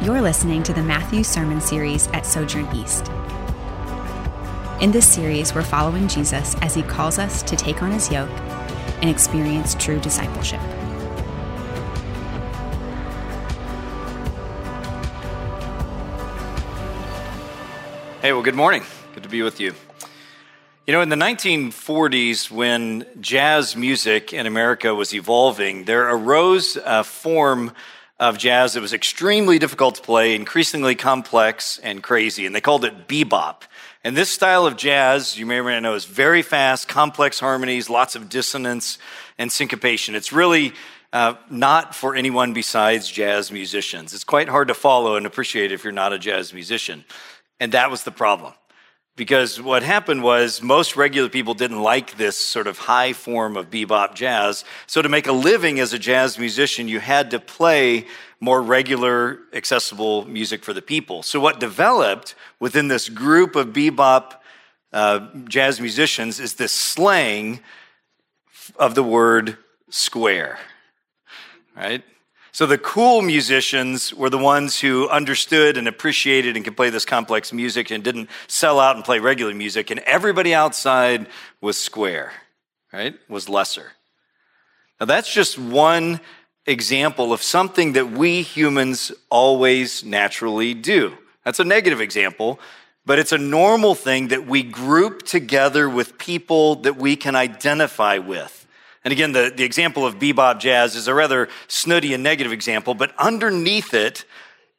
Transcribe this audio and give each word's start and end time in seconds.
You're 0.00 0.20
listening 0.22 0.62
to 0.62 0.72
the 0.72 0.82
Matthew 0.82 1.24
Sermon 1.24 1.60
Series 1.60 2.06
at 2.12 2.24
Sojourn 2.24 2.72
East. 2.72 3.10
In 4.80 4.92
this 4.92 5.08
series, 5.08 5.56
we're 5.56 5.64
following 5.64 6.06
Jesus 6.06 6.54
as 6.62 6.72
he 6.72 6.82
calls 6.82 7.18
us 7.18 7.42
to 7.42 7.56
take 7.56 7.82
on 7.82 7.90
his 7.90 8.08
yoke 8.08 8.30
and 9.02 9.10
experience 9.10 9.74
true 9.74 9.98
discipleship. 9.98 10.60
Hey, 18.22 18.32
well, 18.32 18.42
good 18.42 18.54
morning. 18.54 18.84
Good 19.14 19.24
to 19.24 19.28
be 19.28 19.42
with 19.42 19.58
you. 19.58 19.74
You 20.86 20.92
know, 20.92 21.00
in 21.00 21.08
the 21.08 21.16
1940s, 21.16 22.52
when 22.52 23.04
jazz 23.20 23.74
music 23.74 24.32
in 24.32 24.46
America 24.46 24.94
was 24.94 25.12
evolving, 25.12 25.86
there 25.86 26.08
arose 26.08 26.78
a 26.84 27.02
form 27.02 27.72
of 28.18 28.36
jazz 28.36 28.74
that 28.74 28.80
was 28.80 28.92
extremely 28.92 29.58
difficult 29.58 29.94
to 29.96 30.02
play, 30.02 30.34
increasingly 30.34 30.94
complex 30.94 31.78
and 31.78 32.02
crazy, 32.02 32.46
and 32.46 32.54
they 32.54 32.60
called 32.60 32.84
it 32.84 33.06
bebop. 33.06 33.62
And 34.04 34.16
this 34.16 34.30
style 34.30 34.66
of 34.66 34.76
jazz, 34.76 35.38
you 35.38 35.46
may 35.46 35.58
or 35.58 35.64
may 35.64 35.74
not 35.74 35.82
know, 35.82 35.94
is 35.94 36.04
very 36.04 36.42
fast, 36.42 36.88
complex 36.88 37.40
harmonies, 37.40 37.90
lots 37.90 38.16
of 38.16 38.28
dissonance 38.28 38.98
and 39.38 39.50
syncopation. 39.52 40.14
It's 40.14 40.32
really 40.32 40.72
uh, 41.12 41.34
not 41.50 41.94
for 41.94 42.14
anyone 42.14 42.52
besides 42.52 43.10
jazz 43.10 43.50
musicians. 43.52 44.12
It's 44.14 44.24
quite 44.24 44.48
hard 44.48 44.68
to 44.68 44.74
follow 44.74 45.16
and 45.16 45.26
appreciate 45.26 45.72
if 45.72 45.84
you're 45.84 45.92
not 45.92 46.12
a 46.12 46.18
jazz 46.18 46.52
musician. 46.52 47.04
And 47.60 47.72
that 47.72 47.90
was 47.90 48.04
the 48.04 48.10
problem. 48.10 48.52
Because 49.18 49.60
what 49.60 49.82
happened 49.82 50.22
was 50.22 50.62
most 50.62 50.96
regular 50.96 51.28
people 51.28 51.52
didn't 51.52 51.82
like 51.82 52.16
this 52.16 52.38
sort 52.38 52.68
of 52.68 52.78
high 52.78 53.12
form 53.12 53.56
of 53.56 53.68
bebop 53.68 54.14
jazz. 54.14 54.64
So 54.86 55.02
to 55.02 55.08
make 55.08 55.26
a 55.26 55.32
living 55.32 55.80
as 55.80 55.92
a 55.92 55.98
jazz 55.98 56.38
musician, 56.38 56.86
you 56.86 57.00
had 57.00 57.32
to 57.32 57.40
play 57.40 58.06
more 58.38 58.62
regular, 58.62 59.40
accessible 59.52 60.24
music 60.26 60.62
for 60.62 60.72
the 60.72 60.80
people. 60.80 61.24
So 61.24 61.40
what 61.40 61.58
developed 61.58 62.36
within 62.60 62.86
this 62.86 63.08
group 63.08 63.56
of 63.56 63.68
bebop 63.68 64.34
uh, 64.92 65.26
jazz 65.48 65.80
musicians 65.80 66.38
is 66.38 66.54
this 66.54 66.72
slang 66.72 67.58
of 68.78 68.94
the 68.94 69.02
word 69.02 69.58
square, 69.90 70.60
right? 71.76 72.04
So 72.58 72.66
the 72.66 72.76
cool 72.76 73.22
musicians 73.22 74.12
were 74.12 74.30
the 74.30 74.36
ones 74.36 74.80
who 74.80 75.08
understood 75.10 75.76
and 75.76 75.86
appreciated 75.86 76.56
and 76.56 76.64
could 76.64 76.76
play 76.76 76.90
this 76.90 77.04
complex 77.04 77.52
music 77.52 77.92
and 77.92 78.02
didn't 78.02 78.28
sell 78.48 78.80
out 78.80 78.96
and 78.96 79.04
play 79.04 79.20
regular 79.20 79.54
music. 79.54 79.92
And 79.92 80.00
everybody 80.00 80.52
outside 80.52 81.28
was 81.60 81.78
square, 81.78 82.32
right? 82.92 83.14
Was 83.28 83.48
lesser. 83.48 83.92
Now 84.98 85.06
that's 85.06 85.32
just 85.32 85.56
one 85.56 86.18
example 86.66 87.32
of 87.32 87.44
something 87.44 87.92
that 87.92 88.10
we 88.10 88.42
humans 88.42 89.12
always 89.30 90.02
naturally 90.02 90.74
do. 90.74 91.16
That's 91.44 91.60
a 91.60 91.64
negative 91.64 92.00
example, 92.00 92.58
but 93.06 93.20
it's 93.20 93.30
a 93.30 93.38
normal 93.38 93.94
thing 93.94 94.28
that 94.28 94.48
we 94.48 94.64
group 94.64 95.22
together 95.24 95.88
with 95.88 96.18
people 96.18 96.74
that 96.82 96.96
we 96.96 97.14
can 97.14 97.36
identify 97.36 98.18
with. 98.18 98.66
And 99.08 99.12
again, 99.14 99.32
the, 99.32 99.50
the 99.56 99.64
example 99.64 100.04
of 100.04 100.18
bebop 100.18 100.60
jazz 100.60 100.94
is 100.94 101.08
a 101.08 101.14
rather 101.14 101.48
snooty 101.66 102.12
and 102.12 102.22
negative 102.22 102.52
example, 102.52 102.92
but 102.92 103.14
underneath 103.16 103.94
it 103.94 104.26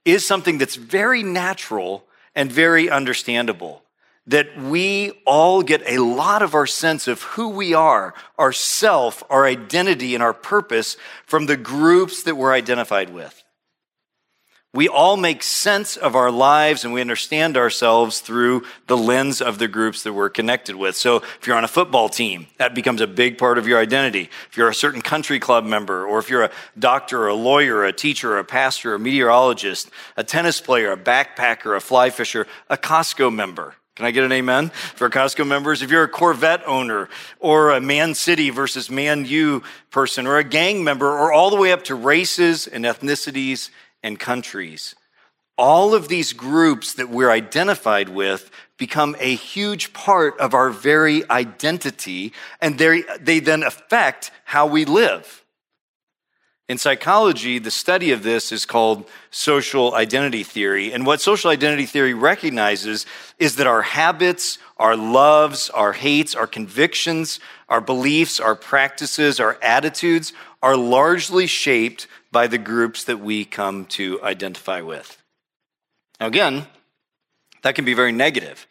is 0.05 0.23
something 0.23 0.59
that's 0.59 0.75
very 0.75 1.23
natural 1.23 2.05
and 2.35 2.51
very 2.51 2.91
understandable. 2.91 3.81
That 4.27 4.55
we 4.55 5.13
all 5.25 5.63
get 5.63 5.81
a 5.87 5.97
lot 5.97 6.43
of 6.43 6.53
our 6.53 6.67
sense 6.67 7.07
of 7.07 7.23
who 7.23 7.49
we 7.49 7.73
are, 7.73 8.13
our 8.37 8.51
self, 8.53 9.23
our 9.31 9.47
identity, 9.47 10.13
and 10.13 10.21
our 10.21 10.35
purpose 10.35 10.95
from 11.25 11.47
the 11.47 11.57
groups 11.57 12.21
that 12.21 12.35
we're 12.37 12.53
identified 12.53 13.11
with. 13.11 13.43
We 14.71 14.87
all 14.87 15.17
make 15.17 15.41
sense 15.41 15.97
of 15.97 16.15
our 16.15 16.29
lives 16.29 16.85
and 16.85 16.93
we 16.93 17.01
understand 17.01 17.57
ourselves 17.57 18.19
through 18.19 18.65
the 18.85 18.95
lens 18.95 19.41
of 19.41 19.57
the 19.57 19.67
groups 19.67 20.03
that 20.03 20.13
we're 20.13 20.29
connected 20.29 20.75
with. 20.75 20.95
So 20.95 21.17
if 21.17 21.47
you're 21.47 21.57
on 21.57 21.63
a 21.63 21.67
football 21.67 22.07
team, 22.07 22.45
that 22.57 22.75
becomes 22.75 23.01
a 23.01 23.07
big 23.07 23.39
part 23.39 23.57
of 23.57 23.67
your 23.67 23.79
identity. 23.79 24.29
If 24.47 24.57
you're 24.57 24.69
a 24.69 24.75
certain 24.75 25.01
country 25.01 25.39
club 25.39 25.65
member, 25.65 26.05
or 26.05 26.19
if 26.19 26.29
you're 26.29 26.43
a 26.43 26.51
doctor, 26.77 27.23
or 27.23 27.29
a 27.29 27.33
lawyer, 27.33 27.83
a 27.83 27.91
teacher, 27.91 28.37
a 28.37 28.43
pastor, 28.43 28.93
a 28.93 28.99
meteorologist, 28.99 29.89
a 30.15 30.23
tennis 30.23 30.61
player, 30.61 30.91
a 30.91 30.97
backpacker, 30.97 31.75
a 31.75 31.79
fly 31.79 32.11
fisher, 32.11 32.45
a 32.69 32.77
Costco 32.77 33.33
member. 33.33 33.73
Can 33.95 34.05
I 34.05 34.11
get 34.11 34.23
an 34.23 34.31
amen 34.31 34.69
for 34.69 35.09
Costco 35.09 35.47
members? 35.47 35.81
If 35.81 35.89
you're 35.89 36.03
a 36.03 36.07
Corvette 36.07 36.65
owner 36.67 37.09
or 37.39 37.71
a 37.71 37.81
Man 37.81 38.13
City 38.13 38.51
versus 38.51 38.89
Man 38.89 39.25
U 39.25 39.63
person 39.89 40.27
or 40.27 40.37
a 40.37 40.43
gang 40.43 40.83
member 40.83 41.07
or 41.07 41.33
all 41.33 41.49
the 41.49 41.57
way 41.57 41.71
up 41.71 41.85
to 41.85 41.95
races 41.95 42.67
and 42.67 42.85
ethnicities 42.85 43.71
and 44.03 44.19
countries. 44.19 44.95
All 45.57 45.93
of 45.93 46.07
these 46.07 46.33
groups 46.33 46.93
that 46.93 47.09
we're 47.09 47.31
identified 47.31 48.09
with 48.09 48.49
become 48.77 49.15
a 49.19 49.35
huge 49.35 49.91
part 49.91 50.39
of 50.39 50.53
our 50.53 50.69
very 50.69 51.29
identity, 51.29 52.31
and 52.61 52.77
they 52.77 53.39
then 53.39 53.63
affect 53.63 54.31
how 54.45 54.67
we 54.67 54.85
live. 54.85 55.43
In 56.69 56.77
psychology, 56.77 57.57
the 57.57 57.71
study 57.71 58.11
of 58.11 58.21
this 58.21 58.51
is 58.51 58.65
called 58.65 59.09
social 59.31 59.95
identity 59.95 60.43
theory. 60.43 60.93
And 60.93 61.03
what 61.03 61.19
social 61.19 61.49
identity 61.49 61.87
theory 61.87 62.13
recognizes 62.13 63.07
is 63.39 63.55
that 63.55 63.65
our 63.65 63.81
habits, 63.81 64.59
our 64.77 64.95
loves, 64.95 65.71
our 65.71 65.93
hates, 65.93 66.35
our 66.35 66.45
convictions, 66.45 67.39
our 67.69 67.81
beliefs, 67.81 68.39
our 68.39 68.55
practices, 68.55 69.39
our 69.39 69.57
attitudes 69.63 70.31
are 70.61 70.77
largely 70.77 71.47
shaped 71.47 72.05
by 72.31 72.47
the 72.47 72.57
groups 72.57 73.03
that 73.05 73.19
we 73.19 73.45
come 73.45 73.85
to 73.85 74.21
identify 74.23 74.81
with. 74.81 75.21
Now, 76.19 76.27
again, 76.27 76.67
that 77.63 77.75
can 77.75 77.85
be 77.85 77.93
very 77.93 78.11
negative 78.11 78.67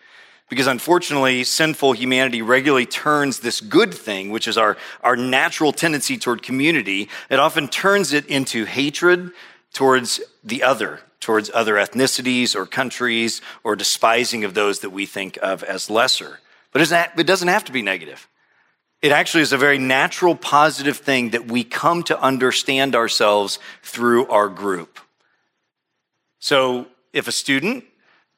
because 0.49 0.67
unfortunately, 0.67 1.45
sinful 1.45 1.93
humanity 1.93 2.41
regularly 2.41 2.87
turns 2.87 3.41
this 3.41 3.61
good 3.61 3.93
thing, 3.93 4.31
which 4.31 4.49
is 4.49 4.57
our, 4.57 4.77
our 5.03 5.17
natural 5.17 5.73
tendency 5.73 6.17
toward 6.17 6.43
community, 6.43 7.09
it 7.29 7.39
often 7.39 7.69
turns 7.69 8.13
it 8.13 8.27
into 8.27 8.65
hatred 8.65 9.33
towards 9.75 10.21
the 10.43 10.63
other, 10.63 11.01
towards 11.21 11.51
other 11.53 11.75
ethnicities 11.75 12.57
or 12.57 12.65
countries, 12.65 13.43
or 13.63 13.77
despising 13.77 14.45
of 14.45 14.55
those 14.55 14.81
that 14.81 14.91
we 14.91 15.05
think 15.05 15.39
of 15.43 15.63
as 15.63 15.91
lesser. 15.91 16.41
But 16.73 16.81
it 16.91 17.27
doesn't 17.27 17.49
have 17.49 17.65
to 17.67 17.73
be 17.73 17.83
negative. 17.83 18.27
It 19.01 19.13
actually 19.13 19.43
is 19.43 19.53
a 19.53 19.59
very 19.59 19.79
natural, 19.79 20.35
positive 20.35 20.97
thing 20.97 21.31
that 21.31 21.47
we 21.47 21.63
come 21.63 22.03
to 22.05 22.21
understand 22.21 22.97
ourselves 22.97 23.59
through 23.83 24.27
our 24.29 24.49
group. 24.49 24.99
So 26.41 26.87
if 27.13 27.29
a 27.29 27.33
student 27.33 27.85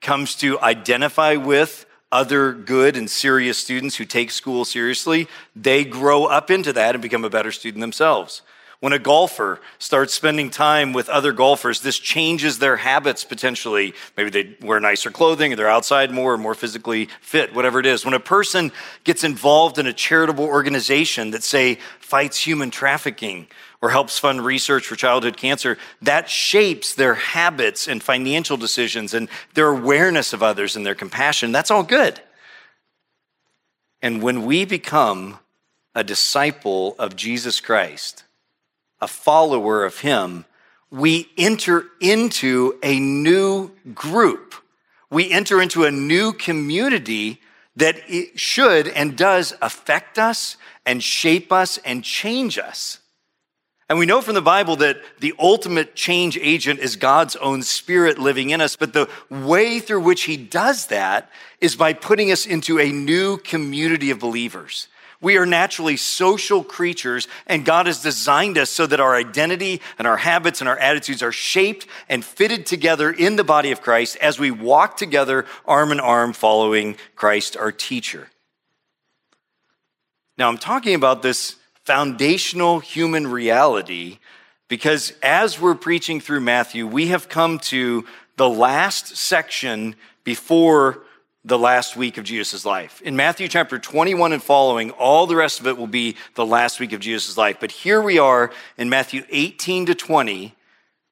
comes 0.03 0.35
to 0.37 0.61
identify 0.61 1.37
with 1.37 1.87
other 2.13 2.53
good 2.53 2.97
and 2.97 3.09
serious 3.09 3.57
students 3.59 3.97
who 3.97 4.05
take 4.05 4.31
school 4.31 4.65
seriously, 4.65 5.29
they 5.55 5.85
grow 5.85 6.25
up 6.25 6.51
into 6.51 6.73
that 6.73 6.95
and 6.95 7.03
become 7.03 7.25
a 7.25 7.31
better 7.31 7.53
student 7.53 7.81
themselves. 7.81 8.43
When 8.81 8.95
a 8.95 8.99
golfer 8.99 9.61
starts 9.79 10.15
spending 10.15 10.49
time 10.49 10.95
with 10.95 11.11
other 11.11 11.33
golfers, 11.33 11.81
this 11.81 11.99
changes 11.99 12.59
their 12.59 12.77
habits 12.77 13.25
potentially. 13.25 13.93
Maybe 14.17 14.31
they 14.31 14.67
wear 14.67 14.81
nicer 14.81 15.11
clothing 15.11 15.53
or 15.53 15.57
they're 15.57 15.69
outside 15.69 16.11
more 16.11 16.33
or 16.33 16.39
more 16.39 16.55
physically 16.55 17.11
fit, 17.21 17.55
whatever 17.55 17.79
it 17.79 17.85
is. 17.85 18.07
When 18.07 18.15
a 18.15 18.21
person 18.21 18.73
gets 19.05 19.23
involved 19.23 19.77
in 19.77 19.87
a 19.87 19.93
charitable 19.93 20.47
organization 20.47 21.33
that, 21.33 21.43
say, 21.43 21.75
fights 22.01 22.39
human 22.39 22.71
trafficking 22.71 23.49
or 23.83 23.91
helps 23.91 24.19
fund 24.19 24.47
research 24.47 24.87
for 24.87 24.97
childhood 24.97 25.37
cancer, 25.37 25.77
that 26.01 26.31
shapes 26.31 26.95
their 26.95 27.15
habits 27.15 27.87
and 27.87 28.03
financial 28.03 28.57
decisions 28.57 29.13
and 29.13 29.29
their 29.53 29.69
awareness 29.69 30.33
of 30.33 30.43
others 30.43 30.75
and 30.75 30.87
their 30.87 30.95
compassion. 30.95 31.53
That's 31.53 31.71
all 31.71 31.83
good. 31.83 32.19
And 34.01 34.23
when 34.23 34.47
we 34.47 34.65
become 34.65 35.39
a 35.95 36.03
disciple 36.03 36.97
of 36.99 37.15
Jesus 37.15 37.61
Christ, 37.61 38.25
a 39.01 39.09
follower 39.09 39.85
of 39.85 40.01
Him, 40.01 40.45
we 40.91 41.31
enter 41.37 41.85
into 42.01 42.79
a 42.83 42.99
new 42.99 43.71
group. 43.95 44.55
We 45.11 45.31
enter 45.31 45.61
into 45.61 45.85
a 45.85 45.91
new 45.91 46.33
community 46.33 47.41
that 47.77 47.97
should 48.35 48.89
and 48.89 49.17
does 49.17 49.55
affect 49.63 50.19
us 50.19 50.57
and 50.85 51.03
shape 51.03 51.53
us 51.53 51.79
and 51.79 52.03
change 52.03 52.59
us. 52.59 52.99
And 53.89 53.99
we 53.99 54.07
know 54.07 54.21
from 54.21 54.35
the 54.35 54.41
Bible 54.41 54.77
that 54.77 54.99
the 55.19 55.35
ultimate 55.37 55.97
change 55.97 56.39
agent 56.41 56.79
is 56.79 56.95
God's 56.95 57.35
own 57.35 57.63
spirit 57.63 58.21
living 58.21 58.51
in 58.51 58.61
us. 58.61 58.77
But 58.77 58.93
the 58.93 59.09
way 59.29 59.81
through 59.81 60.03
which 60.03 60.23
he 60.23 60.37
does 60.37 60.87
that 60.87 61.29
is 61.61 61.75
by 61.75 61.93
putting 61.93 62.31
us 62.31 62.47
into 62.47 62.79
a 62.79 62.93
new 62.93 63.37
community 63.39 64.13
of 64.13 64.21
believers. 64.21 64.87
We 65.23 65.37
are 65.37 65.45
naturally 65.45 65.99
social 65.99 66.65
creatures, 66.65 67.29
and 67.47 67.65
God 67.65 67.87
has 67.87 68.03
designed 68.03 68.57
us 68.57 68.71
so 68.71 68.87
that 68.87 69.01
our 69.01 69.15
identity 69.15 69.83
and 69.99 70.09
our 70.09 70.17
habits 70.17 70.61
and 70.61 70.69
our 70.69 70.79
attitudes 70.79 71.23
are 71.23 71.33
shaped 71.33 71.87
and 72.09 72.25
fitted 72.25 72.65
together 72.65 73.11
in 73.11 73.37
the 73.37 73.45
body 73.45 73.71
of 73.71 73.83
Christ 73.83 74.17
as 74.17 74.39
we 74.39 74.51
walk 74.51 74.97
together 74.97 75.45
arm 75.67 75.93
in 75.93 76.01
arm 76.01 76.33
following 76.33 76.97
Christ, 77.17 77.55
our 77.57 77.71
teacher. 77.71 78.29
Now, 80.39 80.49
I'm 80.49 80.59
talking 80.59 80.95
about 80.95 81.21
this 81.21 81.57
foundational 81.85 82.79
human 82.81 83.27
reality 83.27 84.21
because 84.69 85.13
as 85.23 85.61
we're 85.61 85.75
preaching 85.75 86.21
through 86.21 86.41
Matthew, 86.41 86.87
we 86.87 87.09
have 87.09 87.29
come 87.29 87.59
to 87.59 88.07
the 88.37 88.49
last 88.49 89.19
section 89.19 89.97
before 90.25 91.03
the 91.45 91.59
last 91.59 91.97
week 91.97 92.19
of 92.19 92.25
Jesus' 92.25 92.65
life. 92.67 93.01
In 93.03 93.17
Matthew 93.17 93.49
chapter 93.49 93.79
21 93.79 94.33
and 94.33 94.43
following, 94.43 94.91
all 94.93 95.27
the 95.27 95.37
rest 95.37 95.61
of 95.61 95.67
it 95.67 95.79
will 95.79 95.87
be 95.87 96.17
the 96.35 96.45
last 96.45 96.81
week 96.81 96.93
of 96.93 97.01
Jesus' 97.01 97.39
life. 97.39 97.57
But 97.61 97.71
here 97.71 98.03
we 98.03 98.19
are 98.19 98.51
in 98.77 98.91
Matthew 98.91 99.25
18 99.31 99.87
to 99.87 99.95
20, 99.95 100.55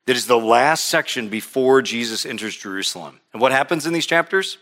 that 0.07 0.17
is 0.17 0.27
the 0.27 0.39
last 0.39 0.85
section 0.85 1.29
before 1.29 1.83
Jesus 1.83 2.27
enters 2.27 2.57
Jerusalem. 2.57 3.21
And 3.33 3.41
what 3.41 3.53
happens 3.53 3.87
in 3.87 3.93
these 3.93 4.07
chapters? 4.07 4.59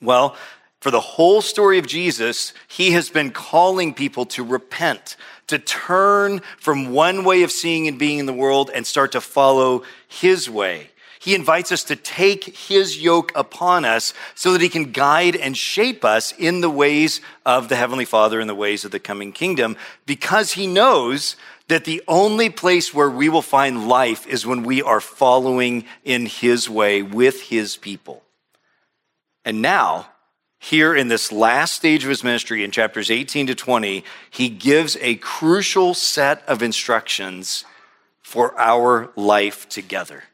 Well, 0.00 0.36
for 0.80 0.90
the 0.90 1.00
whole 1.00 1.42
story 1.42 1.78
of 1.78 1.86
Jesus, 1.86 2.54
he 2.68 2.92
has 2.92 3.10
been 3.10 3.30
calling 3.30 3.94
people 3.94 4.26
to 4.26 4.44
repent, 4.44 5.16
to 5.48 5.58
turn 5.58 6.40
from 6.58 6.92
one 6.92 7.24
way 7.24 7.42
of 7.42 7.50
seeing 7.50 7.88
and 7.88 7.98
being 7.98 8.18
in 8.18 8.26
the 8.26 8.32
world 8.32 8.70
and 8.72 8.86
start 8.86 9.12
to 9.12 9.20
follow 9.20 9.82
his 10.06 10.48
way. 10.48 10.90
He 11.20 11.34
invites 11.34 11.72
us 11.72 11.82
to 11.84 11.96
take 11.96 12.44
his 12.56 13.02
yoke 13.02 13.32
upon 13.34 13.84
us 13.84 14.14
so 14.34 14.52
that 14.52 14.60
he 14.60 14.68
can 14.68 14.92
guide 14.92 15.34
and 15.34 15.56
shape 15.56 16.04
us 16.04 16.32
in 16.38 16.60
the 16.60 16.70
ways 16.70 17.20
of 17.44 17.68
the 17.68 17.76
Heavenly 17.76 18.04
Father 18.04 18.38
and 18.38 18.48
the 18.48 18.54
ways 18.54 18.84
of 18.84 18.92
the 18.92 19.00
coming 19.00 19.32
kingdom 19.32 19.76
because 20.06 20.52
he 20.52 20.66
knows 20.66 21.36
that 21.66 21.84
the 21.84 22.02
only 22.06 22.50
place 22.50 22.94
where 22.94 23.10
we 23.10 23.28
will 23.28 23.42
find 23.42 23.88
life 23.88 24.26
is 24.26 24.46
when 24.46 24.62
we 24.62 24.80
are 24.80 25.00
following 25.00 25.84
in 26.04 26.26
his 26.26 26.70
way 26.70 27.02
with 27.02 27.42
his 27.42 27.76
people. 27.76 28.22
And 29.44 29.60
now, 29.60 30.08
here 30.60 30.94
in 30.94 31.08
this 31.08 31.30
last 31.30 31.74
stage 31.74 32.04
of 32.04 32.10
his 32.10 32.24
ministry 32.24 32.64
in 32.64 32.70
chapters 32.70 33.10
18 33.10 33.48
to 33.48 33.54
20, 33.54 34.04
he 34.30 34.48
gives 34.48 34.96
a 35.00 35.16
crucial 35.16 35.94
set 35.94 36.42
of 36.48 36.62
instructions 36.62 37.64
for 38.20 38.58
our 38.58 39.10
life 39.16 39.68
together 39.68 40.24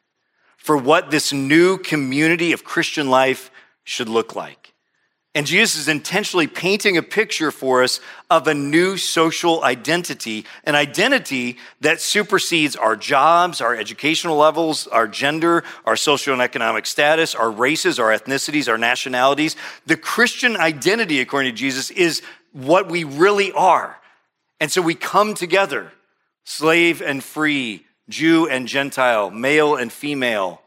for 0.65 0.79
what 0.79 1.11
this 1.11 1.31
new 1.31 1.77
community 1.77 2.53
of 2.53 2.65
Christian 2.65 3.11
life 3.11 3.51
should 3.85 4.09
look 4.09 4.35
like. 4.35 4.73
And 5.35 5.47
Jesus 5.47 5.79
is 5.79 5.89
intentionally 5.89 6.47
painting 6.47 6.97
a 6.97 7.03
picture 7.03 7.51
for 7.51 7.83
us 7.83 8.01
of 8.31 8.49
a 8.49 8.55
new 8.55 8.97
social 8.97 9.63
identity, 9.63 10.47
an 10.65 10.75
identity 10.75 11.59
that 11.83 12.01
supersedes 12.01 12.77
our 12.77 12.97
jobs, 12.97 13.61
our 13.61 13.77
educational 13.77 14.39
levels, 14.39 14.87
our 14.87 15.07
gender, 15.07 15.65
our 15.85 15.97
social 15.97 16.33
and 16.33 16.41
economic 16.41 16.87
status, 16.87 17.35
our 17.35 17.51
races, 17.51 17.99
our 17.99 18.09
ethnicities, 18.09 18.67
our 18.67 18.79
nationalities. 18.79 19.57
The 19.85 19.99
Christian 19.99 20.57
identity, 20.57 21.21
according 21.21 21.53
to 21.53 21.59
Jesus, 21.59 21.91
is 21.91 22.23
what 22.53 22.89
we 22.89 23.05
really 23.05 23.53
are. 23.53 23.99
And 24.61 24.73
so 24.73 24.81
we 24.81 24.95
come 24.95 25.35
together, 25.35 25.93
slave 26.45 27.03
and 27.03 27.23
free, 27.23 27.85
Jew 28.09 28.49
and 28.49 28.69
Gentile, 28.69 29.31
male 29.31 29.77
and 29.77 29.93
female, 29.93 30.61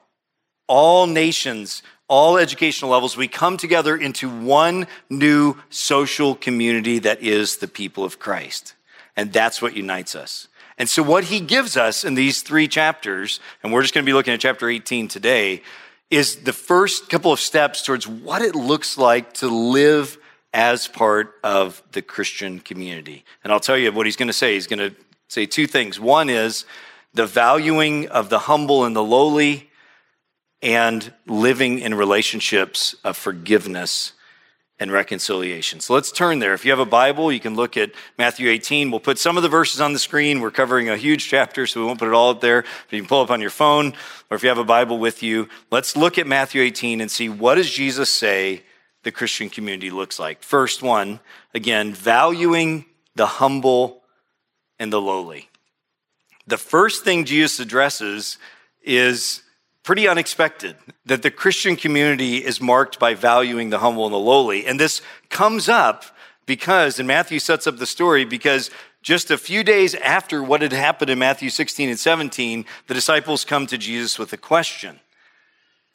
all 0.67 1.07
nations, 1.07 1.83
all 2.07 2.37
educational 2.37 2.91
levels, 2.91 3.17
we 3.17 3.27
come 3.27 3.57
together 3.57 3.95
into 3.95 4.29
one 4.29 4.87
new 5.09 5.55
social 5.69 6.35
community 6.35 6.99
that 6.99 7.21
is 7.21 7.57
the 7.57 7.67
people 7.67 8.03
of 8.03 8.19
Christ. 8.19 8.73
And 9.15 9.33
that's 9.33 9.61
what 9.61 9.75
unites 9.75 10.15
us. 10.15 10.47
And 10.77 10.87
so, 10.87 11.01
what 11.01 11.25
he 11.25 11.39
gives 11.39 11.75
us 11.75 12.03
in 12.03 12.13
these 12.13 12.43
three 12.43 12.67
chapters, 12.67 13.39
and 13.63 13.73
we're 13.73 13.81
just 13.81 13.93
going 13.93 14.05
to 14.05 14.09
be 14.09 14.13
looking 14.13 14.33
at 14.33 14.39
chapter 14.39 14.69
18 14.69 15.07
today, 15.07 15.63
is 16.11 16.37
the 16.37 16.53
first 16.53 17.09
couple 17.09 17.31
of 17.33 17.39
steps 17.39 17.81
towards 17.81 18.07
what 18.07 18.41
it 18.41 18.55
looks 18.55 18.97
like 18.97 19.33
to 19.33 19.47
live 19.47 20.17
as 20.53 20.87
part 20.87 21.33
of 21.43 21.81
the 21.91 22.01
Christian 22.01 22.59
community. 22.59 23.25
And 23.43 23.51
I'll 23.51 23.59
tell 23.59 23.77
you 23.77 23.91
what 23.91 24.05
he's 24.05 24.15
going 24.15 24.27
to 24.27 24.33
say. 24.33 24.53
He's 24.53 24.67
going 24.67 24.91
to 24.91 24.95
say 25.27 25.45
two 25.45 25.67
things. 25.67 25.99
One 25.99 26.29
is 26.29 26.65
the 27.17 27.25
valuing 27.25 28.07
of 28.07 28.29
the 28.29 28.39
humble 28.39 28.85
and 28.85 28.95
the 28.95 29.03
lowly, 29.03 29.69
and 30.61 31.13
living 31.27 31.79
in 31.79 31.93
relationships 31.93 32.95
of 33.03 33.17
forgiveness 33.17 34.13
and 34.79 34.91
reconciliation. 34.91 35.79
So 35.79 35.93
let's 35.93 36.11
turn 36.11 36.39
there. 36.39 36.53
If 36.53 36.63
you 36.63 36.71
have 36.71 36.79
a 36.79 36.85
Bible, 36.85 37.31
you 37.31 37.39
can 37.39 37.55
look 37.55 37.77
at 37.77 37.91
Matthew 38.17 38.49
18. 38.49 38.91
We'll 38.91 38.99
put 38.99 39.17
some 39.17 39.37
of 39.37 39.43
the 39.43 39.49
verses 39.49 39.81
on 39.81 39.93
the 39.93 39.99
screen. 39.99 40.39
We're 40.39 40.51
covering 40.51 40.89
a 40.89 40.97
huge 40.97 41.27
chapter, 41.27 41.65
so 41.65 41.79
we 41.79 41.85
won't 41.85 41.99
put 41.99 42.07
it 42.07 42.13
all 42.13 42.29
up 42.29 42.41
there. 42.41 42.61
But 42.61 42.95
you 42.95 43.01
can 43.01 43.07
pull 43.07 43.21
up 43.21 43.31
on 43.31 43.41
your 43.41 43.49
phone, 43.49 43.93
or 44.29 44.35
if 44.35 44.43
you 44.43 44.49
have 44.49 44.57
a 44.57 44.63
Bible 44.63 44.99
with 44.99 45.23
you, 45.23 45.49
let's 45.71 45.95
look 45.95 46.17
at 46.17 46.27
Matthew 46.27 46.61
18 46.61 47.01
and 47.01 47.09
see 47.09 47.29
what 47.29 47.55
does 47.55 47.69
Jesus 47.69 48.11
say 48.11 48.63
the 49.03 49.11
Christian 49.11 49.49
community 49.49 49.89
looks 49.89 50.19
like. 50.19 50.43
First 50.43 50.83
one, 50.83 51.19
again, 51.53 51.93
valuing 51.93 52.85
the 53.15 53.25
humble 53.25 54.03
and 54.77 54.93
the 54.93 55.01
lowly. 55.01 55.49
The 56.47 56.57
first 56.57 57.03
thing 57.03 57.25
Jesus 57.25 57.59
addresses 57.59 58.37
is 58.81 59.43
pretty 59.83 60.07
unexpected 60.07 60.75
that 61.05 61.21
the 61.21 61.31
Christian 61.31 61.75
community 61.75 62.37
is 62.37 62.59
marked 62.59 62.99
by 62.99 63.13
valuing 63.13 63.69
the 63.69 63.79
humble 63.79 64.05
and 64.05 64.13
the 64.13 64.19
lowly. 64.19 64.65
And 64.65 64.79
this 64.79 65.01
comes 65.29 65.69
up 65.69 66.05
because, 66.45 66.99
and 66.99 67.07
Matthew 67.07 67.39
sets 67.39 67.67
up 67.67 67.77
the 67.77 67.85
story 67.85 68.25
because 68.25 68.71
just 69.01 69.31
a 69.31 69.37
few 69.37 69.63
days 69.63 69.95
after 69.95 70.41
what 70.41 70.61
had 70.61 70.73
happened 70.73 71.09
in 71.09 71.19
Matthew 71.19 71.49
16 71.49 71.89
and 71.89 71.99
17, 71.99 72.65
the 72.87 72.93
disciples 72.93 73.45
come 73.45 73.67
to 73.67 73.77
Jesus 73.77 74.17
with 74.17 74.33
a 74.33 74.37
question. 74.37 74.99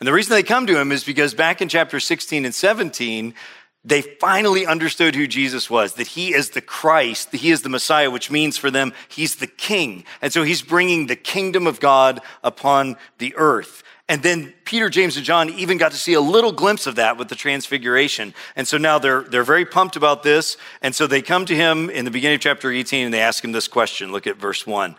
And 0.01 0.07
the 0.07 0.13
reason 0.13 0.35
they 0.35 0.43
come 0.43 0.67
to 0.67 0.81
him 0.81 0.91
is 0.93 1.05
because 1.05 1.35
back 1.35 1.63
in 1.63 1.69
chapter 1.69 2.01
16 2.01 2.45
and 2.45 2.55
17, 2.55 3.35
they 3.85 4.03
finally 4.03 4.65
understood 4.65 5.17
who 5.17 5.27
Jesus 5.27 5.69
was, 5.69 5.95
that 5.95 6.07
he 6.07 6.33
is 6.33 6.51
the 6.51 6.61
Christ, 6.61 7.33
that 7.33 7.41
he 7.41 7.51
is 7.51 7.63
the 7.63 7.69
Messiah, 7.69 8.11
which 8.11 8.31
means 8.31 8.57
for 8.57 8.71
them, 8.71 8.93
he's 9.09 9.37
the 9.37 9.49
king. 9.49 10.05
And 10.21 10.33
so 10.33 10.45
he's 10.45 10.63
bringing 10.63 11.07
the 11.07 11.17
kingdom 11.17 11.67
of 11.67 11.81
God 11.81 12.21
upon 12.45 12.97
the 13.19 13.35
earth. 13.37 13.83
And 14.09 14.23
then 14.23 14.53
Peter, 14.65 14.89
James, 14.89 15.17
and 15.17 15.25
John 15.25 15.51
even 15.51 15.79
got 15.79 15.93
to 15.93 15.97
see 15.97 16.13
a 16.13 16.21
little 16.21 16.53
glimpse 16.53 16.87
of 16.87 16.97
that 16.97 17.17
with 17.17 17.29
the 17.29 17.35
transfiguration. 17.35 18.35
And 18.55 18.69
so 18.69 18.77
now 18.79 18.99
they're, 18.99 19.23
they're 19.23 19.43
very 19.43 19.65
pumped 19.65 19.97
about 19.97 20.23
this. 20.23 20.57
And 20.81 20.95
so 20.95 21.07
they 21.07 21.23
come 21.23 21.47
to 21.47 21.55
him 21.55 21.91
in 21.91 22.05
the 22.05 22.11
beginning 22.11 22.37
of 22.37 22.41
chapter 22.41 22.71
18 22.71 23.07
and 23.07 23.15
they 23.15 23.21
ask 23.21 23.43
him 23.43 23.53
this 23.53 23.69
question. 23.69 24.13
Look 24.13 24.27
at 24.27 24.37
verse 24.37 24.67
1. 24.67 24.97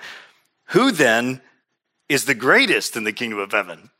Who 0.69 0.91
then 0.91 1.41
is 2.09 2.25
the 2.25 2.33
greatest 2.33 2.97
in 2.97 3.03
the 3.03 3.13
kingdom 3.13 3.39
of 3.39 3.51
heaven? 3.51 3.91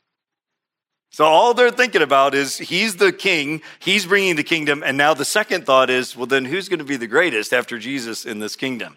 So 1.14 1.26
all 1.26 1.54
they're 1.54 1.70
thinking 1.70 2.02
about 2.02 2.34
is 2.34 2.58
he's 2.58 2.96
the 2.96 3.12
king, 3.12 3.62
he's 3.78 4.04
bringing 4.04 4.34
the 4.34 4.42
kingdom, 4.42 4.82
and 4.84 4.98
now 4.98 5.14
the 5.14 5.24
second 5.24 5.64
thought 5.64 5.88
is, 5.88 6.16
well, 6.16 6.26
then 6.26 6.44
who's 6.44 6.68
going 6.68 6.80
to 6.80 6.84
be 6.84 6.96
the 6.96 7.06
greatest 7.06 7.52
after 7.52 7.78
Jesus 7.78 8.26
in 8.26 8.40
this 8.40 8.56
kingdom? 8.56 8.96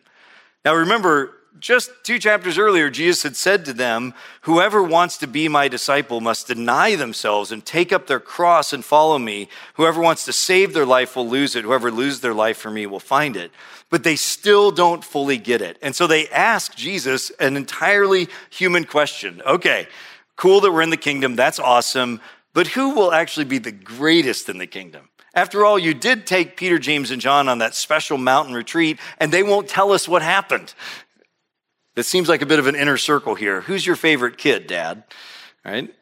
Now 0.65 0.73
remember, 0.73 1.35
just 1.59 1.91
two 2.01 2.17
chapters 2.17 2.57
earlier, 2.57 2.89
Jesus 2.89 3.21
had 3.21 3.35
said 3.35 3.65
to 3.65 3.73
them, 3.73 4.15
Whoever 4.41 4.81
wants 4.81 5.17
to 5.19 5.27
be 5.27 5.47
my 5.47 5.67
disciple 5.67 6.19
must 6.19 6.47
deny 6.47 6.95
themselves 6.95 7.51
and 7.51 7.63
take 7.63 7.93
up 7.93 8.07
their 8.07 8.19
cross 8.19 8.73
and 8.73 8.83
follow 8.83 9.19
me. 9.19 9.47
Whoever 9.75 10.01
wants 10.01 10.25
to 10.25 10.33
save 10.33 10.73
their 10.73 10.87
life 10.87 11.15
will 11.15 11.29
lose 11.29 11.55
it. 11.55 11.65
Whoever 11.65 11.91
loses 11.91 12.21
their 12.21 12.33
life 12.33 12.57
for 12.57 12.71
me 12.71 12.87
will 12.87 12.99
find 12.99 13.37
it. 13.37 13.51
But 13.91 14.03
they 14.03 14.15
still 14.15 14.71
don't 14.71 15.05
fully 15.05 15.37
get 15.37 15.61
it. 15.61 15.77
And 15.83 15.95
so 15.95 16.07
they 16.07 16.27
ask 16.29 16.75
Jesus 16.75 17.29
an 17.39 17.55
entirely 17.57 18.27
human 18.49 18.85
question. 18.85 19.43
Okay, 19.45 19.87
Cool 20.37 20.61
that 20.61 20.71
we're 20.71 20.81
in 20.81 20.89
the 20.89 20.97
kingdom. 20.97 21.35
That's 21.35 21.59
awesome. 21.59 22.21
But 22.53 22.67
who 22.67 22.95
will 22.95 23.11
actually 23.11 23.45
be 23.45 23.57
the 23.57 23.71
greatest 23.71 24.47
in 24.47 24.57
the 24.57 24.67
kingdom? 24.67 25.09
After 25.33 25.65
all, 25.65 25.77
you 25.77 25.93
did 25.93 26.25
take 26.25 26.57
Peter, 26.57 26.79
James, 26.79 27.11
and 27.11 27.21
John 27.21 27.49
on 27.49 27.59
that 27.59 27.75
special 27.75 28.17
mountain 28.17 28.55
retreat, 28.55 28.97
and 29.19 29.31
they 29.31 29.43
won't 29.43 29.67
tell 29.67 29.91
us 29.91 30.07
what 30.07 30.21
happened. 30.21 30.73
It 31.95 32.03
seems 32.03 32.29
like 32.29 32.41
a 32.41 32.45
bit 32.45 32.59
of 32.59 32.67
an 32.67 32.75
inner 32.75 32.97
circle 32.97 33.35
here. 33.35 33.61
Who's 33.61 33.85
your 33.85 33.95
favorite 33.95 34.37
kid, 34.37 34.67
Dad? 34.67 35.03
Right? 35.65 35.93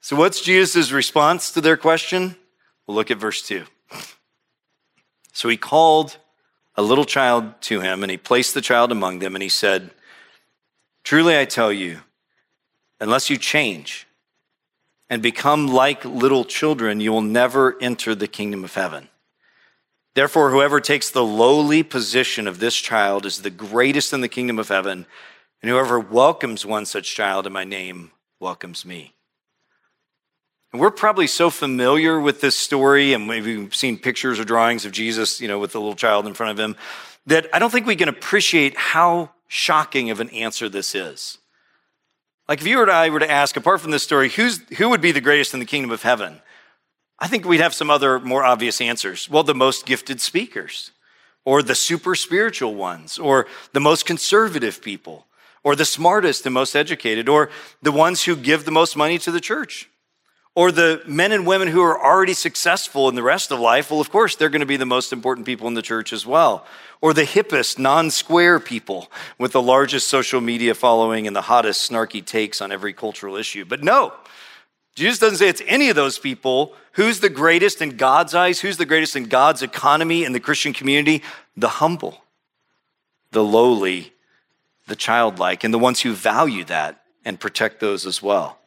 So, 0.00 0.16
what's 0.16 0.40
Jesus' 0.40 0.92
response 0.92 1.50
to 1.52 1.60
their 1.60 1.76
question? 1.76 2.36
We'll 2.86 2.94
look 2.94 3.10
at 3.10 3.18
verse 3.18 3.42
2. 3.42 3.64
So 5.32 5.48
he 5.48 5.56
called 5.56 6.16
a 6.76 6.82
little 6.82 7.04
child 7.04 7.60
to 7.62 7.80
him, 7.80 8.02
and 8.02 8.10
he 8.10 8.16
placed 8.16 8.54
the 8.54 8.60
child 8.60 8.92
among 8.92 9.18
them, 9.18 9.34
and 9.34 9.42
he 9.42 9.48
said, 9.48 9.90
Truly 11.02 11.38
I 11.38 11.44
tell 11.44 11.72
you, 11.72 12.00
Unless 13.00 13.30
you 13.30 13.36
change 13.36 14.06
and 15.10 15.22
become 15.22 15.68
like 15.68 16.04
little 16.04 16.44
children, 16.44 17.00
you 17.00 17.12
will 17.12 17.22
never 17.22 17.76
enter 17.80 18.14
the 18.14 18.28
kingdom 18.28 18.64
of 18.64 18.74
heaven. 18.74 19.08
Therefore, 20.14 20.50
whoever 20.50 20.80
takes 20.80 21.10
the 21.10 21.24
lowly 21.24 21.82
position 21.82 22.46
of 22.46 22.60
this 22.60 22.76
child 22.76 23.26
is 23.26 23.42
the 23.42 23.50
greatest 23.50 24.12
in 24.12 24.20
the 24.20 24.28
kingdom 24.28 24.58
of 24.58 24.68
heaven, 24.68 25.06
and 25.60 25.70
whoever 25.70 25.98
welcomes 25.98 26.64
one 26.64 26.86
such 26.86 27.14
child 27.14 27.46
in 27.46 27.52
my 27.52 27.64
name 27.64 28.12
welcomes 28.38 28.84
me. 28.84 29.14
And 30.72 30.80
we're 30.80 30.90
probably 30.90 31.26
so 31.26 31.50
familiar 31.50 32.18
with 32.18 32.40
this 32.40 32.56
story, 32.56 33.12
and 33.12 33.26
maybe 33.26 33.56
we've 33.56 33.74
seen 33.74 33.98
pictures 33.98 34.38
or 34.38 34.44
drawings 34.44 34.84
of 34.84 34.92
Jesus, 34.92 35.40
you 35.40 35.48
know, 35.48 35.58
with 35.58 35.72
the 35.72 35.80
little 35.80 35.96
child 35.96 36.26
in 36.26 36.34
front 36.34 36.52
of 36.52 36.58
him, 36.58 36.76
that 37.26 37.48
I 37.52 37.58
don't 37.58 37.70
think 37.70 37.86
we 37.86 37.96
can 37.96 38.08
appreciate 38.08 38.76
how 38.76 39.30
shocking 39.48 40.10
of 40.10 40.20
an 40.20 40.30
answer 40.30 40.68
this 40.68 40.94
is. 40.94 41.38
Like 42.48 42.60
if 42.60 42.66
you 42.66 42.78
or 42.78 42.90
I 42.90 43.08
were 43.08 43.20
to 43.20 43.30
ask, 43.30 43.56
apart 43.56 43.80
from 43.80 43.90
this 43.90 44.02
story, 44.02 44.28
who's, 44.28 44.60
who 44.76 44.90
would 44.90 45.00
be 45.00 45.12
the 45.12 45.20
greatest 45.20 45.54
in 45.54 45.60
the 45.60 45.66
kingdom 45.66 45.90
of 45.90 46.02
heaven? 46.02 46.40
I 47.18 47.26
think 47.26 47.44
we'd 47.44 47.60
have 47.60 47.74
some 47.74 47.90
other 47.90 48.20
more 48.20 48.44
obvious 48.44 48.80
answers. 48.80 49.30
Well, 49.30 49.44
the 49.44 49.54
most 49.54 49.86
gifted 49.86 50.20
speakers, 50.20 50.90
or 51.44 51.62
the 51.62 51.74
super 51.74 52.14
spiritual 52.14 52.74
ones, 52.74 53.18
or 53.18 53.46
the 53.72 53.80
most 53.80 54.04
conservative 54.04 54.82
people, 54.82 55.26
or 55.62 55.74
the 55.74 55.84
smartest 55.84 56.44
and 56.44 56.52
most 56.52 56.74
educated, 56.74 57.28
or 57.28 57.50
the 57.80 57.92
ones 57.92 58.24
who 58.24 58.36
give 58.36 58.64
the 58.64 58.70
most 58.70 58.96
money 58.96 59.18
to 59.18 59.30
the 59.30 59.40
church, 59.40 59.88
or 60.54 60.70
the 60.70 61.02
men 61.06 61.32
and 61.32 61.46
women 61.46 61.68
who 61.68 61.82
are 61.82 62.00
already 62.00 62.34
successful 62.34 63.08
in 63.08 63.14
the 63.14 63.22
rest 63.22 63.50
of 63.50 63.58
life. 63.58 63.90
Well, 63.90 64.00
of 64.00 64.10
course, 64.10 64.36
they're 64.36 64.48
going 64.48 64.60
to 64.60 64.66
be 64.66 64.76
the 64.76 64.86
most 64.86 65.12
important 65.12 65.46
people 65.46 65.66
in 65.66 65.74
the 65.74 65.82
church 65.82 66.12
as 66.12 66.24
well. 66.24 66.64
Or 67.00 67.12
the 67.12 67.24
hippest, 67.24 67.78
non 67.78 68.10
square 68.10 68.60
people 68.60 69.10
with 69.38 69.52
the 69.52 69.62
largest 69.62 70.06
social 70.06 70.40
media 70.40 70.74
following 70.74 71.26
and 71.26 71.34
the 71.34 71.42
hottest 71.42 71.90
snarky 71.90 72.24
takes 72.24 72.62
on 72.62 72.72
every 72.72 72.92
cultural 72.92 73.36
issue. 73.36 73.64
But 73.64 73.82
no, 73.82 74.12
Jesus 74.94 75.18
doesn't 75.18 75.38
say 75.38 75.48
it's 75.48 75.62
any 75.66 75.90
of 75.90 75.96
those 75.96 76.18
people. 76.18 76.74
Who's 76.92 77.18
the 77.18 77.28
greatest 77.28 77.82
in 77.82 77.96
God's 77.96 78.34
eyes? 78.34 78.60
Who's 78.60 78.76
the 78.76 78.86
greatest 78.86 79.16
in 79.16 79.24
God's 79.24 79.62
economy 79.62 80.24
and 80.24 80.34
the 80.34 80.40
Christian 80.40 80.72
community? 80.72 81.22
The 81.56 81.68
humble, 81.68 82.22
the 83.32 83.42
lowly, 83.42 84.12
the 84.86 84.96
childlike, 84.96 85.64
and 85.64 85.74
the 85.74 85.78
ones 85.78 86.00
who 86.02 86.12
value 86.12 86.64
that 86.66 87.02
and 87.24 87.40
protect 87.40 87.80
those 87.80 88.06
as 88.06 88.22
well. 88.22 88.58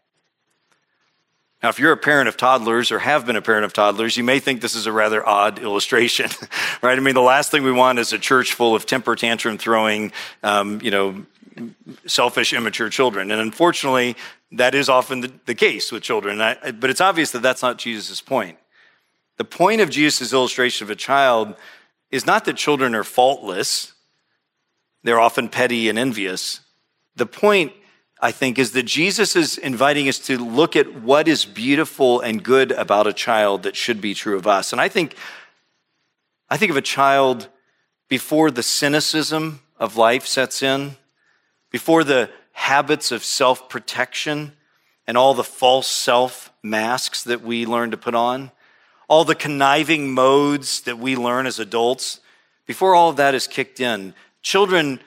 Now, 1.63 1.69
if 1.69 1.79
you're 1.79 1.91
a 1.91 1.97
parent 1.97 2.27
of 2.27 2.37
toddlers 2.37 2.91
or 2.91 2.99
have 2.99 3.25
been 3.25 3.35
a 3.35 3.41
parent 3.41 3.65
of 3.65 3.73
toddlers, 3.73 4.15
you 4.15 4.23
may 4.23 4.39
think 4.39 4.61
this 4.61 4.75
is 4.75 4.85
a 4.85 4.91
rather 4.91 5.27
odd 5.27 5.59
illustration, 5.63 6.29
right? 6.81 6.97
I 6.97 7.01
mean, 7.01 7.15
the 7.15 7.21
last 7.21 7.51
thing 7.51 7.63
we 7.63 7.71
want 7.71 7.99
is 7.99 8.13
a 8.13 8.19
church 8.19 8.53
full 8.53 8.75
of 8.75 8.85
temper 8.85 9.15
tantrum 9.15 9.57
throwing, 9.57 10.11
um, 10.43 10.79
you 10.83 10.91
know, 10.91 11.25
selfish, 12.05 12.53
immature 12.53 12.89
children. 12.89 13.31
And 13.31 13.41
unfortunately, 13.41 14.15
that 14.51 14.75
is 14.75 14.89
often 14.89 15.21
the, 15.21 15.31
the 15.45 15.55
case 15.55 15.91
with 15.91 16.03
children. 16.03 16.39
I, 16.41 16.71
but 16.71 16.89
it's 16.89 17.01
obvious 17.01 17.31
that 17.31 17.41
that's 17.41 17.61
not 17.61 17.77
Jesus' 17.77 18.21
point. 18.21 18.57
The 19.37 19.43
point 19.43 19.81
of 19.81 19.89
Jesus' 19.89 20.33
illustration 20.33 20.85
of 20.85 20.91
a 20.91 20.95
child 20.95 21.55
is 22.11 22.25
not 22.25 22.45
that 22.45 22.55
children 22.55 22.95
are 22.95 23.03
faultless, 23.03 23.93
they're 25.03 25.19
often 25.19 25.49
petty 25.49 25.89
and 25.89 25.97
envious. 25.97 26.61
The 27.15 27.25
point, 27.25 27.73
I 28.19 28.31
think, 28.31 28.57
is 28.57 28.71
that 28.71 28.83
Jesus 28.83 29.35
is 29.35 29.57
inviting 29.57 30.09
us 30.09 30.17
to 30.19 30.37
look 30.37 30.75
at 30.75 31.01
what 31.01 31.27
is 31.27 31.45
beautiful 31.45 32.19
and 32.19 32.43
good 32.43 32.71
about 32.71 33.05
a 33.05 33.13
child 33.13 33.63
that 33.63 33.75
should 33.75 34.01
be 34.01 34.15
true 34.15 34.35
of 34.35 34.47
us. 34.47 34.71
And 34.71 34.81
I 34.81 34.89
think, 34.89 35.15
I 36.49 36.57
think 36.57 36.71
of 36.71 36.77
a 36.77 36.81
child 36.81 37.47
before 38.09 38.49
the 38.49 38.63
cynicism 38.63 39.61
of 39.77 39.97
life 39.97 40.25
sets 40.25 40.63
in, 40.63 40.97
before 41.71 42.03
the 42.03 42.29
habits 42.53 43.11
of 43.11 43.23
self 43.23 43.69
protection 43.69 44.53
and 45.05 45.15
all 45.15 45.35
the 45.35 45.43
false 45.43 45.87
self 45.87 46.51
masks 46.63 47.23
that 47.23 47.41
we 47.41 47.67
learn 47.67 47.91
to 47.91 47.97
put 47.97 48.15
on, 48.15 48.51
all 49.07 49.25
the 49.25 49.35
conniving 49.35 50.11
modes 50.11 50.81
that 50.81 50.97
we 50.97 51.15
learn 51.15 51.45
as 51.45 51.59
adults, 51.59 52.19
before 52.65 52.95
all 52.95 53.09
of 53.09 53.17
that 53.17 53.35
is 53.35 53.45
kicked 53.45 53.79
in, 53.79 54.15
children, 54.41 54.99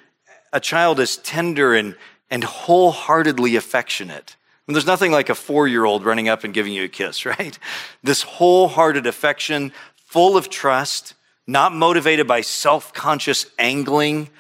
a 0.53 0.61
child 0.61 1.01
is 1.01 1.17
tender 1.17 1.75
and, 1.75 1.97
and 2.31 2.45
wholeheartedly 2.45 3.57
affectionate. 3.57 4.37
And 4.67 4.75
there's 4.77 4.87
nothing 4.87 5.11
like 5.11 5.29
a 5.29 5.35
four 5.35 5.67
year 5.67 5.85
old 5.85 6.05
running 6.05 6.29
up 6.29 6.45
and 6.45 6.55
giving 6.55 6.73
you 6.73 6.85
a 6.85 6.89
kiss, 6.89 7.27
right? 7.27 7.59
This 8.03 8.23
wholehearted 8.23 9.07
affection, 9.07 9.73
full 9.97 10.37
of 10.37 10.49
trust, 10.49 11.15
not 11.47 11.75
motivated 11.75 12.27
by 12.27 12.41
self 12.43 12.93
conscious 12.93 13.47
angling 13.59 14.31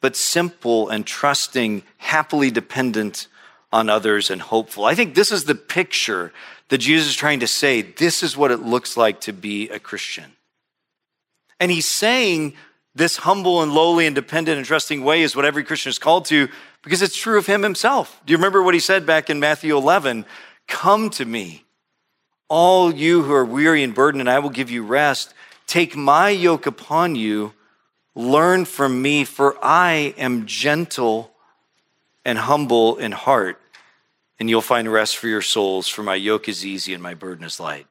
but 0.00 0.16
simple 0.16 0.88
and 0.88 1.06
trusting, 1.06 1.82
happily 1.98 2.50
dependent 2.50 3.28
on 3.72 3.88
others 3.88 4.30
and 4.30 4.40
hopeful. 4.40 4.84
I 4.84 4.94
think 4.94 5.14
this 5.14 5.32
is 5.32 5.44
the 5.44 5.54
picture 5.54 6.32
that 6.68 6.78
Jesus 6.78 7.08
is 7.08 7.16
trying 7.16 7.40
to 7.40 7.48
say. 7.48 7.82
This 7.82 8.22
is 8.22 8.36
what 8.36 8.50
it 8.50 8.60
looks 8.60 8.96
like 8.96 9.20
to 9.22 9.32
be 9.32 9.68
a 9.68 9.78
Christian. 9.78 10.32
And 11.60 11.70
he's 11.70 11.86
saying 11.86 12.54
this 12.94 13.18
humble 13.18 13.62
and 13.62 13.72
lowly 13.72 14.06
and 14.06 14.14
dependent 14.14 14.58
and 14.58 14.66
trusting 14.66 15.02
way 15.02 15.22
is 15.22 15.34
what 15.34 15.44
every 15.44 15.64
Christian 15.64 15.90
is 15.90 15.98
called 15.98 16.24
to 16.26 16.48
because 16.82 17.02
it's 17.02 17.16
true 17.16 17.38
of 17.38 17.46
him 17.46 17.62
himself. 17.62 18.20
Do 18.24 18.32
you 18.32 18.36
remember 18.36 18.62
what 18.62 18.74
he 18.74 18.80
said 18.80 19.06
back 19.06 19.30
in 19.30 19.40
Matthew 19.40 19.76
11? 19.76 20.24
Come 20.66 21.10
to 21.10 21.24
me, 21.24 21.64
all 22.48 22.94
you 22.94 23.22
who 23.22 23.32
are 23.32 23.44
weary 23.44 23.82
and 23.82 23.94
burdened, 23.94 24.20
and 24.20 24.30
I 24.30 24.38
will 24.38 24.50
give 24.50 24.70
you 24.70 24.82
rest. 24.82 25.34
Take 25.66 25.96
my 25.96 26.30
yoke 26.30 26.66
upon 26.66 27.14
you 27.14 27.52
Learn 28.18 28.64
from 28.64 29.00
me, 29.00 29.22
for 29.22 29.56
I 29.62 30.12
am 30.18 30.44
gentle 30.44 31.30
and 32.24 32.36
humble 32.36 32.96
in 32.96 33.12
heart, 33.12 33.60
and 34.40 34.50
you'll 34.50 34.60
find 34.60 34.90
rest 34.90 35.18
for 35.18 35.28
your 35.28 35.40
souls, 35.40 35.86
for 35.86 36.02
my 36.02 36.16
yoke 36.16 36.48
is 36.48 36.66
easy 36.66 36.92
and 36.92 37.00
my 37.00 37.14
burden 37.14 37.44
is 37.44 37.60
light. 37.60 37.86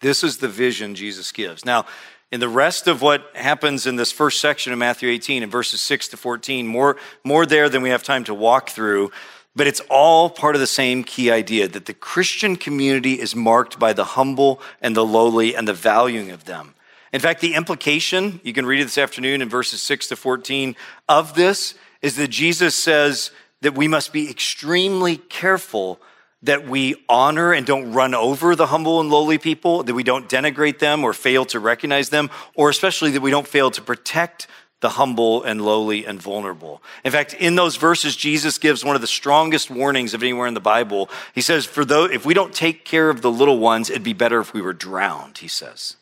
This 0.00 0.22
is 0.22 0.36
the 0.36 0.48
vision 0.48 0.94
Jesus 0.94 1.32
gives. 1.32 1.64
Now, 1.64 1.86
in 2.32 2.40
the 2.40 2.48
rest 2.48 2.86
of 2.86 3.02
what 3.02 3.24
happens 3.34 3.86
in 3.86 3.96
this 3.96 4.12
first 4.12 4.40
section 4.40 4.72
of 4.72 4.78
Matthew 4.78 5.08
18, 5.08 5.42
in 5.42 5.50
verses 5.50 5.80
6 5.80 6.08
to 6.08 6.16
14, 6.16 6.66
more, 6.66 6.96
more 7.24 7.44
there 7.44 7.68
than 7.68 7.82
we 7.82 7.90
have 7.90 8.02
time 8.02 8.24
to 8.24 8.34
walk 8.34 8.70
through, 8.70 9.10
but 9.56 9.66
it's 9.66 9.80
all 9.90 10.30
part 10.30 10.54
of 10.54 10.60
the 10.60 10.66
same 10.66 11.02
key 11.02 11.30
idea 11.30 11.66
that 11.66 11.86
the 11.86 11.94
Christian 11.94 12.54
community 12.54 13.20
is 13.20 13.34
marked 13.34 13.80
by 13.80 13.92
the 13.92 14.04
humble 14.04 14.60
and 14.80 14.96
the 14.96 15.04
lowly 15.04 15.56
and 15.56 15.66
the 15.66 15.74
valuing 15.74 16.30
of 16.30 16.44
them. 16.44 16.74
In 17.12 17.20
fact, 17.20 17.40
the 17.40 17.54
implication, 17.54 18.40
you 18.44 18.52
can 18.52 18.64
read 18.64 18.80
it 18.80 18.84
this 18.84 18.98
afternoon 18.98 19.42
in 19.42 19.48
verses 19.48 19.82
6 19.82 20.06
to 20.08 20.16
14 20.16 20.76
of 21.08 21.34
this, 21.34 21.74
is 22.00 22.14
that 22.16 22.28
Jesus 22.28 22.76
says 22.76 23.32
that 23.60 23.74
we 23.74 23.88
must 23.88 24.12
be 24.12 24.30
extremely 24.30 25.16
careful 25.16 26.00
that 26.42 26.66
we 26.66 27.04
honor 27.08 27.52
and 27.52 27.66
don't 27.66 27.92
run 27.92 28.14
over 28.14 28.56
the 28.56 28.66
humble 28.66 29.00
and 29.00 29.10
lowly 29.10 29.38
people, 29.38 29.82
that 29.82 29.94
we 29.94 30.02
don't 30.02 30.28
denigrate 30.28 30.78
them 30.78 31.04
or 31.04 31.12
fail 31.12 31.44
to 31.46 31.60
recognize 31.60 32.08
them, 32.08 32.30
or 32.54 32.70
especially 32.70 33.10
that 33.10 33.20
we 33.20 33.30
don't 33.30 33.46
fail 33.46 33.70
to 33.70 33.82
protect 33.82 34.46
the 34.80 34.90
humble 34.90 35.42
and 35.42 35.62
lowly 35.62 36.06
and 36.06 36.20
vulnerable. 36.20 36.82
In 37.04 37.12
fact, 37.12 37.34
in 37.34 37.54
those 37.54 37.76
verses, 37.76 38.16
Jesus 38.16 38.56
gives 38.56 38.82
one 38.82 38.94
of 38.94 39.02
the 39.02 39.06
strongest 39.06 39.70
warnings 39.70 40.14
of 40.14 40.22
anywhere 40.22 40.46
in 40.46 40.54
the 40.54 40.60
Bible. 40.60 41.10
He 41.34 41.42
says, 41.42 41.66
for 41.66 41.84
those, 41.84 42.10
if 42.12 42.24
we 42.24 42.32
don't 42.32 42.54
take 42.54 42.86
care 42.86 43.10
of 43.10 43.20
the 43.20 43.30
little 43.30 43.58
ones, 43.58 43.90
it'd 43.90 44.02
be 44.02 44.14
better 44.14 44.40
if 44.40 44.54
we 44.54 44.62
were 44.62 44.72
drowned, 44.72 45.38
he 45.38 45.48
says. 45.48 45.96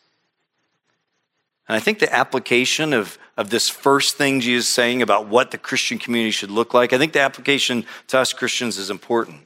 And 1.67 1.75
I 1.75 1.81
think 1.81 1.99
the 1.99 2.13
application 2.13 2.93
of, 2.93 3.19
of 3.35 3.49
this 3.49 3.67
first 3.67 4.15
thing 4.15 4.39
Jesus 4.39 4.67
is 4.67 4.73
saying 4.73 5.01
about 5.01 5.27
what 5.27 5.51
the 5.51 5.57
Christian 5.57 5.99
community 5.99 6.31
should 6.31 6.49
look 6.49 6.73
like, 6.73 6.93
I 6.93 6.97
think 6.97 7.11
the 7.11 7.19
application 7.19 7.85
to 8.07 8.19
us 8.19 8.31
Christians 8.31 8.77
is 8.77 8.89
important. 8.89 9.41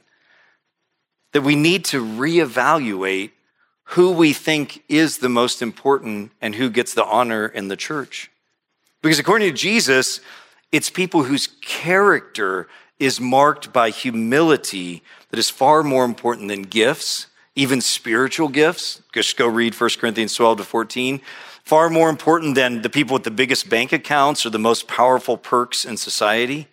That 1.34 1.42
we 1.42 1.54
need 1.54 1.84
to 1.86 2.02
reevaluate 2.02 3.32
who 3.88 4.12
we 4.12 4.32
think 4.32 4.82
is 4.88 5.18
the 5.18 5.28
most 5.28 5.60
important 5.60 6.32
and 6.40 6.54
who 6.54 6.70
gets 6.70 6.94
the 6.94 7.04
honor 7.04 7.46
in 7.46 7.68
the 7.68 7.76
church. 7.76 8.30
Because 9.02 9.18
according 9.18 9.50
to 9.50 9.54
Jesus, 9.54 10.20
it's 10.72 10.88
people 10.88 11.24
whose 11.24 11.48
character 11.60 12.66
is 12.98 13.20
marked 13.20 13.70
by 13.70 13.90
humility 13.90 15.02
that 15.28 15.38
is 15.38 15.50
far 15.50 15.82
more 15.82 16.06
important 16.06 16.48
than 16.48 16.62
gifts, 16.62 17.26
even 17.54 17.82
spiritual 17.82 18.48
gifts. 18.48 19.02
Just 19.12 19.36
go 19.36 19.46
read 19.46 19.78
1 19.78 19.90
Corinthians 20.00 20.34
12 20.34 20.58
to 20.58 20.64
14 20.64 21.20
far 21.64 21.88
more 21.88 22.10
important 22.10 22.54
than 22.54 22.82
the 22.82 22.90
people 22.90 23.14
with 23.14 23.24
the 23.24 23.30
biggest 23.30 23.68
bank 23.68 23.92
accounts 23.92 24.44
or 24.44 24.50
the 24.50 24.58
most 24.58 24.86
powerful 24.86 25.36
perks 25.36 25.84
in 25.84 25.96
society. 25.96 26.68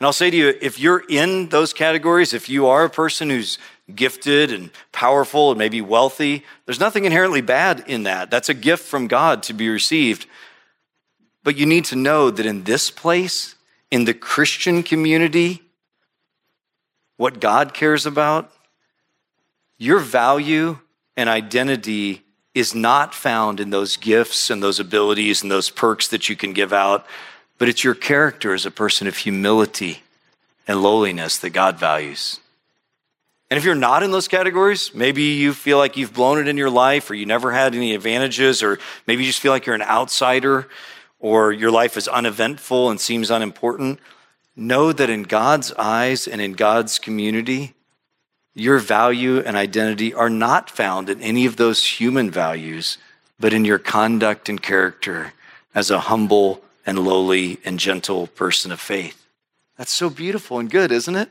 And 0.00 0.06
I'll 0.06 0.14
say 0.14 0.30
to 0.30 0.36
you, 0.36 0.54
if 0.62 0.80
you're 0.80 1.04
in 1.10 1.50
those 1.50 1.74
categories, 1.74 2.32
if 2.32 2.48
you 2.48 2.66
are 2.66 2.84
a 2.84 2.90
person 2.90 3.28
who's 3.28 3.58
gifted 3.94 4.50
and 4.50 4.70
powerful 4.92 5.50
and 5.50 5.58
maybe 5.58 5.82
wealthy, 5.82 6.42
there's 6.64 6.80
nothing 6.80 7.04
inherently 7.04 7.42
bad 7.42 7.84
in 7.86 8.04
that. 8.04 8.30
That's 8.30 8.48
a 8.48 8.54
gift 8.54 8.84
from 8.84 9.08
God 9.08 9.42
to 9.44 9.52
be 9.52 9.68
received. 9.68 10.26
But 11.44 11.58
you 11.58 11.66
need 11.66 11.84
to 11.86 11.96
know 11.96 12.30
that 12.30 12.46
in 12.46 12.64
this 12.64 12.90
place, 12.90 13.56
in 13.90 14.06
the 14.06 14.14
Christian 14.14 14.82
community, 14.82 15.62
what 17.18 17.38
God 17.38 17.74
cares 17.74 18.06
about, 18.06 18.50
your 19.76 19.98
value 19.98 20.78
and 21.14 21.28
identity 21.28 22.22
is 22.54 22.74
not 22.74 23.14
found 23.14 23.60
in 23.60 23.68
those 23.68 23.98
gifts 23.98 24.48
and 24.48 24.62
those 24.62 24.80
abilities 24.80 25.42
and 25.42 25.50
those 25.50 25.68
perks 25.68 26.08
that 26.08 26.30
you 26.30 26.36
can 26.36 26.54
give 26.54 26.72
out, 26.72 27.06
but 27.60 27.68
it's 27.68 27.84
your 27.84 27.94
character 27.94 28.54
as 28.54 28.64
a 28.64 28.70
person 28.70 29.06
of 29.06 29.18
humility 29.18 30.02
and 30.66 30.82
lowliness 30.82 31.36
that 31.36 31.50
God 31.50 31.78
values. 31.78 32.40
And 33.50 33.58
if 33.58 33.64
you're 33.64 33.74
not 33.74 34.02
in 34.02 34.12
those 34.12 34.28
categories, 34.28 34.94
maybe 34.94 35.22
you 35.22 35.52
feel 35.52 35.76
like 35.76 35.98
you've 35.98 36.14
blown 36.14 36.38
it 36.38 36.48
in 36.48 36.56
your 36.56 36.70
life 36.70 37.10
or 37.10 37.14
you 37.14 37.26
never 37.26 37.52
had 37.52 37.74
any 37.74 37.94
advantages, 37.94 38.62
or 38.62 38.78
maybe 39.06 39.24
you 39.24 39.28
just 39.28 39.40
feel 39.42 39.52
like 39.52 39.66
you're 39.66 39.74
an 39.74 39.82
outsider 39.82 40.68
or 41.18 41.52
your 41.52 41.70
life 41.70 41.98
is 41.98 42.08
uneventful 42.08 42.88
and 42.88 42.98
seems 42.98 43.30
unimportant. 43.30 44.00
Know 44.56 44.90
that 44.90 45.10
in 45.10 45.24
God's 45.24 45.70
eyes 45.74 46.26
and 46.26 46.40
in 46.40 46.54
God's 46.54 46.98
community, 46.98 47.74
your 48.54 48.78
value 48.78 49.40
and 49.40 49.54
identity 49.54 50.14
are 50.14 50.30
not 50.30 50.70
found 50.70 51.10
in 51.10 51.20
any 51.20 51.44
of 51.44 51.56
those 51.56 51.84
human 51.84 52.30
values, 52.30 52.96
but 53.38 53.52
in 53.52 53.66
your 53.66 53.78
conduct 53.78 54.48
and 54.48 54.62
character 54.62 55.34
as 55.74 55.90
a 55.90 56.00
humble 56.00 56.62
and 56.86 56.98
lowly 56.98 57.58
and 57.64 57.78
gentle 57.78 58.26
person 58.26 58.72
of 58.72 58.80
faith. 58.80 59.26
That's 59.76 59.92
so 59.92 60.10
beautiful 60.10 60.58
and 60.58 60.70
good, 60.70 60.92
isn't 60.92 61.16
it? 61.16 61.30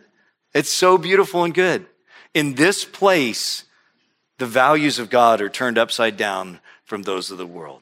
It's 0.54 0.72
so 0.72 0.98
beautiful 0.98 1.44
and 1.44 1.54
good. 1.54 1.86
In 2.34 2.56
this 2.56 2.86
place, 2.86 3.64
the 4.38 4.46
values 4.46 5.00
of 5.00 5.10
God 5.10 5.42
are 5.42 5.50
turned 5.50 5.78
upside 5.78 6.18
down 6.18 6.60
from 6.84 7.04
those 7.04 7.30
of 7.30 7.38
the 7.38 7.46
world. 7.46 7.82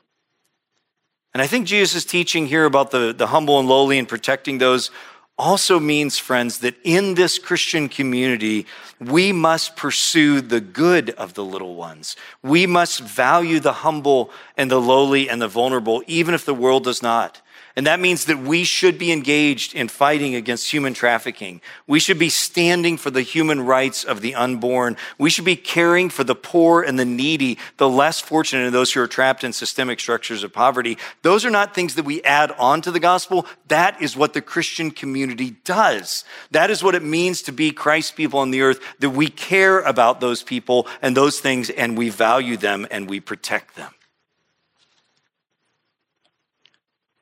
And 1.33 1.41
I 1.41 1.47
think 1.47 1.67
Jesus' 1.67 2.03
teaching 2.03 2.47
here 2.47 2.65
about 2.65 2.91
the, 2.91 3.13
the 3.13 3.27
humble 3.27 3.59
and 3.59 3.69
lowly 3.69 3.99
and 3.99 4.07
protecting 4.07 4.57
those 4.57 4.91
also 5.37 5.79
means, 5.79 6.17
friends, 6.17 6.59
that 6.59 6.75
in 6.83 7.13
this 7.13 7.37
Christian 7.37 7.89
community, 7.89 8.65
we 8.99 9.31
must 9.31 9.75
pursue 9.75 10.41
the 10.41 10.59
good 10.59 11.11
of 11.11 11.35
the 11.35 11.43
little 11.43 11.75
ones. 11.75 12.15
We 12.41 12.65
must 12.65 13.01
value 13.01 13.59
the 13.59 13.73
humble 13.73 14.31
and 14.57 14.71
the 14.71 14.81
lowly 14.81 15.29
and 15.29 15.39
the 15.39 15.47
vulnerable, 15.47 16.03
even 16.07 16.33
if 16.33 16.43
the 16.43 16.55
world 16.55 16.85
does 16.85 17.03
not. 17.03 17.41
And 17.77 17.85
that 17.85 17.99
means 17.99 18.25
that 18.25 18.39
we 18.39 18.63
should 18.63 18.97
be 18.97 19.11
engaged 19.11 19.75
in 19.75 19.87
fighting 19.87 20.33
against 20.33 20.73
human 20.73 20.95
trafficking. 20.95 21.61
We 21.85 21.99
should 21.99 22.17
be 22.17 22.29
standing 22.29 22.97
for 22.97 23.11
the 23.11 23.21
human 23.21 23.61
rights 23.61 24.03
of 24.03 24.21
the 24.21 24.33
unborn. 24.33 24.97
We 25.19 25.29
should 25.29 25.45
be 25.45 25.55
caring 25.55 26.09
for 26.09 26.23
the 26.23 26.33
poor 26.33 26.81
and 26.81 26.97
the 26.97 27.05
needy, 27.05 27.59
the 27.77 27.87
less 27.87 28.19
fortunate, 28.19 28.65
and 28.65 28.73
those 28.73 28.91
who 28.91 29.01
are 29.01 29.07
trapped 29.07 29.43
in 29.43 29.53
systemic 29.53 29.99
structures 29.99 30.43
of 30.43 30.51
poverty. 30.51 30.97
Those 31.21 31.45
are 31.45 31.51
not 31.51 31.75
things 31.75 31.93
that 31.93 32.03
we 32.03 32.23
add 32.23 32.51
on 32.53 32.81
to 32.81 32.89
the 32.89 32.99
gospel. 32.99 33.45
That 33.67 34.01
is 34.01 34.17
what 34.17 34.33
the 34.33 34.41
Christian 34.41 34.89
community 34.89 35.51
does. 35.63 36.25
That 36.49 36.71
is 36.71 36.83
what 36.83 36.95
it 36.95 37.03
means 37.03 37.43
to 37.43 37.51
be 37.51 37.69
Christ's 37.69 38.11
people 38.11 38.39
on 38.39 38.49
the 38.49 38.61
earth, 38.61 38.79
that 39.01 39.11
we 39.11 39.27
care 39.27 39.81
about 39.81 40.19
those 40.19 40.41
people 40.41 40.87
and 41.03 41.15
those 41.15 41.39
things 41.39 41.69
and 41.69 41.95
we 41.95 42.09
value 42.09 42.57
them 42.57 42.87
and 42.89 43.07
we 43.07 43.19
protect 43.19 43.75
them. 43.75 43.93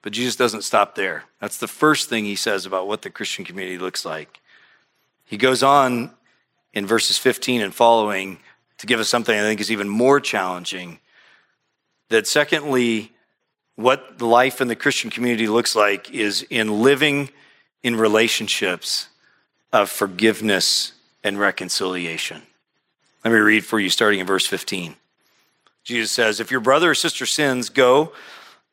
But 0.05 0.13
Jesus 0.13 0.35
doesn't 0.35 0.61
stop 0.61 0.93
there. 0.93 1.23
That's 1.41 1.57
the 1.57 1.67
first 1.67 2.09
thing 2.09 2.25
he 2.25 2.35
says 2.35 2.67
about 2.67 2.87
what 2.87 3.01
the 3.01 3.09
Christian 3.09 3.43
community 3.43 3.79
looks 3.79 4.05
like. 4.05 4.39
He 5.25 5.35
goes 5.35 5.63
on 5.63 6.11
in 6.75 6.85
verses 6.85 7.17
15 7.17 7.59
and 7.59 7.73
following 7.73 8.37
to 8.77 8.85
give 8.85 8.99
us 8.99 9.09
something 9.09 9.35
I 9.35 9.41
think 9.41 9.59
is 9.59 9.71
even 9.71 9.89
more 9.89 10.19
challenging. 10.19 10.99
That, 12.09 12.27
secondly, 12.27 13.13
what 13.77 14.21
life 14.21 14.61
in 14.61 14.67
the 14.67 14.75
Christian 14.75 15.09
community 15.09 15.47
looks 15.47 15.75
like 15.75 16.11
is 16.11 16.45
in 16.51 16.83
living 16.83 17.31
in 17.81 17.95
relationships 17.95 19.07
of 19.73 19.89
forgiveness 19.89 20.93
and 21.23 21.39
reconciliation. 21.39 22.43
Let 23.23 23.33
me 23.33 23.39
read 23.39 23.65
for 23.65 23.79
you 23.79 23.89
starting 23.89 24.19
in 24.19 24.27
verse 24.27 24.45
15. 24.45 24.97
Jesus 25.83 26.11
says, 26.11 26.39
If 26.39 26.51
your 26.51 26.59
brother 26.59 26.91
or 26.91 26.95
sister 26.95 27.25
sins, 27.25 27.69
go 27.69 28.13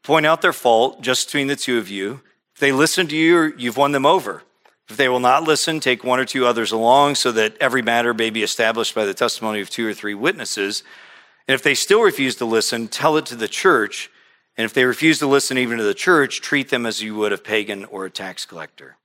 Point 0.02 0.26
out 0.26 0.42
their 0.42 0.52
fault 0.52 1.00
just 1.00 1.28
between 1.28 1.47
the 1.47 1.56
two 1.56 1.78
of 1.78 1.88
you. 1.88 2.21
If 2.54 2.61
they 2.61 2.73
listen 2.73 3.06
to 3.09 3.16
you, 3.16 3.54
you've 3.56 3.76
won 3.76 3.92
them 3.92 4.06
over. 4.06 4.42
If 4.88 4.97
they 4.97 5.09
will 5.09 5.21
not 5.21 5.44
listen, 5.44 5.80
take 5.80 6.04
one 6.04 6.18
or 6.18 6.25
two 6.25 6.44
others 6.44 6.73
along 6.73 7.14
so 7.14 7.32
that 7.32 7.56
every 7.61 7.82
matter 7.82 8.12
may 8.12 8.30
be 8.30 8.42
established 8.42 8.94
by 8.94 9.04
the 9.04 9.14
testimony 9.14 9.61
of 9.61 9.71
two 9.71 9.87
or 9.87 9.94
three 9.94 10.14
witnesses. 10.14 10.82
And 11.49 11.54
if 11.54 11.62
they 11.62 11.75
still 11.75 12.02
refuse 12.02 12.37
to 12.37 12.44
listen, 12.44 12.88
tell 12.88 13.16
it 13.16 13.26
to 13.26 13.37
the 13.37 13.49
church. 13.49 14.11
And 14.56 14.64
if 14.64 14.75
they 14.75 14.85
refuse 14.85 15.18
to 15.21 15.26
listen 15.26 15.56
even 15.56 15.78
to 15.78 15.85
the 15.85 15.94
church, 15.94 16.40
treat 16.40 16.68
them 16.68 16.85
as 16.85 17.00
you 17.00 17.14
would 17.14 17.32
a 17.32 17.38
pagan 17.38 17.85
or 17.87 18.04
a 18.04 18.11
tax 18.11 18.44
collector. 18.44 18.97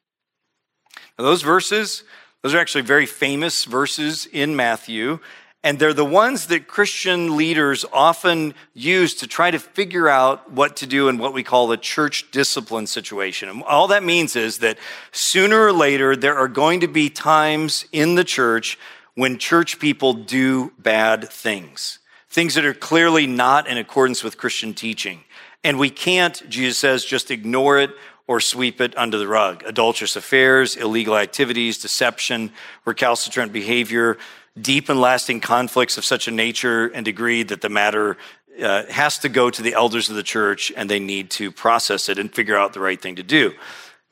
Now, 1.17 1.23
those 1.25 1.41
verses, 1.41 2.03
those 2.41 2.53
are 2.53 2.59
actually 2.59 2.81
very 2.81 3.05
famous 3.05 3.63
verses 3.63 4.25
in 4.25 4.55
Matthew. 4.55 5.19
And 5.63 5.79
they're 5.79 5.93
the 5.93 6.05
ones 6.05 6.47
that 6.47 6.67
Christian 6.67 7.35
leaders 7.35 7.83
often 7.91 8.53
use 8.73 9.15
to 9.15 9.27
try 9.27 9.51
to 9.51 9.59
figure 9.59 10.07
out 10.07 10.51
what 10.51 10.77
to 10.77 10.87
do 10.87 11.09
in 11.09 11.17
what 11.17 11.33
we 11.33 11.43
call 11.43 11.71
a 11.71 11.77
church 11.77 12.29
discipline 12.31 12.87
situation. 12.87 13.49
And 13.49 13.63
all 13.63 13.87
that 13.87 14.03
means 14.03 14.35
is 14.35 14.59
that 14.59 14.77
sooner 15.11 15.65
or 15.65 15.73
later, 15.73 16.15
there 16.15 16.37
are 16.37 16.47
going 16.47 16.81
to 16.81 16.87
be 16.87 17.09
times 17.09 17.85
in 17.91 18.15
the 18.15 18.23
church 18.23 18.77
when 19.15 19.39
church 19.39 19.79
people 19.79 20.13
do 20.13 20.71
bad 20.77 21.27
things, 21.27 21.99
things 22.29 22.53
that 22.53 22.65
are 22.65 22.73
clearly 22.73 23.25
not 23.25 23.67
in 23.67 23.79
accordance 23.79 24.23
with 24.23 24.37
Christian 24.37 24.75
teaching. 24.75 25.21
And 25.63 25.79
we 25.79 25.89
can't, 25.89 26.47
Jesus 26.47 26.77
says, 26.77 27.03
just 27.03 27.31
ignore 27.31 27.79
it 27.79 27.91
or 28.27 28.39
sweep 28.39 28.79
it 28.79 28.95
under 28.95 29.17
the 29.17 29.27
rug. 29.27 29.63
Adulterous 29.65 30.15
affairs, 30.15 30.75
illegal 30.75 31.17
activities, 31.17 31.79
deception, 31.79 32.51
recalcitrant 32.85 33.51
behavior, 33.51 34.17
deep 34.61 34.89
and 34.89 34.99
lasting 34.99 35.41
conflicts 35.41 35.97
of 35.97 36.05
such 36.05 36.27
a 36.27 36.31
nature 36.31 36.87
and 36.87 37.05
degree 37.05 37.43
that 37.43 37.61
the 37.61 37.69
matter 37.69 38.17
uh, 38.61 38.85
has 38.85 39.19
to 39.19 39.29
go 39.29 39.49
to 39.49 39.61
the 39.61 39.73
elders 39.73 40.09
of 40.09 40.15
the 40.15 40.23
church 40.23 40.71
and 40.75 40.89
they 40.89 40.99
need 40.99 41.29
to 41.29 41.51
process 41.51 42.09
it 42.09 42.17
and 42.17 42.33
figure 42.33 42.57
out 42.57 42.73
the 42.73 42.79
right 42.79 43.01
thing 43.01 43.15
to 43.15 43.23
do. 43.23 43.53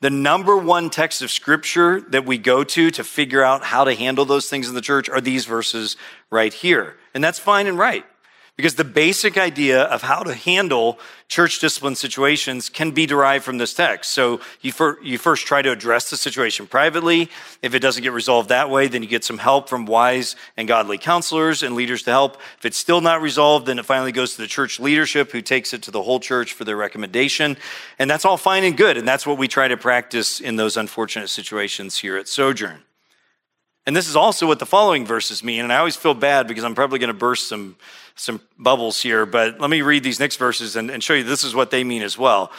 The 0.00 0.10
number 0.10 0.56
one 0.56 0.90
text 0.90 1.22
of 1.22 1.30
scripture 1.30 2.02
that 2.10 2.26
we 2.26 2.36
go 2.38 2.62
to 2.62 2.90
to 2.90 3.02
figure 3.02 3.42
out 3.42 3.64
how 3.64 3.84
to 3.84 3.94
handle 3.94 4.24
those 4.24 4.48
things 4.48 4.68
in 4.68 4.74
the 4.74 4.80
church 4.80 5.08
are 5.08 5.20
these 5.20 5.46
verses 5.46 5.96
right 6.30 6.52
here. 6.52 6.96
And 7.14 7.24
that's 7.24 7.38
fine 7.38 7.66
and 7.66 7.78
right. 7.78 8.04
Because 8.56 8.76
the 8.76 8.84
basic 8.84 9.36
idea 9.36 9.82
of 9.82 10.00
how 10.00 10.22
to 10.22 10.32
handle 10.32 10.98
church 11.28 11.58
discipline 11.58 11.94
situations 11.94 12.70
can 12.70 12.90
be 12.92 13.04
derived 13.04 13.44
from 13.44 13.58
this 13.58 13.74
text. 13.74 14.12
So 14.12 14.40
you, 14.62 14.72
fir- 14.72 14.98
you 15.02 15.18
first 15.18 15.46
try 15.46 15.60
to 15.60 15.70
address 15.70 16.08
the 16.08 16.16
situation 16.16 16.66
privately. 16.66 17.28
If 17.60 17.74
it 17.74 17.80
doesn't 17.80 18.02
get 18.02 18.12
resolved 18.12 18.48
that 18.48 18.70
way, 18.70 18.88
then 18.88 19.02
you 19.02 19.08
get 19.08 19.24
some 19.24 19.36
help 19.36 19.68
from 19.68 19.84
wise 19.84 20.36
and 20.56 20.66
godly 20.66 20.96
counselors 20.96 21.62
and 21.62 21.74
leaders 21.74 22.04
to 22.04 22.10
help. 22.10 22.38
If 22.56 22.64
it's 22.64 22.78
still 22.78 23.02
not 23.02 23.20
resolved, 23.20 23.66
then 23.66 23.78
it 23.78 23.84
finally 23.84 24.12
goes 24.12 24.36
to 24.36 24.40
the 24.40 24.48
church 24.48 24.80
leadership 24.80 25.32
who 25.32 25.42
takes 25.42 25.74
it 25.74 25.82
to 25.82 25.90
the 25.90 26.02
whole 26.02 26.20
church 26.20 26.54
for 26.54 26.64
their 26.64 26.76
recommendation. 26.76 27.58
And 27.98 28.08
that's 28.08 28.24
all 28.24 28.38
fine 28.38 28.64
and 28.64 28.74
good. 28.74 28.96
And 28.96 29.06
that's 29.06 29.26
what 29.26 29.36
we 29.36 29.48
try 29.48 29.68
to 29.68 29.76
practice 29.76 30.40
in 30.40 30.56
those 30.56 30.78
unfortunate 30.78 31.28
situations 31.28 31.98
here 31.98 32.16
at 32.16 32.26
Sojourn. 32.26 32.84
And 33.86 33.94
this 33.94 34.08
is 34.08 34.16
also 34.16 34.46
what 34.46 34.58
the 34.58 34.66
following 34.66 35.06
verses 35.06 35.44
mean. 35.44 35.62
And 35.62 35.72
I 35.72 35.78
always 35.78 35.96
feel 35.96 36.14
bad 36.14 36.48
because 36.48 36.64
I'm 36.64 36.74
probably 36.74 36.98
going 36.98 37.08
to 37.08 37.14
burst 37.14 37.48
some, 37.48 37.76
some 38.16 38.40
bubbles 38.58 39.00
here, 39.00 39.24
but 39.24 39.60
let 39.60 39.70
me 39.70 39.82
read 39.82 40.02
these 40.02 40.18
next 40.18 40.36
verses 40.36 40.74
and, 40.74 40.90
and 40.90 41.02
show 41.02 41.14
you 41.14 41.22
this 41.22 41.44
is 41.44 41.54
what 41.54 41.70
they 41.70 41.84
mean 41.84 42.02
as 42.02 42.18
well. 42.18 42.50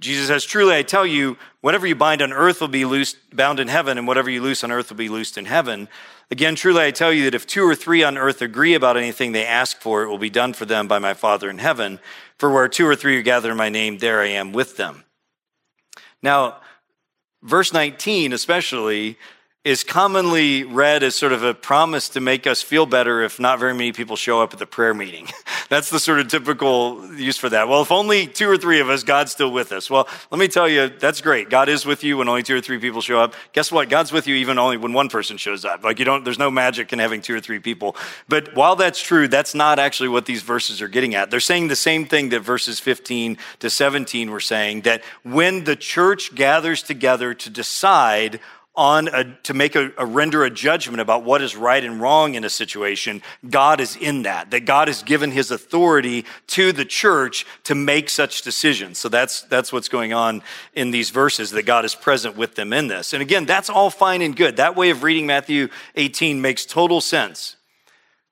Jesus 0.00 0.26
says, 0.26 0.44
Truly 0.44 0.74
I 0.74 0.82
tell 0.82 1.06
you, 1.06 1.36
whatever 1.60 1.86
you 1.86 1.94
bind 1.94 2.20
on 2.20 2.32
earth 2.32 2.60
will 2.60 2.68
be 2.68 2.84
loosed, 2.84 3.16
bound 3.34 3.60
in 3.60 3.68
heaven, 3.68 3.96
and 3.96 4.06
whatever 4.08 4.28
you 4.28 4.42
loose 4.42 4.64
on 4.64 4.72
earth 4.72 4.90
will 4.90 4.96
be 4.96 5.08
loosed 5.08 5.38
in 5.38 5.44
heaven. 5.44 5.88
Again, 6.30 6.56
truly 6.56 6.82
I 6.82 6.90
tell 6.90 7.12
you 7.12 7.24
that 7.24 7.34
if 7.34 7.46
two 7.46 7.64
or 7.64 7.76
three 7.76 8.02
on 8.02 8.18
earth 8.18 8.42
agree 8.42 8.74
about 8.74 8.96
anything 8.96 9.30
they 9.32 9.46
ask 9.46 9.80
for, 9.80 10.02
it 10.02 10.08
will 10.08 10.18
be 10.18 10.30
done 10.30 10.52
for 10.52 10.64
them 10.64 10.88
by 10.88 10.98
my 10.98 11.14
Father 11.14 11.48
in 11.48 11.58
heaven. 11.58 12.00
For 12.38 12.50
where 12.50 12.66
two 12.66 12.86
or 12.86 12.96
three 12.96 13.16
are 13.18 13.22
gathered 13.22 13.52
in 13.52 13.56
my 13.56 13.68
name, 13.68 13.98
there 13.98 14.20
I 14.20 14.28
am 14.28 14.52
with 14.52 14.76
them. 14.76 15.04
Now, 16.22 16.56
verse 17.42 17.72
19 17.72 18.32
especially 18.32 19.16
is 19.64 19.82
commonly 19.82 20.62
read 20.62 21.02
as 21.02 21.14
sort 21.14 21.32
of 21.32 21.42
a 21.42 21.54
promise 21.54 22.10
to 22.10 22.20
make 22.20 22.46
us 22.46 22.60
feel 22.60 22.84
better 22.84 23.22
if 23.22 23.40
not 23.40 23.58
very 23.58 23.72
many 23.72 23.92
people 23.92 24.14
show 24.14 24.42
up 24.42 24.52
at 24.52 24.58
the 24.58 24.66
prayer 24.66 24.92
meeting. 24.92 25.26
That's 25.70 25.88
the 25.88 25.98
sort 25.98 26.20
of 26.20 26.28
typical 26.28 27.02
use 27.16 27.38
for 27.38 27.48
that. 27.48 27.66
Well, 27.66 27.80
if 27.80 27.90
only 27.90 28.26
two 28.26 28.48
or 28.48 28.58
three 28.58 28.80
of 28.80 28.90
us, 28.90 29.02
God's 29.02 29.32
still 29.32 29.50
with 29.50 29.72
us. 29.72 29.88
Well, 29.88 30.06
let 30.30 30.38
me 30.38 30.46
tell 30.46 30.68
you, 30.68 30.88
that's 30.88 31.22
great. 31.22 31.48
God 31.48 31.70
is 31.70 31.86
with 31.86 32.04
you 32.04 32.18
when 32.18 32.28
only 32.28 32.42
two 32.42 32.54
or 32.54 32.60
three 32.60 32.78
people 32.78 33.00
show 33.00 33.18
up. 33.18 33.34
Guess 33.54 33.72
what? 33.72 33.88
God's 33.88 34.12
with 34.12 34.26
you 34.26 34.34
even 34.36 34.58
only 34.58 34.76
when 34.76 34.92
one 34.92 35.08
person 35.08 35.38
shows 35.38 35.64
up. 35.64 35.82
Like 35.82 35.98
you 35.98 36.04
don't, 36.04 36.22
there's 36.22 36.38
no 36.38 36.50
magic 36.50 36.92
in 36.92 36.98
having 36.98 37.22
two 37.22 37.34
or 37.34 37.40
three 37.40 37.58
people. 37.58 37.96
But 38.28 38.54
while 38.54 38.76
that's 38.76 39.00
true, 39.00 39.26
that's 39.26 39.54
not 39.54 39.78
actually 39.78 40.10
what 40.10 40.26
these 40.26 40.42
verses 40.42 40.82
are 40.82 40.88
getting 40.88 41.14
at. 41.14 41.30
They're 41.30 41.40
saying 41.40 41.68
the 41.68 41.76
same 41.76 42.04
thing 42.04 42.28
that 42.28 42.40
verses 42.40 42.78
15 42.78 43.38
to 43.60 43.70
17 43.70 44.30
were 44.30 44.40
saying, 44.40 44.82
that 44.82 45.02
when 45.22 45.64
the 45.64 45.76
church 45.76 46.34
gathers 46.34 46.82
together 46.82 47.32
to 47.32 47.48
decide 47.48 48.38
on 48.76 49.08
a, 49.08 49.24
to 49.44 49.54
make 49.54 49.76
a, 49.76 49.92
a, 49.96 50.04
render 50.04 50.42
a 50.42 50.50
judgment 50.50 51.00
about 51.00 51.22
what 51.22 51.40
is 51.40 51.54
right 51.54 51.84
and 51.84 52.00
wrong 52.00 52.34
in 52.34 52.44
a 52.44 52.50
situation 52.50 53.22
god 53.48 53.80
is 53.80 53.94
in 53.96 54.22
that 54.22 54.50
that 54.50 54.64
god 54.64 54.88
has 54.88 55.02
given 55.04 55.30
his 55.30 55.52
authority 55.52 56.24
to 56.48 56.72
the 56.72 56.84
church 56.84 57.46
to 57.62 57.74
make 57.74 58.10
such 58.10 58.42
decisions. 58.42 58.98
So 58.98 59.08
that's 59.08 59.42
that's 59.42 59.72
what's 59.72 59.88
going 59.88 60.12
on 60.12 60.42
in 60.74 60.90
these 60.90 61.10
verses 61.10 61.52
that 61.52 61.62
god 61.64 61.84
is 61.84 61.94
present 61.94 62.36
with 62.36 62.56
them 62.56 62.72
in 62.72 62.88
this. 62.88 63.12
And 63.12 63.22
again 63.22 63.44
that's 63.44 63.70
all 63.70 63.90
fine 63.90 64.22
and 64.22 64.34
good. 64.34 64.56
That 64.56 64.74
way 64.74 64.90
of 64.90 65.02
reading 65.02 65.26
matthew 65.26 65.68
18 65.94 66.40
makes 66.40 66.66
total 66.66 67.00
sense. 67.00 67.56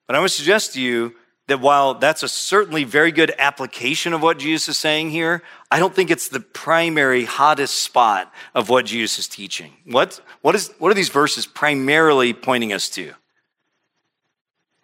But 0.09 0.17
i 0.17 0.21
would 0.21 0.33
suggest 0.33 0.75
to 0.75 0.81
you 0.81 1.15
that 1.49 1.61
while 1.61 1.95
that's 1.95 2.23
a 2.23 2.29
certainly 2.29 2.85
very 2.85 3.13
good 3.13 3.33
application 3.39 4.13
of 4.13 4.23
what 4.23 4.39
Jesus 4.39 4.69
is 4.69 4.79
saying 4.79 5.11
here, 5.11 5.43
I 5.71 5.79
don't 5.79 5.95
think 5.95 6.11
it's 6.11 6.29
the 6.29 6.41
primary 6.41 7.25
hottest 7.25 7.83
spot 7.83 8.33
of 8.55 8.69
what 8.69 8.87
Jesus 8.87 9.19
is 9.19 9.29
teaching. 9.29 9.73
What, 9.85 10.21
what, 10.41 10.55
is, 10.55 10.71
what 10.79 10.91
are 10.91 10.95
these 10.95 11.09
verses 11.09 11.47
primarily 11.47 12.33
pointing 12.33 12.73
us 12.73 12.89
to? 12.91 13.13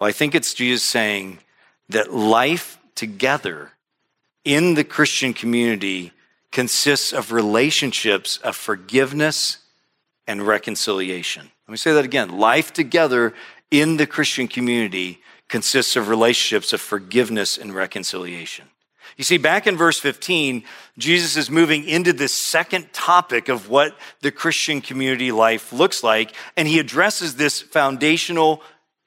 Well, 0.01 0.09
I 0.09 0.13
think 0.13 0.35
it's 0.35 0.55
Jesus 0.55 0.83
saying 0.83 1.39
that 1.89 2.13
life 2.13 2.79
together 2.95 3.73
in 4.45 4.75
the 4.75 4.85
Christian 4.85 5.33
community 5.33 6.13
consists 6.51 7.13
of 7.13 7.33
relationships 7.33 8.39
of 8.39 8.57
forgiveness 8.57 9.59
and 10.27 10.47
reconciliation. 10.47 11.51
Let 11.67 11.73
me 11.73 11.77
say 11.77 11.93
that 11.93 12.05
again. 12.05 12.39
Life 12.39 12.73
together 12.73 13.35
in 13.71 13.97
the 13.97 14.07
Christian 14.07 14.49
community 14.49 15.21
consists 15.49 15.97
of 15.97 16.09
relationships 16.09 16.73
of 16.73 16.81
forgiveness 16.81 17.59
and 17.59 17.75
reconciliation. 17.75 18.67
You 19.17 19.25
see, 19.25 19.39
back 19.39 19.67
in 19.67 19.77
verse 19.77 19.99
15, 19.99 20.63
Jesus 20.97 21.37
is 21.37 21.51
moving 21.51 21.89
into 21.89 22.13
this 22.13 22.33
second 22.33 22.93
topic 22.93 23.49
of 23.49 23.69
what 23.69 23.97
the 24.21 24.31
Christian 24.31 24.81
community 24.81 25.33
life 25.33 25.73
looks 25.73 26.05
like, 26.05 26.35
and 26.57 26.69
he 26.69 26.79
addresses 26.79 27.35
this 27.35 27.61
foundational, 27.61 28.63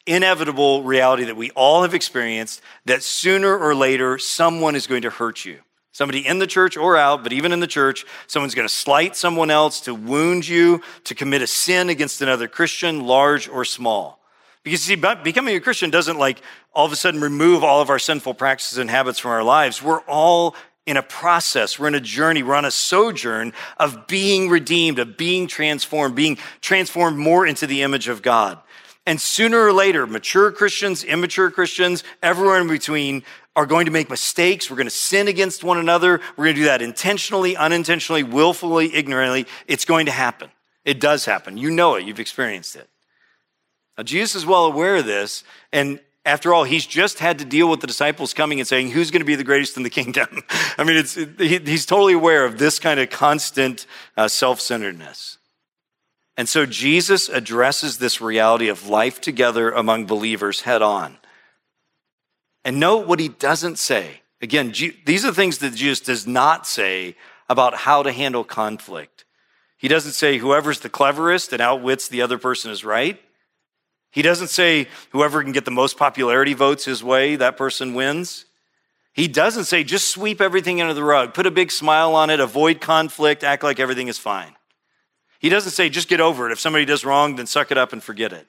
inevitable 0.06 0.84
reality 0.84 1.26
that 1.26 1.38
we 1.38 1.52
all 1.52 1.84
have 1.84 1.94
experienced 1.94 2.62
that 2.86 3.04
sooner 3.04 3.58
or 3.58 3.76
later 3.76 4.18
someone 4.18 4.76
is 4.76 4.88
going 4.88 5.04
to 5.04 5.10
hurt 5.10 5.46
you. 5.46 5.60
Somebody 5.94 6.26
in 6.26 6.40
the 6.40 6.48
church 6.48 6.78
or 6.78 6.98
out, 6.98 7.22
but 7.22 7.34
even 7.34 7.52
in 7.52 7.60
the 7.60 7.68
church, 7.68 8.06
someone's 8.28 8.56
going 8.56 8.68
to 8.68 8.74
slight 8.74 9.16
someone 9.16 9.52
else, 9.52 9.82
to 9.82 9.94
wound 9.94 10.48
you, 10.48 10.82
to 11.04 11.14
commit 11.14 11.42
a 11.42 11.48
sin 11.48 11.90
against 11.90 12.22
another 12.22 12.48
Christian, 12.48 13.06
large 13.06 13.48
or 13.50 13.66
small. 13.66 14.21
Because 14.64 14.82
see, 14.82 14.96
becoming 14.96 15.56
a 15.56 15.60
Christian 15.60 15.90
doesn't 15.90 16.20
like 16.20 16.42
all 16.74 16.86
of 16.86 16.92
a 16.92 16.96
sudden 16.96 17.20
remove 17.20 17.64
all 17.64 17.82
of 17.82 17.90
our 17.90 18.00
sinful 18.00 18.36
practices 18.36 18.78
and 18.78 18.90
habits 18.90 19.18
from 19.20 19.32
our 19.32 19.44
lives. 19.44 19.82
We're 19.82 20.02
all 20.02 20.56
in 20.86 20.98
a 20.98 21.04
process. 21.04 21.80
We're 21.80 21.88
in 21.88 21.96
a 21.96 22.00
journey. 22.00 22.44
We're 22.44 22.56
on 22.56 22.66
a 22.66 22.72
sojourn 22.72 23.54
of 23.78 24.08
being 24.08 24.50
redeemed, 24.50 25.00
of 25.00 25.18
being 25.18 25.48
transformed, 25.48 26.16
being 26.16 26.38
transformed 26.60 27.18
more 27.18 27.46
into 27.46 27.66
the 27.66 27.82
image 27.82 28.08
of 28.08 28.22
God. 28.22 28.60
And 29.08 29.20
sooner 29.20 29.60
or 29.60 29.74
later, 29.74 30.06
mature 30.06 30.52
Christians, 30.52 31.04
immature 31.04 31.50
Christians, 31.50 32.04
everyone 32.22 32.62
in 32.62 32.68
between 32.68 33.24
are 33.56 33.66
going 33.66 33.86
to 33.86 33.92
make 33.92 34.10
mistakes. 34.10 34.70
We're 34.70 34.78
going 34.78 34.86
to 34.86 34.92
sin 34.92 35.28
against 35.28 35.64
one 35.64 35.80
another. 35.80 36.22
We're 36.38 36.46
going 36.46 36.56
to 36.56 36.62
do 36.62 36.66
that 36.66 36.84
intentionally, 36.84 37.58
unintentionally, 37.58 38.24
willfully, 38.24 38.94
ignorantly. 38.94 39.48
It's 39.68 39.86
going 39.86 40.06
to 40.06 40.12
happen. 40.12 40.52
It 40.86 41.00
does 41.00 41.26
happen. 41.26 41.58
You 41.58 41.72
know 41.72 41.96
it. 41.96 42.06
You've 42.06 42.20
experienced 42.20 42.76
it. 42.76 42.88
Now, 44.02 44.06
Jesus 44.06 44.34
is 44.34 44.46
well 44.48 44.66
aware 44.66 44.96
of 44.96 45.06
this. 45.06 45.44
And 45.72 46.00
after 46.26 46.56
all, 46.56 46.64
he's 46.64 46.88
just 46.88 47.20
had 47.20 47.38
to 47.38 47.46
deal 47.46 47.70
with 47.70 47.82
the 47.82 47.88
disciples 47.88 48.34
coming 48.34 48.60
and 48.60 48.68
saying, 48.68 48.90
Who's 48.90 49.12
going 49.12 49.22
to 49.22 49.28
be 49.28 49.36
the 49.36 49.44
greatest 49.44 49.78
in 49.78 49.84
the 49.84 49.90
kingdom? 50.02 50.42
I 50.76 50.84
mean, 50.84 50.98
it's, 50.98 51.14
he, 51.14 51.60
he's 51.60 51.86
totally 51.86 52.14
aware 52.14 52.44
of 52.44 52.58
this 52.58 52.80
kind 52.80 53.00
of 53.00 53.12
constant 53.12 53.86
uh, 54.18 54.28
self 54.28 54.60
centeredness. 54.60 55.38
And 56.36 56.50
so 56.50 56.66
Jesus 56.66 57.30
addresses 57.30 58.00
this 58.00 58.22
reality 58.22 58.70
of 58.70 58.90
life 58.90 59.22
together 59.22 59.70
among 59.70 60.08
believers 60.08 60.62
head 60.62 60.82
on. 60.82 61.20
And 62.66 62.80
note 62.80 63.06
what 63.06 63.20
he 63.20 63.30
doesn't 63.30 63.78
say. 63.78 64.22
Again, 64.42 64.74
these 65.06 65.26
are 65.26 65.32
things 65.32 65.60
that 65.60 65.76
Jesus 65.76 66.00
does 66.00 66.26
not 66.26 66.66
say 66.66 67.16
about 67.48 67.76
how 67.76 68.02
to 68.02 68.12
handle 68.12 68.44
conflict. 68.44 69.26
He 69.78 69.88
doesn't 69.88 70.14
say 70.14 70.40
whoever's 70.40 70.80
the 70.80 70.90
cleverest 70.90 71.54
and 71.54 71.62
outwits 71.62 72.08
the 72.08 72.24
other 72.24 72.40
person 72.40 72.72
is 72.72 72.84
right. 72.84 73.22
He 74.12 74.22
doesn't 74.22 74.50
say 74.50 74.88
whoever 75.12 75.42
can 75.42 75.54
get 75.54 75.66
the 75.66 75.72
most 75.72 75.98
popularity 75.98 76.54
votes 76.54 76.86
his 76.86 77.04
way, 77.04 77.38
that 77.38 77.58
person 77.58 77.94
wins. 77.94 78.46
He 79.14 79.28
doesn't 79.28 79.66
say 79.66 79.84
just 79.84 80.10
sweep 80.10 80.42
everything 80.42 80.82
under 80.82 80.94
the 80.94 81.04
rug, 81.04 81.34
put 81.34 81.46
a 81.46 81.52
big 81.52 81.72
smile 81.72 82.14
on 82.16 82.30
it, 82.30 82.40
avoid 82.40 82.82
conflict, 82.82 83.44
act 83.44 83.64
like 83.64 83.80
everything 83.80 84.08
is 84.08 84.18
fine. 84.18 84.56
He 85.40 85.50
doesn't 85.50 85.72
say 85.72 85.90
just 85.90 86.08
get 86.08 86.22
over 86.22 86.48
it. 86.48 86.52
If 86.52 86.60
somebody 86.60 86.86
does 86.86 87.04
wrong, 87.04 87.36
then 87.36 87.48
suck 87.48 87.72
it 87.72 87.78
up 87.78 87.94
and 87.94 88.04
forget 88.04 88.32
it. 88.32 88.48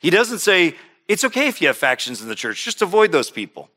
He 0.00 0.10
doesn't 0.10 0.38
say 0.38 0.76
it's 1.08 1.24
okay 1.24 1.48
if 1.48 1.60
you 1.60 1.66
have 1.68 1.76
factions 1.76 2.22
in 2.22 2.28
the 2.28 2.34
church, 2.34 2.64
just 2.64 2.82
avoid 2.82 3.10
those 3.10 3.30
people. 3.30 3.70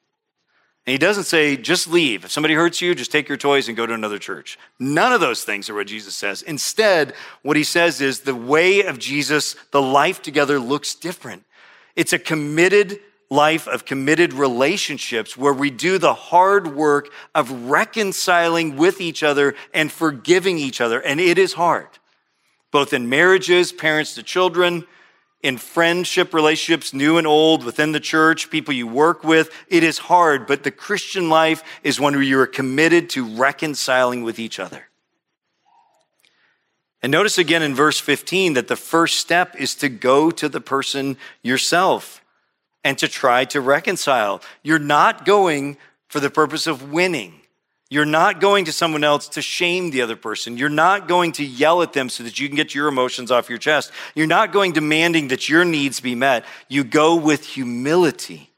And 0.87 0.93
he 0.93 0.97
doesn't 0.97 1.25
say, 1.25 1.57
just 1.57 1.87
leave. 1.87 2.25
If 2.25 2.31
somebody 2.31 2.55
hurts 2.55 2.81
you, 2.81 2.95
just 2.95 3.11
take 3.11 3.29
your 3.29 3.37
toys 3.37 3.67
and 3.67 3.77
go 3.77 3.85
to 3.85 3.93
another 3.93 4.17
church. 4.17 4.57
None 4.79 5.13
of 5.13 5.21
those 5.21 5.43
things 5.43 5.69
are 5.69 5.75
what 5.75 5.85
Jesus 5.85 6.15
says. 6.15 6.41
Instead, 6.41 7.13
what 7.43 7.55
he 7.55 7.63
says 7.63 8.01
is 8.01 8.21
the 8.21 8.33
way 8.33 8.81
of 8.83 8.97
Jesus, 8.97 9.55
the 9.71 9.81
life 9.81 10.23
together 10.23 10.59
looks 10.59 10.95
different. 10.95 11.43
It's 11.95 12.13
a 12.13 12.19
committed 12.19 12.99
life 13.29 13.67
of 13.67 13.85
committed 13.85 14.33
relationships 14.33 15.37
where 15.37 15.53
we 15.53 15.69
do 15.69 15.97
the 15.97 16.13
hard 16.13 16.75
work 16.75 17.09
of 17.35 17.69
reconciling 17.69 18.75
with 18.75 18.99
each 18.99 19.21
other 19.23 19.55
and 19.73 19.91
forgiving 19.91 20.57
each 20.57 20.81
other. 20.81 20.99
And 20.99 21.19
it 21.19 21.37
is 21.37 21.53
hard, 21.53 21.87
both 22.71 22.91
in 22.91 23.07
marriages, 23.07 23.71
parents 23.71 24.15
to 24.15 24.23
children, 24.23 24.85
in 25.43 25.57
friendship 25.57 26.33
relationships, 26.33 26.93
new 26.93 27.17
and 27.17 27.25
old, 27.25 27.63
within 27.63 27.91
the 27.91 27.99
church, 27.99 28.49
people 28.49 28.73
you 28.73 28.87
work 28.87 29.23
with. 29.23 29.51
It 29.67 29.83
is 29.83 29.97
hard, 29.97 30.45
but 30.47 30.63
the 30.63 30.71
Christian 30.71 31.29
life 31.29 31.63
is 31.83 31.99
one 31.99 32.13
where 32.13 32.21
you 32.21 32.39
are 32.39 32.47
committed 32.47 33.09
to 33.11 33.25
reconciling 33.25 34.23
with 34.23 34.39
each 34.39 34.59
other. 34.59 34.87
And 37.01 37.11
notice 37.11 37.37
again 37.37 37.63
in 37.63 37.73
verse 37.73 37.99
15 37.99 38.53
that 38.53 38.67
the 38.67 38.75
first 38.75 39.17
step 39.17 39.55
is 39.59 39.73
to 39.75 39.89
go 39.89 40.29
to 40.31 40.47
the 40.47 40.61
person 40.61 41.17
yourself 41.41 42.23
and 42.83 42.97
to 42.99 43.07
try 43.07 43.45
to 43.45 43.61
reconcile. 43.61 44.41
You're 44.61 44.79
not 44.79 45.25
going 45.25 45.77
for 46.07 46.19
the 46.19 46.29
purpose 46.29 46.67
of 46.67 46.91
winning. 46.91 47.40
You're 47.91 48.05
not 48.05 48.39
going 48.39 48.65
to 48.65 48.71
someone 48.71 49.03
else 49.03 49.27
to 49.27 49.41
shame 49.41 49.91
the 49.91 50.01
other 50.01 50.15
person. 50.15 50.55
You're 50.55 50.69
not 50.69 51.09
going 51.09 51.33
to 51.33 51.43
yell 51.43 51.81
at 51.81 51.91
them 51.91 52.07
so 52.07 52.23
that 52.23 52.39
you 52.39 52.47
can 52.47 52.55
get 52.55 52.73
your 52.73 52.87
emotions 52.87 53.31
off 53.31 53.49
your 53.49 53.57
chest. 53.57 53.91
You're 54.15 54.27
not 54.27 54.53
going 54.53 54.71
demanding 54.71 55.27
that 55.27 55.49
your 55.49 55.65
needs 55.65 55.99
be 55.99 56.15
met. 56.15 56.45
You 56.69 56.85
go 56.85 57.17
with 57.17 57.45
humility, 57.45 58.49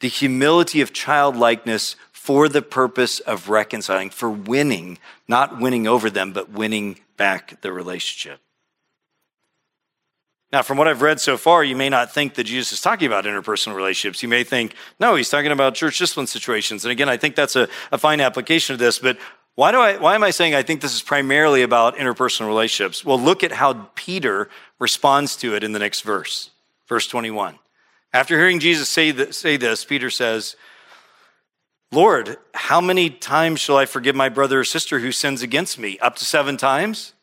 the 0.00 0.08
humility 0.08 0.80
of 0.80 0.92
childlikeness 0.92 1.94
for 2.10 2.48
the 2.48 2.62
purpose 2.62 3.20
of 3.20 3.48
reconciling, 3.48 4.10
for 4.10 4.28
winning, 4.28 4.98
not 5.28 5.60
winning 5.60 5.86
over 5.86 6.10
them, 6.10 6.32
but 6.32 6.50
winning 6.50 6.98
back 7.16 7.60
the 7.60 7.70
relationship. 7.70 8.40
Now, 10.54 10.62
from 10.62 10.78
what 10.78 10.86
I've 10.86 11.02
read 11.02 11.20
so 11.20 11.36
far, 11.36 11.64
you 11.64 11.74
may 11.74 11.88
not 11.88 12.14
think 12.14 12.34
that 12.34 12.44
Jesus 12.44 12.74
is 12.74 12.80
talking 12.80 13.08
about 13.08 13.24
interpersonal 13.24 13.74
relationships. 13.74 14.22
You 14.22 14.28
may 14.28 14.44
think, 14.44 14.76
no, 15.00 15.16
he's 15.16 15.28
talking 15.28 15.50
about 15.50 15.74
church 15.74 15.98
discipline 15.98 16.28
situations. 16.28 16.84
And 16.84 16.92
again, 16.92 17.08
I 17.08 17.16
think 17.16 17.34
that's 17.34 17.56
a, 17.56 17.68
a 17.90 17.98
fine 17.98 18.20
application 18.20 18.72
of 18.72 18.78
this, 18.78 19.00
but 19.00 19.18
why, 19.56 19.72
do 19.72 19.80
I, 19.80 19.96
why 19.96 20.14
am 20.14 20.22
I 20.22 20.30
saying 20.30 20.54
I 20.54 20.62
think 20.62 20.80
this 20.80 20.94
is 20.94 21.02
primarily 21.02 21.62
about 21.62 21.96
interpersonal 21.96 22.46
relationships? 22.46 23.04
Well, 23.04 23.20
look 23.20 23.42
at 23.42 23.50
how 23.50 23.90
Peter 23.96 24.48
responds 24.78 25.34
to 25.38 25.56
it 25.56 25.64
in 25.64 25.72
the 25.72 25.80
next 25.80 26.02
verse, 26.02 26.50
verse 26.88 27.08
21. 27.08 27.58
After 28.12 28.38
hearing 28.38 28.60
Jesus 28.60 28.88
say, 28.88 29.32
say 29.32 29.56
this, 29.56 29.84
Peter 29.84 30.08
says, 30.08 30.54
Lord, 31.90 32.36
how 32.54 32.80
many 32.80 33.10
times 33.10 33.58
shall 33.58 33.76
I 33.76 33.86
forgive 33.86 34.14
my 34.14 34.28
brother 34.28 34.60
or 34.60 34.64
sister 34.64 35.00
who 35.00 35.10
sins 35.10 35.42
against 35.42 35.80
me? 35.80 35.98
Up 35.98 36.14
to 36.14 36.24
seven 36.24 36.56
times? 36.56 37.13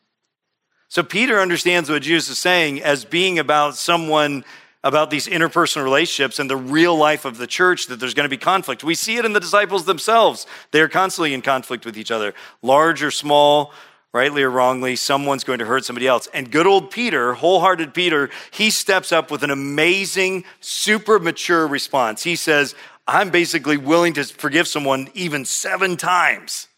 So 0.92 1.02
Peter 1.02 1.40
understands 1.40 1.88
what 1.88 2.02
Jesus 2.02 2.32
is 2.32 2.38
saying 2.38 2.82
as 2.82 3.06
being 3.06 3.38
about 3.38 3.76
someone 3.76 4.44
about 4.84 5.08
these 5.08 5.26
interpersonal 5.26 5.84
relationships 5.84 6.38
and 6.38 6.50
the 6.50 6.56
real 6.58 6.94
life 6.94 7.24
of 7.24 7.38
the 7.38 7.46
church 7.46 7.86
that 7.86 7.98
there's 7.98 8.12
going 8.12 8.26
to 8.26 8.28
be 8.28 8.36
conflict. 8.36 8.84
We 8.84 8.94
see 8.94 9.16
it 9.16 9.24
in 9.24 9.32
the 9.32 9.40
disciples 9.40 9.86
themselves. 9.86 10.46
They're 10.70 10.90
constantly 10.90 11.32
in 11.32 11.40
conflict 11.40 11.86
with 11.86 11.96
each 11.96 12.10
other, 12.10 12.34
large 12.60 13.02
or 13.02 13.10
small, 13.10 13.72
rightly 14.12 14.42
or 14.42 14.50
wrongly, 14.50 14.94
someone's 14.96 15.44
going 15.44 15.60
to 15.60 15.64
hurt 15.64 15.86
somebody 15.86 16.06
else. 16.06 16.28
And 16.34 16.52
good 16.52 16.66
old 16.66 16.90
Peter, 16.90 17.32
wholehearted 17.32 17.94
Peter, 17.94 18.28
he 18.50 18.68
steps 18.68 19.12
up 19.12 19.30
with 19.30 19.42
an 19.42 19.50
amazing, 19.50 20.44
super 20.60 21.18
mature 21.18 21.66
response. 21.66 22.22
He 22.22 22.36
says, 22.36 22.74
I'm 23.08 23.30
basically 23.30 23.78
willing 23.78 24.12
to 24.12 24.24
forgive 24.24 24.68
someone 24.68 25.08
even 25.14 25.46
seven 25.46 25.96
times. 25.96 26.68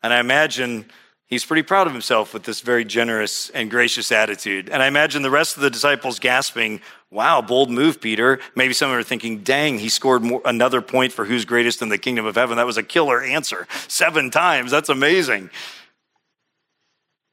And 0.00 0.12
I 0.12 0.20
imagine 0.20 0.86
He's 1.30 1.44
pretty 1.44 1.62
proud 1.62 1.86
of 1.86 1.92
himself 1.92 2.34
with 2.34 2.42
this 2.42 2.60
very 2.60 2.84
generous 2.84 3.50
and 3.50 3.70
gracious 3.70 4.10
attitude. 4.10 4.68
And 4.68 4.82
I 4.82 4.88
imagine 4.88 5.22
the 5.22 5.30
rest 5.30 5.56
of 5.56 5.62
the 5.62 5.70
disciples 5.70 6.18
gasping, 6.18 6.80
Wow, 7.08 7.40
bold 7.40 7.70
move, 7.70 8.00
Peter. 8.00 8.40
Maybe 8.56 8.74
some 8.74 8.88
of 8.88 8.94
them 8.94 9.00
are 9.00 9.04
thinking, 9.04 9.44
Dang, 9.44 9.78
he 9.78 9.88
scored 9.88 10.22
more, 10.22 10.42
another 10.44 10.82
point 10.82 11.12
for 11.12 11.24
who's 11.24 11.44
greatest 11.44 11.82
in 11.82 11.88
the 11.88 11.98
kingdom 11.98 12.26
of 12.26 12.34
heaven. 12.34 12.56
That 12.56 12.66
was 12.66 12.76
a 12.76 12.82
killer 12.82 13.22
answer. 13.22 13.68
Seven 13.86 14.30
times. 14.30 14.72
That's 14.72 14.88
amazing. 14.88 15.50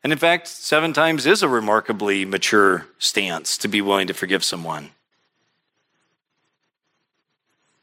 And 0.04 0.14
in 0.14 0.20
fact, 0.20 0.48
seven 0.48 0.94
times 0.94 1.26
is 1.26 1.42
a 1.42 1.50
remarkably 1.50 2.24
mature 2.24 2.86
stance 3.00 3.58
to 3.58 3.68
be 3.68 3.82
willing 3.82 4.06
to 4.08 4.14
forgive 4.14 4.44
someone. 4.44 4.92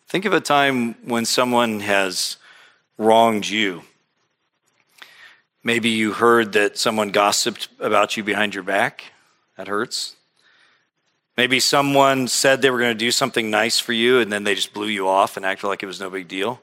Think 0.07 0.27
of 0.27 0.33
a 0.33 0.41
time 0.41 0.95
when 1.05 1.25
someone 1.25 1.81
has 1.81 2.37
wronged 2.99 3.49
you 3.49 3.83
Maybe 5.67 5.89
you 5.89 6.13
heard 6.13 6.53
that 6.53 6.77
someone 6.77 7.09
gossiped 7.09 7.69
about 7.81 8.19
you 8.19 8.23
behind 8.23 8.55
your 8.55 8.63
back. 8.63 9.05
That 9.57 9.67
hurts. 9.67 10.15
Maybe 11.39 11.59
someone 11.59 12.29
said 12.29 12.61
they 12.61 12.69
were 12.69 12.79
going 12.79 12.93
to 12.93 13.05
do 13.05 13.11
something 13.11 13.51
nice 13.51 13.79
for 13.79 13.95
you 13.95 14.21
and 14.21 14.31
then 14.31 14.45
they 14.45 14.55
just 14.55 14.75
blew 14.75 14.89
you 14.89 15.09
off 15.09 15.39
and 15.39 15.47
acted 15.47 15.67
like 15.67 15.83
it 15.83 15.87
was 15.87 15.99
no 15.99 16.11
big 16.11 16.29
deal. 16.29 16.61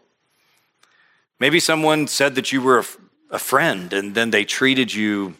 Maybe 1.40 1.60
someone 1.60 2.08
said 2.08 2.36
that 2.36 2.52
you 2.52 2.62
were 2.62 2.80
a, 2.80 2.86
a 3.32 3.40
friend 3.40 3.92
and 3.92 4.14
then 4.14 4.30
they 4.30 4.46
treated 4.46 4.94
you 4.94 5.34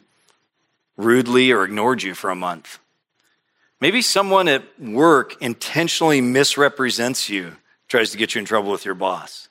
rudely 0.98 1.52
or 1.52 1.64
ignored 1.64 2.02
you 2.02 2.16
for 2.16 2.32
a 2.32 2.36
month. 2.36 2.80
Maybe 3.80 4.02
someone 4.02 4.48
at 4.48 4.64
work 4.80 5.40
intentionally 5.40 6.20
misrepresents 6.20 7.30
you, 7.30 7.58
tries 7.88 8.10
to 8.10 8.18
get 8.18 8.34
you 8.34 8.40
in 8.40 8.46
trouble 8.46 8.72
with 8.72 8.86
your 8.86 8.96
boss. 8.96 9.50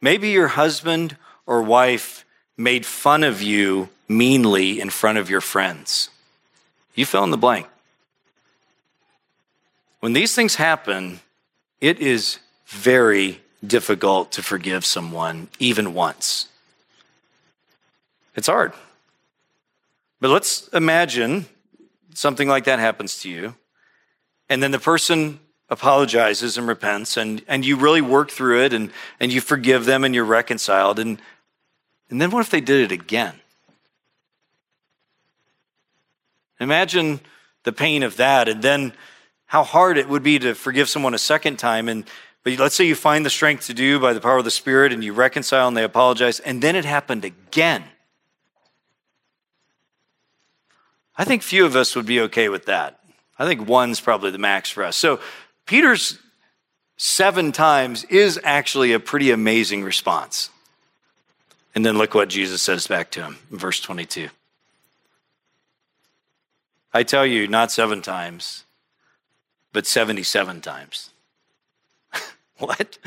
Maybe 0.00 0.28
your 0.28 0.48
husband 0.48 1.16
or 1.46 1.62
wife 1.62 2.26
made 2.58 2.84
fun 2.84 3.22
of 3.22 3.40
you 3.40 3.88
meanly 4.08 4.80
in 4.80 4.90
front 4.90 5.16
of 5.16 5.30
your 5.30 5.40
friends. 5.40 6.10
You 6.94 7.06
fill 7.06 7.24
in 7.24 7.30
the 7.30 7.36
blank. 7.36 7.66
When 10.00 10.12
these 10.12 10.34
things 10.34 10.56
happen, 10.56 11.20
it 11.80 12.00
is 12.00 12.40
very 12.66 13.40
difficult 13.64 14.32
to 14.32 14.42
forgive 14.42 14.84
someone 14.84 15.48
even 15.58 15.94
once. 15.94 16.48
It's 18.34 18.48
hard. 18.48 18.72
But 20.20 20.30
let's 20.30 20.68
imagine 20.68 21.46
something 22.14 22.48
like 22.48 22.64
that 22.64 22.80
happens 22.80 23.20
to 23.22 23.30
you, 23.30 23.54
and 24.48 24.62
then 24.62 24.72
the 24.72 24.78
person 24.80 25.38
apologizes 25.70 26.56
and 26.56 26.66
repents 26.66 27.16
and, 27.16 27.42
and 27.46 27.64
you 27.64 27.76
really 27.76 28.00
work 28.00 28.30
through 28.30 28.62
it 28.62 28.72
and, 28.72 28.90
and 29.20 29.30
you 29.30 29.38
forgive 29.38 29.84
them 29.84 30.02
and 30.02 30.14
you're 30.14 30.24
reconciled. 30.24 30.98
And, 30.98 31.20
and 32.10 32.20
then 32.20 32.30
what 32.30 32.40
if 32.40 32.50
they 32.50 32.60
did 32.60 32.90
it 32.90 32.92
again? 32.92 33.34
Imagine 36.60 37.20
the 37.64 37.72
pain 37.72 38.02
of 38.02 38.16
that 38.16 38.48
and 38.48 38.62
then 38.62 38.92
how 39.46 39.62
hard 39.62 39.98
it 39.98 40.08
would 40.08 40.22
be 40.22 40.38
to 40.38 40.54
forgive 40.54 40.88
someone 40.88 41.14
a 41.14 41.18
second 41.18 41.58
time. 41.58 41.88
And 41.88 42.04
but 42.42 42.58
let's 42.58 42.74
say 42.74 42.84
you 42.84 42.94
find 42.94 43.24
the 43.24 43.30
strength 43.30 43.66
to 43.66 43.74
do 43.74 43.98
by 43.98 44.12
the 44.12 44.20
power 44.20 44.38
of 44.38 44.44
the 44.44 44.50
Spirit 44.50 44.92
and 44.92 45.04
you 45.04 45.12
reconcile 45.12 45.68
and 45.68 45.76
they 45.76 45.84
apologize, 45.84 46.40
and 46.40 46.62
then 46.62 46.76
it 46.76 46.84
happened 46.84 47.24
again. 47.24 47.84
I 51.16 51.24
think 51.24 51.42
few 51.42 51.66
of 51.66 51.74
us 51.74 51.96
would 51.96 52.06
be 52.06 52.20
okay 52.22 52.48
with 52.48 52.66
that. 52.66 53.00
I 53.38 53.46
think 53.46 53.68
one's 53.68 54.00
probably 54.00 54.30
the 54.30 54.38
max 54.38 54.70
for 54.70 54.84
us. 54.84 54.96
So 54.96 55.20
Peter's 55.66 56.18
seven 56.96 57.52
times 57.52 58.04
is 58.04 58.40
actually 58.42 58.92
a 58.92 59.00
pretty 59.00 59.30
amazing 59.30 59.82
response. 59.82 60.50
And 61.78 61.86
then 61.86 61.96
look 61.96 62.12
what 62.12 62.28
Jesus 62.28 62.60
says 62.60 62.88
back 62.88 63.12
to 63.12 63.22
him 63.22 63.38
in 63.52 63.58
verse 63.58 63.78
22. 63.78 64.30
I 66.92 67.04
tell 67.04 67.24
you, 67.24 67.46
not 67.46 67.70
seven 67.70 68.02
times, 68.02 68.64
but 69.72 69.86
77 69.86 70.60
times. 70.60 71.10
what? 72.58 72.98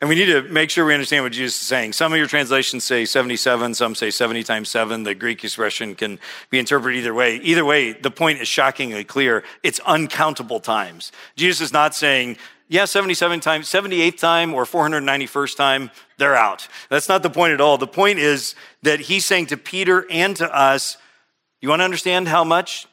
And 0.00 0.08
we 0.08 0.14
need 0.14 0.32
to 0.32 0.40
make 0.44 0.70
sure 0.70 0.86
we 0.86 0.94
understand 0.94 1.22
what 1.22 1.32
Jesus 1.32 1.60
is 1.60 1.66
saying. 1.66 1.92
Some 1.92 2.12
of 2.12 2.18
your 2.18 2.28
translations 2.28 2.82
say 2.82 3.04
77, 3.04 3.74
some 3.74 3.94
say 3.94 4.10
70 4.10 4.42
times 4.42 4.70
7. 4.70 5.02
The 5.02 5.14
Greek 5.14 5.44
expression 5.44 5.94
can 5.94 6.18
be 6.48 6.58
interpreted 6.58 6.98
either 6.98 7.12
way. 7.12 7.36
Either 7.36 7.66
way, 7.66 7.92
the 7.92 8.10
point 8.10 8.40
is 8.40 8.48
shockingly 8.48 9.04
clear. 9.04 9.44
It's 9.62 9.80
uncountable 9.80 10.60
times. 10.60 11.12
Jesus 11.36 11.60
is 11.66 11.72
not 11.74 11.94
saying, 11.94 12.38
yeah, 12.68 12.84
77 12.84 13.40
times, 13.40 13.68
78th 13.68 14.18
time 14.18 14.54
or 14.54 14.64
491st 14.64 15.56
time, 15.56 15.90
they're 16.18 16.36
out. 16.36 16.66
That's 16.88 17.08
not 17.08 17.22
the 17.22 17.30
point 17.30 17.52
at 17.52 17.60
all. 17.60 17.78
The 17.78 17.86
point 17.86 18.18
is 18.18 18.54
that 18.82 19.00
he's 19.00 19.24
saying 19.24 19.46
to 19.46 19.56
Peter 19.56 20.06
and 20.10 20.34
to 20.36 20.54
us, 20.54 20.96
you 21.60 21.68
want 21.68 21.80
to 21.80 21.84
understand 21.84 22.28
how 22.28 22.44
much 22.44 22.86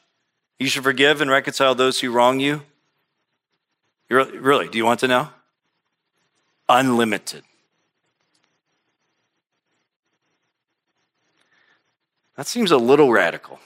you 0.59 0.67
should 0.67 0.83
forgive 0.83 1.21
and 1.21 1.31
reconcile 1.31 1.75
those 1.75 1.99
who 1.99 2.11
wrong 2.11 2.39
you? 2.39 2.63
Really, 4.09 4.67
do 4.67 4.77
you 4.77 4.85
want 4.85 4.99
to 5.01 5.07
know? 5.07 5.29
unlimited. 6.71 7.43
That 12.37 12.47
seems 12.47 12.71
a 12.71 12.77
little 12.77 13.11
radical. 13.11 13.59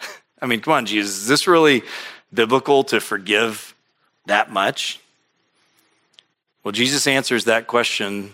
I 0.42 0.46
mean, 0.46 0.60
come 0.60 0.74
on, 0.74 0.86
Jesus, 0.86 1.16
is 1.16 1.26
this 1.26 1.46
really 1.46 1.82
biblical 2.32 2.84
to 2.84 3.00
forgive 3.00 3.74
that 4.26 4.52
much? 4.52 5.00
Well, 6.64 6.72
Jesus 6.72 7.06
answers 7.06 7.44
that 7.44 7.66
question 7.66 8.32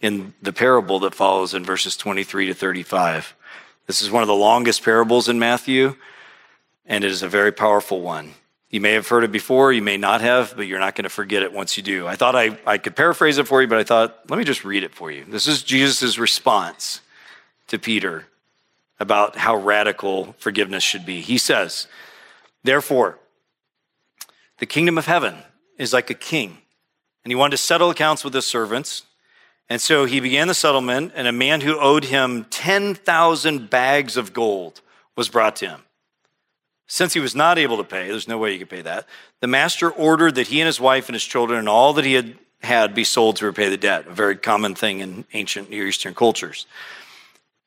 in 0.00 0.34
the 0.42 0.52
parable 0.52 0.98
that 1.00 1.14
follows 1.14 1.54
in 1.54 1.64
verses 1.64 1.96
23 1.96 2.46
to 2.46 2.54
35. 2.54 3.34
This 3.86 4.02
is 4.02 4.10
one 4.10 4.22
of 4.22 4.28
the 4.28 4.34
longest 4.34 4.82
parables 4.82 5.28
in 5.28 5.38
Matthew, 5.38 5.96
and 6.86 7.02
it 7.02 7.10
is 7.10 7.22
a 7.22 7.28
very 7.28 7.50
powerful 7.50 8.02
one. 8.02 8.34
You 8.68 8.80
may 8.80 8.92
have 8.92 9.08
heard 9.08 9.24
it 9.24 9.32
before, 9.32 9.72
you 9.72 9.82
may 9.82 9.96
not 9.96 10.20
have, 10.20 10.54
but 10.54 10.66
you're 10.66 10.78
not 10.78 10.94
going 10.94 11.04
to 11.04 11.08
forget 11.10 11.42
it 11.42 11.52
once 11.52 11.76
you 11.76 11.82
do. 11.82 12.06
I 12.06 12.14
thought 12.14 12.36
I, 12.36 12.58
I 12.66 12.78
could 12.78 12.94
paraphrase 12.94 13.38
it 13.38 13.48
for 13.48 13.60
you, 13.60 13.68
but 13.68 13.78
I 13.78 13.84
thought, 13.84 14.20
let 14.28 14.38
me 14.38 14.44
just 14.44 14.64
read 14.64 14.84
it 14.84 14.94
for 14.94 15.10
you. 15.10 15.24
This 15.24 15.48
is 15.48 15.62
Jesus' 15.62 16.18
response 16.18 17.00
to 17.66 17.78
Peter 17.78 18.26
about 19.00 19.36
how 19.36 19.56
radical 19.56 20.36
forgiveness 20.38 20.84
should 20.84 21.04
be. 21.04 21.20
He 21.20 21.38
says, 21.38 21.88
Therefore, 22.62 23.18
the 24.58 24.66
kingdom 24.66 24.98
of 24.98 25.06
heaven 25.06 25.38
is 25.78 25.92
like 25.92 26.10
a 26.10 26.14
king, 26.14 26.58
and 27.24 27.30
he 27.30 27.34
wanted 27.34 27.52
to 27.52 27.62
settle 27.62 27.90
accounts 27.90 28.24
with 28.24 28.34
his 28.34 28.46
servants. 28.46 29.04
And 29.68 29.80
so 29.80 30.04
he 30.04 30.20
began 30.20 30.48
the 30.48 30.54
settlement, 30.54 31.12
and 31.14 31.28
a 31.28 31.32
man 31.32 31.60
who 31.60 31.78
owed 31.78 32.04
him 32.04 32.46
10,000 32.50 33.70
bags 33.70 34.16
of 34.16 34.32
gold 34.32 34.80
was 35.16 35.28
brought 35.28 35.56
to 35.56 35.68
him. 35.68 35.80
Since 36.86 37.14
he 37.14 37.20
was 37.20 37.36
not 37.36 37.58
able 37.58 37.76
to 37.76 37.84
pay, 37.84 38.08
there's 38.08 38.26
no 38.26 38.38
way 38.38 38.52
he 38.52 38.58
could 38.58 38.68
pay 38.68 38.82
that, 38.82 39.06
the 39.40 39.46
master 39.46 39.90
ordered 39.90 40.34
that 40.34 40.48
he 40.48 40.60
and 40.60 40.66
his 40.66 40.80
wife 40.80 41.08
and 41.08 41.14
his 41.14 41.24
children 41.24 41.58
and 41.58 41.68
all 41.68 41.92
that 41.92 42.04
he 42.04 42.14
had 42.14 42.36
had 42.62 42.94
be 42.94 43.04
sold 43.04 43.36
to 43.36 43.46
repay 43.46 43.68
the 43.68 43.76
debt, 43.76 44.06
a 44.06 44.12
very 44.12 44.36
common 44.36 44.74
thing 44.74 45.00
in 45.00 45.24
ancient 45.32 45.70
Near 45.70 45.86
Eastern 45.86 46.14
cultures. 46.14 46.66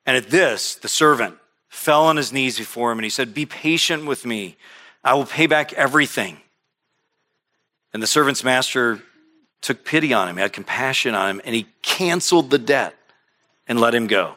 And 0.06 0.16
at 0.18 0.30
this, 0.30 0.76
the 0.76 0.88
servant 0.88 1.38
fell 1.70 2.06
on 2.06 2.18
his 2.18 2.32
knees 2.32 2.58
before 2.58 2.92
him 2.92 3.00
and 3.00 3.04
he 3.04 3.10
said, 3.10 3.34
Be 3.34 3.46
patient 3.46 4.06
with 4.06 4.26
me. 4.26 4.56
I 5.04 5.16
will 5.16 5.26
pay 5.26 5.48
back 5.48 5.74
everything. 5.74 6.38
And 7.94 8.02
the 8.02 8.08
servant's 8.08 8.44
master 8.44 9.02
took 9.64 9.84
pity 9.86 10.14
on 10.14 10.28
him, 10.28 10.38
had 10.38 10.54
compassion 10.54 11.16
on 11.16 11.30
him, 11.30 11.42
and 11.44 11.56
he 11.56 11.68
canceled 11.82 12.52
the 12.52 12.60
debt 12.60 12.96
and 13.68 13.80
let 13.80 13.96
him 13.96 14.08
go. 14.08 14.36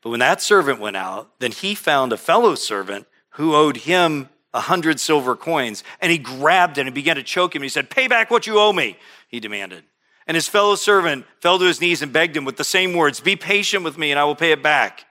But 0.00 0.10
when 0.10 0.20
that 0.20 0.40
servant 0.40 0.80
went 0.80 0.96
out, 0.96 1.38
then 1.40 1.50
he 1.50 1.74
found 1.74 2.12
a 2.12 2.16
fellow 2.16 2.54
servant 2.54 3.06
who 3.30 3.54
owed 3.54 3.78
him 3.78 4.28
a 4.54 4.60
hundred 4.60 5.00
silver 5.00 5.36
coins. 5.36 5.82
And 6.00 6.10
he 6.10 6.18
grabbed 6.18 6.78
it 6.78 6.86
and 6.86 6.94
began 6.94 7.16
to 7.16 7.22
choke 7.22 7.54
him. 7.54 7.62
He 7.62 7.68
said, 7.68 7.90
Pay 7.90 8.06
back 8.06 8.30
what 8.30 8.46
you 8.46 8.58
owe 8.58 8.72
me, 8.72 8.96
he 9.28 9.40
demanded. 9.40 9.82
And 10.26 10.36
his 10.36 10.48
fellow 10.48 10.76
servant 10.76 11.26
fell 11.40 11.58
to 11.58 11.64
his 11.64 11.80
knees 11.80 12.00
and 12.00 12.12
begged 12.12 12.36
him 12.36 12.44
with 12.44 12.56
the 12.56 12.64
same 12.64 12.94
words 12.94 13.20
Be 13.20 13.34
patient 13.34 13.82
with 13.82 13.98
me 13.98 14.12
and 14.12 14.20
I 14.20 14.24
will 14.24 14.36
pay 14.36 14.52
it 14.52 14.62
back. 14.62 15.04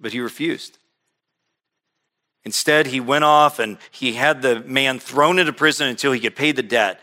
But 0.00 0.12
he 0.12 0.20
refused. 0.20 0.78
Instead, 2.46 2.86
he 2.86 3.00
went 3.00 3.24
off 3.24 3.58
and 3.58 3.76
he 3.90 4.12
had 4.12 4.40
the 4.40 4.60
man 4.60 5.00
thrown 5.00 5.40
into 5.40 5.52
prison 5.52 5.88
until 5.88 6.12
he 6.12 6.20
could 6.20 6.36
pay 6.36 6.52
the 6.52 6.62
debt. 6.62 7.00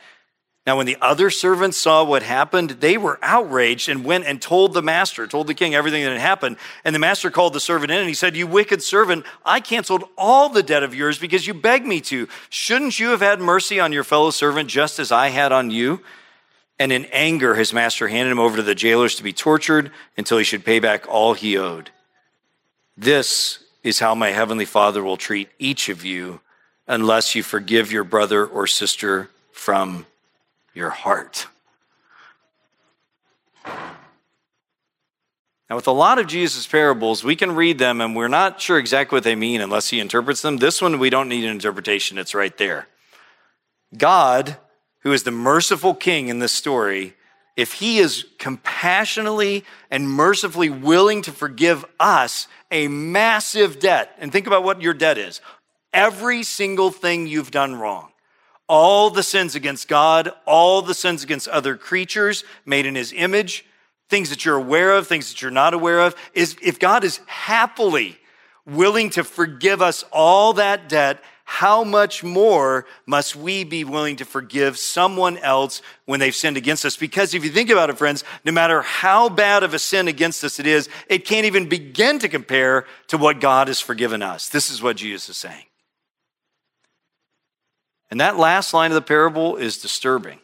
Now, 0.65 0.77
when 0.77 0.85
the 0.85 0.95
other 1.01 1.29
servants 1.29 1.77
saw 1.77 2.05
what 2.05 2.23
happened, 2.23 2.69
they 2.69 2.97
were 2.97 3.19
outraged 3.21 3.89
and 3.89 4.05
went 4.05 4.23
and 4.23 4.41
told 4.41 4.73
the 4.73 4.81
master, 4.81 5.27
told 5.27 5.47
the 5.47 5.53
king 5.53 5.75
everything 5.75 6.01
that 6.05 6.13
had 6.13 6.21
happened. 6.21 6.55
And 6.85 6.95
the 6.95 6.99
master 6.99 7.29
called 7.29 7.51
the 7.51 7.59
servant 7.59 7.91
in 7.91 7.99
and 7.99 8.07
he 8.07 8.13
said, 8.13 8.37
You 8.37 8.47
wicked 8.47 8.81
servant, 8.81 9.25
I 9.43 9.59
canceled 9.59 10.05
all 10.17 10.47
the 10.47 10.63
debt 10.63 10.81
of 10.81 10.95
yours 10.95 11.19
because 11.19 11.45
you 11.45 11.53
begged 11.53 11.85
me 11.85 11.99
to. 11.99 12.29
Shouldn't 12.49 12.97
you 12.97 13.09
have 13.09 13.19
had 13.19 13.41
mercy 13.41 13.81
on 13.81 13.91
your 13.91 14.05
fellow 14.05 14.31
servant 14.31 14.69
just 14.69 14.97
as 14.97 15.11
I 15.11 15.27
had 15.27 15.51
on 15.51 15.71
you? 15.71 15.99
And 16.79 16.93
in 16.93 17.03
anger, 17.11 17.55
his 17.55 17.73
master 17.73 18.07
handed 18.07 18.31
him 18.31 18.39
over 18.39 18.55
to 18.55 18.63
the 18.63 18.75
jailers 18.75 19.15
to 19.15 19.23
be 19.23 19.33
tortured 19.33 19.91
until 20.15 20.37
he 20.37 20.45
should 20.45 20.63
pay 20.63 20.79
back 20.79 21.05
all 21.09 21.33
he 21.33 21.57
owed. 21.57 21.91
This 22.95 23.62
is 23.83 23.99
how 23.99 24.15
my 24.15 24.29
heavenly 24.29 24.65
Father 24.65 25.03
will 25.03 25.17
treat 25.17 25.49
each 25.59 25.89
of 25.89 26.05
you 26.05 26.39
unless 26.87 27.35
you 27.35 27.43
forgive 27.43 27.91
your 27.91 28.03
brother 28.03 28.45
or 28.45 28.65
sister 28.65 29.29
from 29.51 30.05
your 30.73 30.89
heart. 30.89 31.47
Now, 35.69 35.77
with 35.77 35.87
a 35.87 35.91
lot 35.91 36.19
of 36.19 36.27
Jesus' 36.27 36.67
parables, 36.67 37.23
we 37.23 37.35
can 37.35 37.55
read 37.55 37.79
them 37.79 37.99
and 37.99 38.15
we're 38.15 38.27
not 38.27 38.61
sure 38.61 38.77
exactly 38.77 39.15
what 39.15 39.23
they 39.23 39.35
mean 39.35 39.61
unless 39.61 39.89
he 39.89 39.99
interprets 39.99 40.41
them. 40.41 40.57
This 40.57 40.81
one, 40.81 40.99
we 40.99 41.09
don't 41.09 41.29
need 41.29 41.45
an 41.45 41.51
interpretation, 41.51 42.17
it's 42.17 42.35
right 42.35 42.55
there. 42.57 42.87
God, 43.97 44.57
who 44.99 45.11
is 45.11 45.23
the 45.23 45.31
merciful 45.31 45.93
king 45.93 46.27
in 46.27 46.39
this 46.39 46.51
story, 46.51 47.15
if 47.55 47.73
he 47.73 47.99
is 47.99 48.25
compassionately 48.39 49.63
and 49.91 50.09
mercifully 50.09 50.69
willing 50.69 51.21
to 51.21 51.31
forgive 51.31 51.85
us 51.99 52.47
a 52.71 52.87
massive 52.87 53.79
debt, 53.79 54.15
and 54.17 54.31
think 54.31 54.47
about 54.47 54.63
what 54.63 54.81
your 54.81 54.93
debt 54.93 55.17
is 55.17 55.41
every 55.93 56.41
single 56.41 56.89
thing 56.89 57.27
you've 57.27 57.51
done 57.51 57.75
wrong 57.75 58.09
all 58.67 59.09
the 59.09 59.23
sins 59.23 59.55
against 59.55 59.87
God, 59.87 60.31
all 60.45 60.81
the 60.81 60.93
sins 60.93 61.23
against 61.23 61.47
other 61.49 61.75
creatures 61.75 62.43
made 62.65 62.85
in 62.85 62.95
his 62.95 63.13
image, 63.13 63.65
things 64.09 64.29
that 64.29 64.45
you're 64.45 64.55
aware 64.55 64.95
of, 64.95 65.05
things 65.05 65.29
that 65.29 65.41
you're 65.41 65.51
not 65.51 65.73
aware 65.73 66.01
of, 66.01 66.15
is 66.33 66.55
if 66.61 66.79
God 66.79 67.03
is 67.03 67.19
happily 67.27 68.17
willing 68.65 69.09
to 69.11 69.23
forgive 69.23 69.81
us 69.81 70.03
all 70.11 70.53
that 70.53 70.87
debt, 70.87 71.21
how 71.53 71.83
much 71.83 72.23
more 72.23 72.83
must 73.05 73.35
we 73.35 73.63
be 73.63 73.83
willing 73.83 74.15
to 74.15 74.25
forgive 74.25 74.75
someone 74.75 75.37
else 75.37 75.83
when 76.05 76.19
they've 76.19 76.33
sinned 76.33 76.57
against 76.57 76.83
us? 76.83 76.97
Because 76.97 77.35
if 77.35 77.43
you 77.43 77.51
think 77.51 77.69
about 77.69 77.91
it, 77.91 77.97
friends, 77.99 78.23
no 78.43 78.51
matter 78.51 78.81
how 78.81 79.29
bad 79.29 79.61
of 79.61 79.75
a 79.75 79.77
sin 79.77 80.07
against 80.07 80.43
us 80.43 80.59
it 80.59 80.65
is, 80.65 80.89
it 81.09 81.25
can't 81.25 81.45
even 81.45 81.69
begin 81.69 82.17
to 82.17 82.27
compare 82.27 82.87
to 83.05 83.19
what 83.19 83.39
God 83.39 83.67
has 83.67 83.79
forgiven 83.79 84.23
us. 84.23 84.49
This 84.49 84.71
is 84.71 84.81
what 84.81 84.97
Jesus 84.97 85.29
is 85.29 85.37
saying. 85.37 85.65
And 88.09 88.19
that 88.19 88.35
last 88.35 88.73
line 88.73 88.89
of 88.89 88.95
the 88.95 89.01
parable 89.03 89.55
is 89.55 89.77
disturbing, 89.77 90.39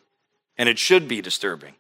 and 0.60 0.70
it 0.70 0.78
should 0.78 1.08
be 1.08 1.24
disturbing. 1.24 1.74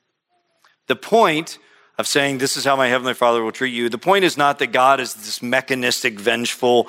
The 0.88 0.96
point 0.96 1.60
of 2.00 2.08
saying, 2.08 2.40
This 2.40 2.58
is 2.58 2.66
how 2.66 2.76
my 2.76 2.88
Heavenly 2.88 3.14
Father 3.14 3.44
will 3.44 3.52
treat 3.52 3.76
you, 3.76 3.90
the 3.90 4.00
point 4.00 4.26
is 4.26 4.38
not 4.38 4.58
that 4.58 4.72
God 4.72 5.00
is 5.00 5.14
this 5.14 5.44
mechanistic, 5.44 6.20
vengeful 6.20 6.88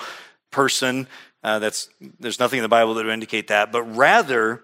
person. 0.50 1.07
Uh, 1.42 1.59
that's, 1.59 1.88
there's 2.18 2.38
nothing 2.38 2.59
in 2.59 2.62
the 2.62 2.68
Bible 2.68 2.94
that 2.94 3.05
would 3.05 3.12
indicate 3.12 3.48
that, 3.48 3.72
but 3.72 3.83
rather, 3.83 4.62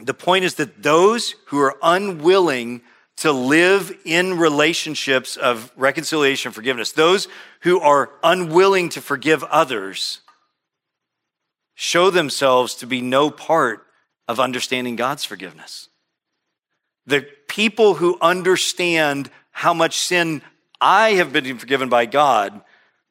the 0.00 0.14
point 0.14 0.44
is 0.44 0.54
that 0.54 0.82
those 0.82 1.34
who 1.46 1.58
are 1.58 1.76
unwilling 1.82 2.80
to 3.18 3.32
live 3.32 3.92
in 4.04 4.38
relationships 4.38 5.36
of 5.36 5.72
reconciliation, 5.76 6.52
forgiveness, 6.52 6.92
those 6.92 7.26
who 7.60 7.80
are 7.80 8.10
unwilling 8.22 8.88
to 8.90 9.00
forgive 9.00 9.42
others, 9.44 10.20
show 11.74 12.10
themselves 12.10 12.74
to 12.76 12.86
be 12.86 13.00
no 13.00 13.30
part 13.30 13.86
of 14.28 14.38
understanding 14.38 14.96
God's 14.96 15.24
forgiveness. 15.24 15.88
The 17.06 17.26
people 17.48 17.94
who 17.94 18.18
understand 18.20 19.30
how 19.50 19.74
much 19.74 19.96
sin 19.96 20.42
I 20.80 21.10
have 21.12 21.32
been 21.32 21.58
forgiven 21.58 21.88
by 21.88 22.06
God, 22.06 22.60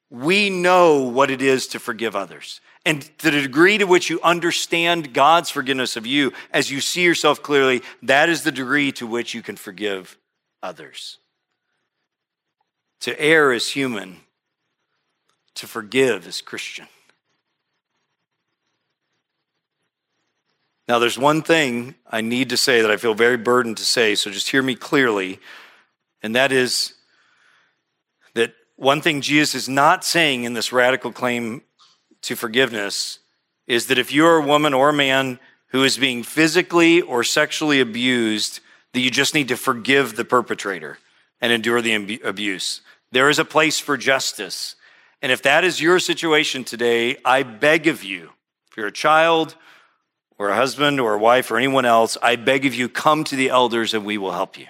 we 0.09 0.49
know 0.49 1.03
what 1.03 1.29
it 1.29 1.41
is 1.41 1.67
to 1.67 1.79
forgive 1.79 2.15
others. 2.15 2.61
And 2.87 3.01
to 3.17 3.31
the 3.31 3.41
degree 3.41 3.77
to 3.79 3.83
which 3.83 4.09
you 4.09 4.21
understand 4.23 5.13
God's 5.13 5.49
forgiveness 5.49 5.97
of 5.97 6.05
you, 6.05 6.31
as 6.53 6.71
you 6.71 6.79
see 6.79 7.03
yourself 7.03 7.43
clearly, 7.43 7.81
that 8.03 8.29
is 8.29 8.43
the 8.43 8.51
degree 8.51 8.93
to 8.93 9.05
which 9.05 9.33
you 9.33 9.41
can 9.41 9.57
forgive 9.57 10.17
others. 10.63 11.17
To 13.01 13.19
err 13.19 13.51
is 13.51 13.69
human, 13.69 14.21
to 15.55 15.67
forgive 15.67 16.25
is 16.27 16.39
Christian. 16.39 16.87
Now, 20.87 20.97
there's 20.97 21.19
one 21.19 21.41
thing 21.41 21.95
I 22.09 22.21
need 22.21 22.47
to 22.51 22.57
say 22.57 22.81
that 22.81 22.89
I 22.89 22.95
feel 22.95 23.13
very 23.13 23.35
burdened 23.35 23.75
to 23.77 23.83
say, 23.83 24.15
so 24.15 24.31
just 24.31 24.49
hear 24.49 24.63
me 24.63 24.75
clearly, 24.75 25.41
and 26.23 26.33
that 26.37 26.53
is 26.53 26.93
that 28.33 28.53
one 28.77 29.01
thing 29.01 29.19
Jesus 29.19 29.55
is 29.55 29.67
not 29.67 30.05
saying 30.05 30.45
in 30.45 30.53
this 30.53 30.71
radical 30.71 31.11
claim 31.11 31.63
to 32.21 32.35
forgiveness 32.35 33.19
is 33.67 33.87
that 33.87 33.97
if 33.97 34.11
you're 34.11 34.37
a 34.37 34.45
woman 34.45 34.73
or 34.73 34.89
a 34.89 34.93
man 34.93 35.39
who 35.67 35.83
is 35.83 35.97
being 35.97 36.23
physically 36.23 37.01
or 37.01 37.23
sexually 37.23 37.79
abused, 37.81 38.61
that 38.93 39.01
you 39.01 39.11
just 39.11 39.33
need 39.33 39.49
to 39.49 39.57
forgive 39.57 40.15
the 40.15 40.25
perpetrator 40.25 40.97
and 41.41 41.51
endure 41.51 41.81
the 41.81 42.21
abuse. 42.23 42.81
There 43.11 43.29
is 43.29 43.39
a 43.39 43.45
place 43.45 43.79
for 43.79 43.97
justice. 43.97 44.75
And 45.21 45.31
if 45.31 45.41
that 45.43 45.63
is 45.63 45.81
your 45.81 45.99
situation 45.99 46.63
today, 46.63 47.17
I 47.25 47.43
beg 47.43 47.87
of 47.87 48.03
you, 48.03 48.31
if 48.71 48.77
you're 48.77 48.87
a 48.87 48.91
child 48.91 49.55
or 50.37 50.49
a 50.49 50.55
husband 50.55 50.99
or 50.99 51.15
a 51.15 51.19
wife 51.19 51.51
or 51.51 51.57
anyone 51.57 51.85
else, 51.85 52.17
I 52.21 52.35
beg 52.35 52.65
of 52.65 52.73
you, 52.73 52.87
come 52.89 53.23
to 53.25 53.35
the 53.35 53.49
elders 53.49 53.93
and 53.93 54.05
we 54.05 54.17
will 54.17 54.31
help 54.31 54.57
you. 54.57 54.67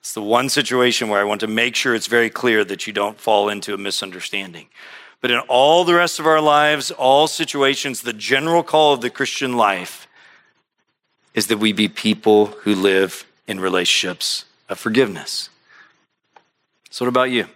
It's 0.00 0.14
the 0.14 0.22
one 0.22 0.48
situation 0.48 1.08
where 1.08 1.20
I 1.20 1.24
want 1.24 1.40
to 1.40 1.48
make 1.48 1.74
sure 1.74 1.94
it's 1.94 2.06
very 2.06 2.30
clear 2.30 2.64
that 2.64 2.86
you 2.86 2.92
don't 2.92 3.18
fall 3.18 3.48
into 3.48 3.74
a 3.74 3.78
misunderstanding. 3.78 4.68
But 5.20 5.30
in 5.30 5.38
all 5.40 5.84
the 5.84 5.94
rest 5.94 6.18
of 6.18 6.26
our 6.26 6.40
lives, 6.40 6.90
all 6.90 7.26
situations, 7.26 8.02
the 8.02 8.12
general 8.12 8.62
call 8.62 8.92
of 8.92 9.00
the 9.00 9.10
Christian 9.10 9.56
life 9.56 10.06
is 11.34 11.48
that 11.48 11.58
we 11.58 11.72
be 11.72 11.88
people 11.88 12.46
who 12.46 12.74
live 12.74 13.26
in 13.46 13.60
relationships 13.60 14.44
of 14.68 14.78
forgiveness. 14.78 15.48
So, 16.90 17.04
what 17.04 17.10
about 17.10 17.30
you? 17.30 17.46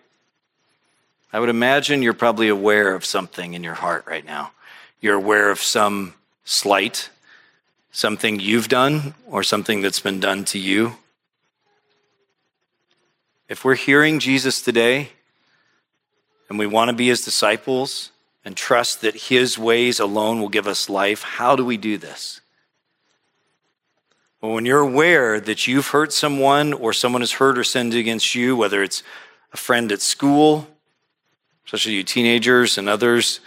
I 1.33 1.41
would 1.41 1.49
imagine 1.49 2.03
you're 2.03 2.13
probably 2.13 2.49
aware 2.49 2.95
of 2.95 3.05
something 3.05 3.55
in 3.55 3.63
your 3.63 3.75
heart 3.75 4.05
right 4.07 4.25
now. 4.25 4.53
You're 5.01 5.15
aware 5.15 5.51
of 5.51 5.61
some 5.61 6.15
slight, 6.45 7.09
something 7.93 8.41
you've 8.41 8.69
done, 8.69 9.15
or 9.27 9.43
something 9.43 9.81
that's 9.81 10.01
been 10.01 10.21
done 10.21 10.45
to 10.47 10.59
you. 10.59 10.97
If 13.49 13.65
we're 13.65 13.77
hearing 13.77 14.19
Jesus 14.19 14.61
today, 14.61 15.11
and 16.51 16.59
we 16.59 16.67
want 16.67 16.91
to 16.91 16.97
be 16.97 17.07
his 17.07 17.25
disciples 17.25 18.11
and 18.45 18.57
trust 18.57 19.01
that 19.03 19.15
his 19.15 19.57
ways 19.57 20.01
alone 20.01 20.41
will 20.41 20.49
give 20.49 20.67
us 20.67 20.91
life, 20.91 21.23
how 21.23 21.55
do 21.55 21.65
we 21.65 21.77
do 21.77 21.97
this? 21.97 22.41
Well, 24.41 24.53
when 24.53 24.67
you're 24.67 24.81
aware 24.81 25.39
that 25.39 25.69
you've 25.69 25.89
hurt 25.89 26.13
someone 26.13 26.73
or 26.73 26.93
someone 26.93 27.23
has 27.23 27.33
hurt 27.33 27.57
or 27.57 27.65
sinned 27.65 27.95
against 27.95 28.35
you, 28.35 28.57
whether 28.57 28.83
it's 28.83 29.03
a 29.53 29.57
friend 29.57 29.93
at 29.93 30.01
school, 30.01 30.67
especially 31.67 31.93
you 31.93 32.03
teenagers 32.03 32.77
and 32.79 32.89
others, 32.89 33.41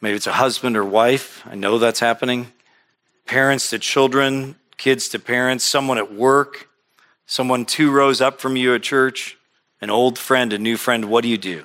maybe 0.00 0.16
it's 0.16 0.26
a 0.26 0.32
husband 0.32 0.76
or 0.76 0.84
wife, 0.84 1.42
I 1.46 1.56
know 1.56 1.78
that's 1.78 2.00
happening, 2.00 2.52
parents 3.26 3.70
to 3.70 3.78
children, 3.78 4.54
kids 4.76 5.08
to 5.08 5.18
parents, 5.18 5.64
someone 5.64 5.98
at 5.98 6.12
work, 6.12 6.68
someone 7.26 7.64
two 7.64 7.90
rows 7.90 8.20
up 8.20 8.40
from 8.40 8.56
you 8.56 8.74
at 8.74 8.82
church, 8.82 9.36
an 9.80 9.90
old 9.90 10.16
friend, 10.16 10.52
a 10.52 10.58
new 10.58 10.76
friend, 10.76 11.06
what 11.06 11.22
do 11.22 11.28
you 11.28 11.38
do? 11.38 11.64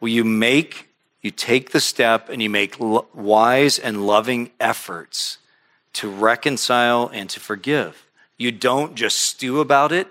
Will 0.00 0.10
you 0.10 0.24
make, 0.24 0.88
you 1.22 1.30
take 1.30 1.70
the 1.70 1.80
step 1.80 2.28
and 2.28 2.42
you 2.42 2.50
make 2.50 2.76
wise 2.78 3.78
and 3.78 4.06
loving 4.06 4.50
efforts 4.60 5.38
to 5.94 6.08
reconcile 6.08 7.10
and 7.12 7.28
to 7.30 7.40
forgive. 7.40 8.06
You 8.36 8.52
don't 8.52 8.94
just 8.94 9.18
stew 9.18 9.60
about 9.60 9.90
it. 9.90 10.06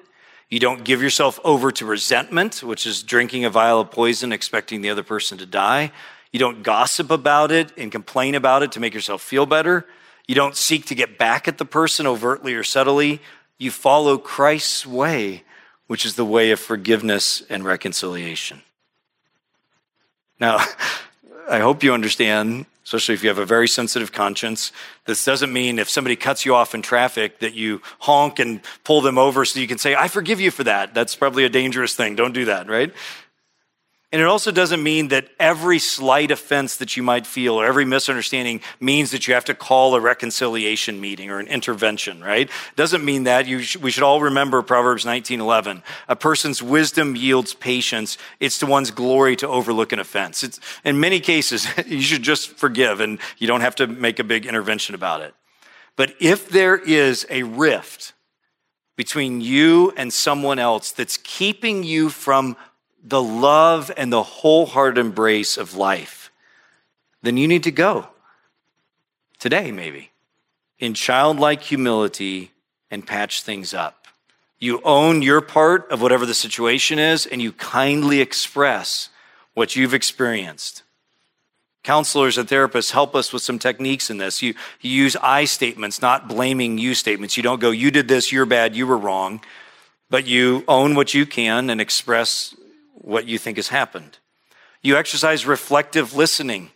You 0.49 0.59
don't 0.59 0.83
give 0.83 1.01
yourself 1.01 1.39
over 1.45 1.71
to 1.71 1.85
resentment, 1.85 2.61
which 2.61 2.85
is 2.85 3.03
drinking 3.03 3.45
a 3.45 3.49
vial 3.49 3.79
of 3.79 3.91
poison, 3.91 4.33
expecting 4.33 4.81
the 4.81 4.89
other 4.89 5.03
person 5.03 5.37
to 5.37 5.45
die. 5.45 5.91
You 6.31 6.39
don't 6.39 6.61
gossip 6.61 7.09
about 7.09 7.51
it 7.51 7.71
and 7.77 7.89
complain 7.89 8.35
about 8.35 8.63
it 8.63 8.73
to 8.73 8.81
make 8.81 8.93
yourself 8.93 9.21
feel 9.21 9.45
better. 9.45 9.85
You 10.27 10.35
don't 10.35 10.57
seek 10.57 10.85
to 10.87 10.95
get 10.95 11.17
back 11.17 11.47
at 11.47 11.57
the 11.57 11.65
person 11.65 12.05
overtly 12.05 12.53
or 12.53 12.63
subtly. 12.63 13.21
You 13.57 13.71
follow 13.71 14.17
Christ's 14.17 14.85
way, 14.85 15.43
which 15.87 16.05
is 16.05 16.15
the 16.15 16.25
way 16.25 16.51
of 16.51 16.59
forgiveness 16.59 17.43
and 17.49 17.63
reconciliation. 17.63 18.61
Now, 20.39 20.63
I 21.49 21.59
hope 21.59 21.81
you 21.81 21.93
understand, 21.93 22.65
especially 22.83 23.15
if 23.15 23.23
you 23.23 23.29
have 23.29 23.37
a 23.37 23.45
very 23.45 23.67
sensitive 23.67 24.11
conscience, 24.11 24.71
this 25.05 25.23
doesn't 25.23 25.53
mean 25.53 25.79
if 25.79 25.89
somebody 25.89 26.15
cuts 26.15 26.45
you 26.45 26.53
off 26.53 26.75
in 26.75 26.81
traffic 26.81 27.39
that 27.39 27.53
you 27.53 27.81
honk 27.99 28.39
and 28.39 28.61
pull 28.83 29.01
them 29.01 29.17
over 29.17 29.45
so 29.45 29.59
you 29.59 29.67
can 29.67 29.77
say, 29.77 29.95
I 29.95 30.09
forgive 30.09 30.41
you 30.41 30.51
for 30.51 30.65
that. 30.65 30.93
That's 30.93 31.15
probably 31.15 31.45
a 31.45 31.49
dangerous 31.49 31.95
thing. 31.95 32.15
Don't 32.15 32.33
do 32.33 32.45
that, 32.45 32.67
right? 32.67 32.93
And 34.13 34.21
it 34.21 34.25
also 34.25 34.51
doesn't 34.51 34.81
mean 34.81 35.09
that 35.09 35.27
every 35.37 35.79
slight 35.79 36.31
offense 36.31 36.77
that 36.77 36.95
you 36.95 37.03
might 37.03 37.27
feel 37.27 37.55
or 37.55 37.65
every 37.65 37.83
misunderstanding 37.83 38.61
means 38.79 39.11
that 39.11 39.27
you 39.27 39.33
have 39.33 39.43
to 39.45 39.53
call 39.53 39.95
a 39.95 39.99
reconciliation 39.99 41.01
meeting 41.01 41.29
or 41.29 41.39
an 41.39 41.47
intervention, 41.47 42.23
right? 42.23 42.49
Doesn't 42.77 43.03
mean 43.03 43.25
that. 43.25 43.47
Sh- 43.47 43.75
we 43.75 43.91
should 43.91 44.03
all 44.03 44.21
remember 44.21 44.61
Proverbs 44.61 45.03
19:11. 45.03 45.83
A 46.07 46.15
person's 46.15 46.63
wisdom 46.63 47.17
yields 47.17 47.53
patience. 47.53 48.17
It's 48.39 48.57
to 48.59 48.65
one's 48.65 48.91
glory 48.91 49.35
to 49.37 49.47
overlook 49.47 49.91
an 49.91 49.99
offense. 49.99 50.41
It's, 50.41 50.61
in 50.85 51.01
many 51.01 51.19
cases, 51.19 51.67
you 51.85 52.01
should 52.01 52.23
just 52.23 52.51
forgive 52.51 53.01
and 53.01 53.19
you 53.37 53.47
don't 53.47 53.61
have 53.61 53.75
to 53.75 53.87
make 53.87 54.19
a 54.19 54.23
big 54.23 54.45
intervention 54.45 54.95
about 54.95 55.19
it. 55.19 55.33
But 55.97 56.15
if 56.21 56.47
there 56.47 56.77
is 56.77 57.25
a 57.29 57.43
rift 57.43 58.13
between 58.95 59.41
you 59.41 59.93
and 59.95 60.11
someone 60.13 60.59
else 60.59 60.91
that's 60.91 61.17
keeping 61.17 61.83
you 61.83 62.09
from 62.09 62.55
the 63.07 63.23
love 63.23 63.89
and 63.95 64.11
the 64.11 64.23
wholehearted 64.23 64.97
embrace 64.97 65.57
of 65.57 65.75
life, 65.75 66.29
then 67.21 67.37
you 67.37 67.47
need 67.47 67.63
to 67.63 67.71
go 67.71 68.07
today, 69.39 69.71
maybe, 69.71 70.11
in 70.77 70.93
childlike 70.93 71.61
humility 71.61 72.51
and 72.91 73.07
patch 73.07 73.43
things 73.43 73.73
up. 73.73 74.07
You 74.59 74.81
own 74.83 75.21
your 75.21 75.39
part 75.39 75.89
of 75.89 76.01
whatever 76.01 76.25
the 76.25 76.33
situation 76.33 76.99
is, 76.99 77.25
and 77.25 77.41
you 77.41 77.53
kindly 77.53 78.19
express 78.19 79.09
what 79.53 79.75
you've 79.75 79.93
experienced. 79.93 80.83
Counselors 81.83 82.37
and 82.37 82.49
therapists 82.49 82.91
help 82.91 83.15
us 83.15 83.31
with 83.31 83.41
some 83.41 83.59
techniques 83.59 84.09
in 84.09 84.17
this. 84.17 84.41
You, 84.41 84.53
you 84.81 84.91
use 84.91 85.15
I 85.21 85.45
statements, 85.45 86.01
not 86.01 86.27
blaming 86.27 86.77
you 86.77 86.93
statements. 86.93 87.37
You 87.37 87.43
don't 87.43 87.61
go, 87.61 87.71
you 87.71 87.89
did 87.89 88.09
this, 88.09 88.31
you're 88.31 88.45
bad, 88.45 88.75
you 88.75 88.85
were 88.85 88.97
wrong, 88.97 89.39
but 90.09 90.27
you 90.27 90.65
own 90.67 90.95
what 90.95 91.13
you 91.13 91.25
can 91.25 91.69
and 91.69 91.79
express 91.79 92.53
what 93.01 93.27
you 93.27 93.37
think 93.37 93.57
has 93.57 93.69
happened. 93.69 94.17
You 94.81 94.97
exercise 94.97 95.45
reflective 95.45 96.15
listening. 96.15 96.71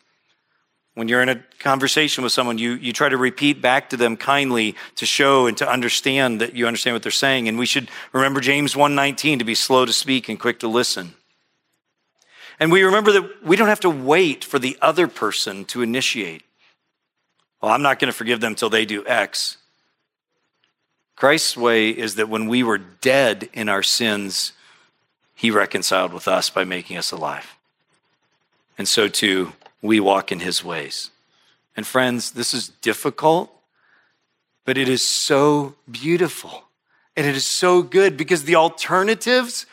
When 0.94 1.08
you're 1.08 1.22
in 1.22 1.30
a 1.30 1.44
conversation 1.60 2.24
with 2.24 2.34
someone, 2.34 2.58
you, 2.58 2.74
you 2.74 2.92
try 2.92 3.08
to 3.08 3.18
repeat 3.18 3.62
back 3.62 3.90
to 3.92 3.98
them 3.98 4.18
kindly 4.18 4.76
to 4.96 5.06
show 5.06 5.48
and 5.48 5.56
to 5.58 5.70
understand 5.70 6.42
that 6.42 6.54
you 6.54 6.68
understand 6.68 6.96
what 6.96 7.04
they're 7.04 7.12
saying. 7.12 7.48
And 7.48 7.58
we 7.58 7.66
should 7.66 7.90
remember 8.12 8.42
James 8.42 8.76
1:19 8.76 9.40
to 9.40 9.46
be 9.46 9.56
slow 9.56 9.86
to 9.86 9.94
speak 9.94 10.28
and 10.28 10.40
quick 10.40 10.60
to 10.60 10.68
listen. 10.68 11.16
And 12.60 12.72
we 12.72 12.84
remember 12.84 13.14
that 13.14 13.44
we 13.44 13.56
don't 13.56 13.70
have 13.70 13.80
to 13.82 13.90
wait 13.90 14.44
for 14.44 14.60
the 14.60 14.78
other 14.82 15.08
person 15.08 15.66
to 15.66 15.82
initiate. 15.82 16.44
Well, 17.62 17.72
I'm 17.72 17.82
not 17.82 18.00
going 18.00 18.12
to 18.12 18.18
forgive 18.18 18.42
them 18.42 18.52
until 18.52 18.70
they 18.70 18.86
do 18.86 19.06
X. 19.08 19.58
Christ's 21.16 21.56
way 21.56 21.90
is 21.90 22.16
that 22.16 22.30
when 22.30 22.48
we 22.48 22.64
were 22.64 22.78
dead 22.78 23.50
in 23.54 23.70
our 23.70 23.84
sins, 23.84 24.54
he 25.42 25.50
reconciled 25.50 26.14
with 26.14 26.28
us 26.28 26.52
by 26.52 26.64
making 26.64 26.96
us 26.98 27.12
alive. 27.12 27.58
And 28.78 28.88
so 28.88 29.08
too, 29.08 29.54
we 29.82 30.00
walk 30.00 30.32
in 30.32 30.40
his 30.40 30.64
ways. 30.64 31.10
And 31.76 31.88
friends, 31.88 32.30
this 32.30 32.54
is 32.54 32.68
difficult, 32.68 33.52
but 34.66 34.78
it 34.78 34.88
is 34.88 35.04
so 35.04 35.74
beautiful. 35.90 36.66
And 37.18 37.26
it 37.26 37.36
is 37.36 37.48
so 37.48 37.82
good 37.82 38.18
because 38.18 38.44
the 38.44 38.54
alternatives, 38.54 39.66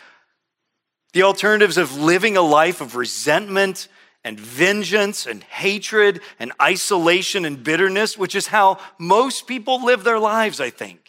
the 1.12 1.25
alternatives 1.25 1.77
of 1.77 1.99
living 1.99 2.39
a 2.39 2.41
life 2.41 2.81
of 2.81 2.97
resentment 2.97 3.89
and 4.25 4.41
vengeance 4.41 5.27
and 5.27 5.43
hatred 5.43 6.23
and 6.41 6.51
isolation 6.62 7.45
and 7.45 7.62
bitterness, 7.62 8.16
which 8.16 8.35
is 8.35 8.47
how 8.47 8.79
most 8.97 9.47
people 9.47 9.85
live 9.85 10.03
their 10.03 10.19
lives, 10.19 10.62
I 10.62 10.71
think. 10.71 11.07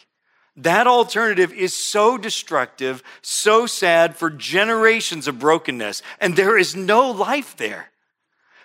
That 0.56 0.86
alternative 0.86 1.52
is 1.52 1.74
so 1.74 2.18
destructive, 2.18 3.02
so 3.22 3.66
sad 3.66 4.16
for 4.16 4.30
generations 4.30 5.28
of 5.28 5.38
brokenness, 5.38 6.02
and 6.20 6.36
there 6.36 6.58
is 6.58 6.74
no 6.76 7.10
life 7.10 7.56
there. 7.56 7.90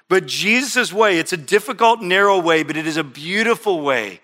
But 0.07 0.25
Jesus' 0.25 0.93
way, 0.93 1.17
it's 1.19 1.33
a 1.33 1.38
difficult, 1.38 2.01
narrow 2.01 2.39
way, 2.39 2.63
but 2.63 2.77
it 2.77 2.86
is 2.86 2.97
a 2.97 3.03
beautiful 3.03 3.81
way 3.81 4.19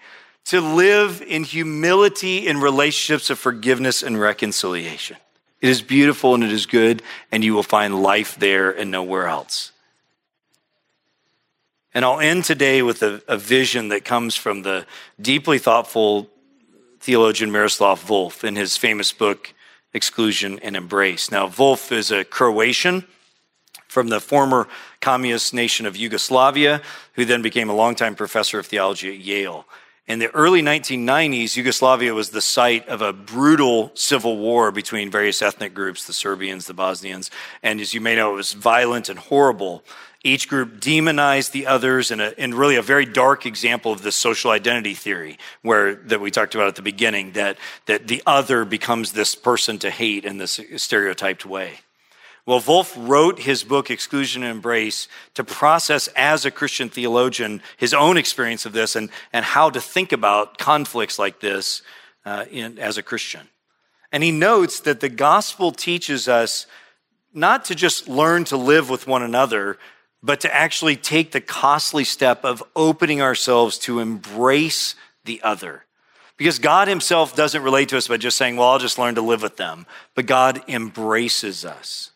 to 0.45 0.61
live 0.61 1.21
in 1.21 1.43
humility 1.43 2.47
in 2.47 2.59
relationships 2.59 3.29
of 3.29 3.39
forgiveness 3.39 4.03
and 4.03 4.19
reconciliation. 4.19 5.17
It 5.59 5.69
is 5.69 5.81
beautiful 5.81 6.33
and 6.33 6.43
it 6.43 6.51
is 6.51 6.65
good, 6.65 7.03
and 7.31 7.43
you 7.43 7.53
will 7.53 7.63
find 7.63 8.01
life 8.01 8.35
there 8.37 8.71
and 8.71 8.89
nowhere 8.89 9.27
else. 9.27 9.71
And 11.93 12.05
I'll 12.05 12.19
end 12.19 12.45
today 12.45 12.81
with 12.81 13.03
a, 13.03 13.21
a 13.27 13.37
vision 13.37 13.89
that 13.89 14.05
comes 14.05 14.35
from 14.35 14.63
the 14.63 14.85
deeply 15.19 15.59
thoughtful 15.59 16.29
theologian 17.01 17.51
Miroslav 17.51 18.03
Volf 18.03 18.43
in 18.43 18.55
his 18.55 18.77
famous 18.77 19.11
book, 19.11 19.53
Exclusion 19.93 20.59
and 20.59 20.75
Embrace. 20.75 21.31
Now, 21.31 21.47
Volf 21.47 21.91
is 21.91 22.11
a 22.11 22.23
Croatian 22.23 23.05
from 23.87 24.09
the 24.09 24.21
former 24.21 24.67
communist 25.01 25.53
nation 25.53 25.87
of 25.87 25.97
Yugoslavia, 25.97 26.81
who 27.13 27.25
then 27.25 27.41
became 27.41 27.69
a 27.69 27.75
longtime 27.75 28.15
professor 28.15 28.59
of 28.59 28.67
theology 28.67 29.09
at 29.09 29.19
Yale. 29.19 29.65
In 30.07 30.19
the 30.19 30.29
early 30.31 30.61
1990s, 30.61 31.55
Yugoslavia 31.55 32.13
was 32.13 32.29
the 32.29 32.41
site 32.41 32.87
of 32.87 33.01
a 33.01 33.13
brutal 33.13 33.91
civil 33.95 34.37
war 34.37 34.71
between 34.71 35.09
various 35.09 35.41
ethnic 35.41 35.73
groups, 35.73 36.05
the 36.05 36.13
Serbians, 36.13 36.67
the 36.67 36.73
Bosnians. 36.73 37.31
And 37.63 37.81
as 37.81 37.93
you 37.93 38.01
may 38.01 38.15
know, 38.15 38.33
it 38.33 38.35
was 38.35 38.53
violent 38.53 39.09
and 39.09 39.17
horrible. 39.17 39.83
Each 40.23 40.47
group 40.47 40.79
demonized 40.79 41.51
the 41.51 41.65
others 41.65 42.11
in, 42.11 42.19
a, 42.19 42.33
in 42.37 42.53
really 42.53 42.75
a 42.75 42.81
very 42.83 43.05
dark 43.05 43.45
example 43.45 43.91
of 43.91 44.03
the 44.03 44.11
social 44.11 44.51
identity 44.51 44.93
theory, 44.93 45.39
where 45.63 45.95
that 45.95 46.21
we 46.21 46.29
talked 46.29 46.53
about 46.53 46.67
at 46.67 46.75
the 46.75 46.83
beginning, 46.83 47.31
that, 47.31 47.57
that 47.87 48.07
the 48.07 48.21
other 48.27 48.63
becomes 48.63 49.13
this 49.13 49.33
person 49.33 49.79
to 49.79 49.89
hate 49.89 50.23
in 50.23 50.37
this 50.37 50.59
stereotyped 50.77 51.45
way. 51.45 51.79
Well, 52.45 52.59
Volf 52.59 52.93
wrote 52.97 53.39
his 53.39 53.63
book, 53.63 53.89
Exclusion 53.89 54.43
and 54.43 54.51
Embrace, 54.51 55.07
to 55.35 55.43
process 55.43 56.07
as 56.15 56.45
a 56.45 56.51
Christian 56.51 56.89
theologian 56.89 57.61
his 57.77 57.93
own 57.93 58.17
experience 58.17 58.65
of 58.65 58.73
this 58.73 58.95
and, 58.95 59.09
and 59.31 59.45
how 59.45 59.69
to 59.69 59.79
think 59.79 60.11
about 60.11 60.57
conflicts 60.57 61.19
like 61.19 61.39
this 61.39 61.81
uh, 62.25 62.45
in, 62.49 62.79
as 62.79 62.97
a 62.97 63.03
Christian. 63.03 63.47
And 64.11 64.23
he 64.23 64.31
notes 64.31 64.81
that 64.81 64.99
the 64.99 65.09
gospel 65.09 65.71
teaches 65.71 66.27
us 66.27 66.67
not 67.33 67.65
to 67.65 67.75
just 67.75 68.07
learn 68.07 68.43
to 68.45 68.57
live 68.57 68.89
with 68.89 69.07
one 69.07 69.23
another, 69.23 69.77
but 70.23 70.41
to 70.41 70.53
actually 70.53 70.95
take 70.95 71.31
the 71.31 71.41
costly 71.41 72.03
step 72.03 72.45
of 72.45 72.63
opening 72.75 73.21
ourselves 73.21 73.77
to 73.79 73.99
embrace 73.99 74.95
the 75.25 75.41
other. 75.41 75.85
Because 76.37 76.59
God 76.59 76.87
Himself 76.87 77.35
doesn't 77.35 77.63
relate 77.63 77.89
to 77.89 77.97
us 77.97 78.07
by 78.07 78.17
just 78.17 78.37
saying, 78.37 78.55
well, 78.55 78.69
I'll 78.69 78.79
just 78.79 78.97
learn 78.97 79.15
to 79.15 79.21
live 79.21 79.41
with 79.41 79.57
them, 79.57 79.85
but 80.15 80.25
God 80.25 80.63
embraces 80.67 81.65
us. 81.65 82.11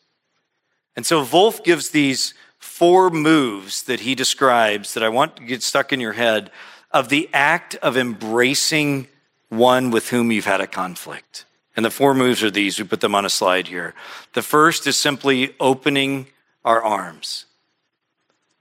And 0.95 1.06
so 1.06 1.24
Volf 1.24 1.64
gives 1.64 1.89
these 1.89 2.34
four 2.58 3.10
moves 3.10 3.84
that 3.84 4.01
he 4.01 4.16
describes 4.16 4.93
that 4.93 5.03
I 5.03 5.10
want 5.10 5.38
to 5.38 5.43
get 5.43 5.62
stuck 5.62 5.93
in 5.93 5.99
your 5.99 6.14
head 6.14 6.49
of 6.91 7.10
the 7.10 7.30
act 7.34 7.76
of 7.76 7.97
embracing 7.97 9.08
one 9.49 9.91
with 9.91 10.10
whom 10.10 10.32
you've 10.32 10.45
had 10.45 10.62
a 10.62 10.68
conflict. 10.68 11.45
And 11.76 11.86
the 11.86 11.91
four 11.91 12.14
moves 12.14 12.41
are 12.41 12.51
these. 12.51 12.80
We 12.80 12.86
put 12.86 13.01
them 13.01 13.16
on 13.16 13.26
a 13.26 13.30
slide 13.30 13.68
here. 13.68 13.93
The 14.34 14.41
first 14.41 14.88
is 14.88 14.97
simply 14.97 15.53
opening 15.60 16.28
our 16.64 16.82
arms, 16.82 17.45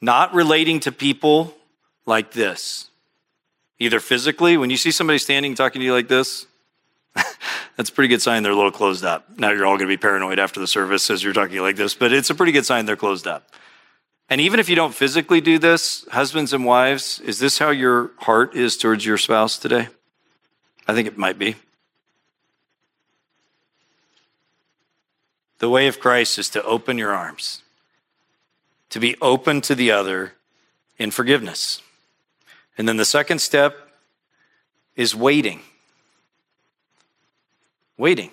not 0.05 0.35
relating 0.35 0.81
to 0.81 0.93
people 0.93 1.55
like 2.07 2.33
this, 2.33 2.91
either 3.79 4.01
physically, 4.01 4.57
when 4.57 4.71
you 4.71 4.77
see 4.77 4.91
somebody 4.91 5.19
standing 5.19 5.55
talking 5.55 5.81
to 5.81 5.87
you 5.87 5.95
like 5.95 6.09
this, 6.09 6.47
that's 7.77 7.89
a 7.89 7.93
pretty 7.93 8.09
good 8.09 8.21
sign 8.21 8.43
they're 8.43 8.53
a 8.53 8.57
little 8.57 8.71
closed 8.71 9.05
up. 9.05 9.27
Now 9.39 9.51
you're 9.51 9.65
all 9.65 9.77
going 9.79 9.89
to 9.89 9.93
be 9.93 9.97
paranoid 9.97 10.39
after 10.39 10.61
the 10.61 10.67
service 10.67 11.11
as 11.11 11.25
you're 11.25 11.33
talking 11.33 11.59
like 11.61 11.77
this, 11.77 11.95
but 11.95 12.13
it's 12.13 12.31
a 12.31 12.35
pretty 12.35 12.53
good 12.53 12.67
sign 12.67 12.87
they're 12.87 12.97
closed 12.97 13.27
up. 13.27 13.51
And 14.29 14.41
even 14.41 14.61
if 14.61 14.69
you 14.69 14.77
don't 14.77 14.95
physically 14.95 15.41
do 15.41 15.59
this, 15.59 16.07
husbands 16.11 16.53
and 16.53 16.65
wives, 16.65 17.21
is 17.21 17.39
this 17.39 17.59
how 17.59 17.71
your 17.71 18.11
heart 18.19 18.55
is 18.55 18.77
towards 18.77 19.05
your 19.05 19.19
spouse 19.19 19.59
today? 19.59 19.89
I 20.87 20.95
think 20.95 21.09
it 21.09 21.17
might 21.17 21.39
be. 21.39 21.57
The 25.59 25.69
way 25.71 25.87
of 25.87 26.01
Christ 26.01 26.39
is 26.39 26.51
to 26.51 26.63
open 26.63 26.99
your 26.99 27.13
arms, 27.13 27.63
to 28.95 29.01
be 29.01 29.17
open 29.21 29.61
to 29.61 29.75
the 29.75 29.91
other 29.91 30.35
in 30.99 31.11
forgiveness. 31.11 31.83
And 32.79 32.89
then 32.89 32.97
the 32.97 33.05
second 33.05 33.41
step 33.41 33.77
is 34.95 35.17
waiting 35.17 35.63
waiting. 37.97 38.31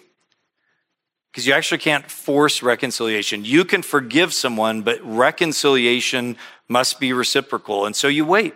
Because 1.31 1.47
you 1.47 1.53
actually 1.53 1.79
can't 1.79 2.11
force 2.11 2.61
reconciliation. 2.61 3.43
You 3.43 3.65
can 3.65 3.81
forgive 3.81 4.35
someone, 4.35 4.83
but 4.83 4.99
reconciliation 5.03 6.37
must 6.67 6.99
be 6.99 7.11
reciprocal. 7.11 7.87
And 7.87 7.95
so 7.95 8.07
you 8.07 8.23
wait. 8.23 8.53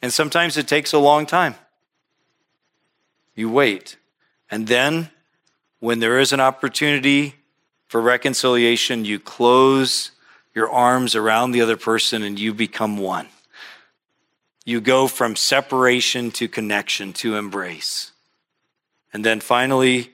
And 0.00 0.12
sometimes 0.12 0.56
it 0.56 0.68
takes 0.68 0.92
a 0.92 0.98
long 1.00 1.26
time. 1.26 1.56
You 3.34 3.50
wait. 3.50 3.96
And 4.48 4.68
then, 4.68 5.10
when 5.80 5.98
there 5.98 6.20
is 6.20 6.32
an 6.32 6.40
opportunity 6.40 7.34
for 7.88 8.00
reconciliation, 8.00 9.04
you 9.04 9.18
close 9.18 10.12
your 10.54 10.70
arms 10.70 11.14
around 11.14 11.52
the 11.52 11.62
other 11.62 11.76
person 11.76 12.22
and 12.22 12.38
you 12.38 12.52
become 12.52 12.98
one. 12.98 13.28
You 14.64 14.80
go 14.80 15.08
from 15.08 15.34
separation 15.34 16.30
to 16.32 16.48
connection 16.48 17.12
to 17.14 17.36
embrace. 17.36 18.12
And 19.12 19.24
then 19.24 19.40
finally, 19.40 20.12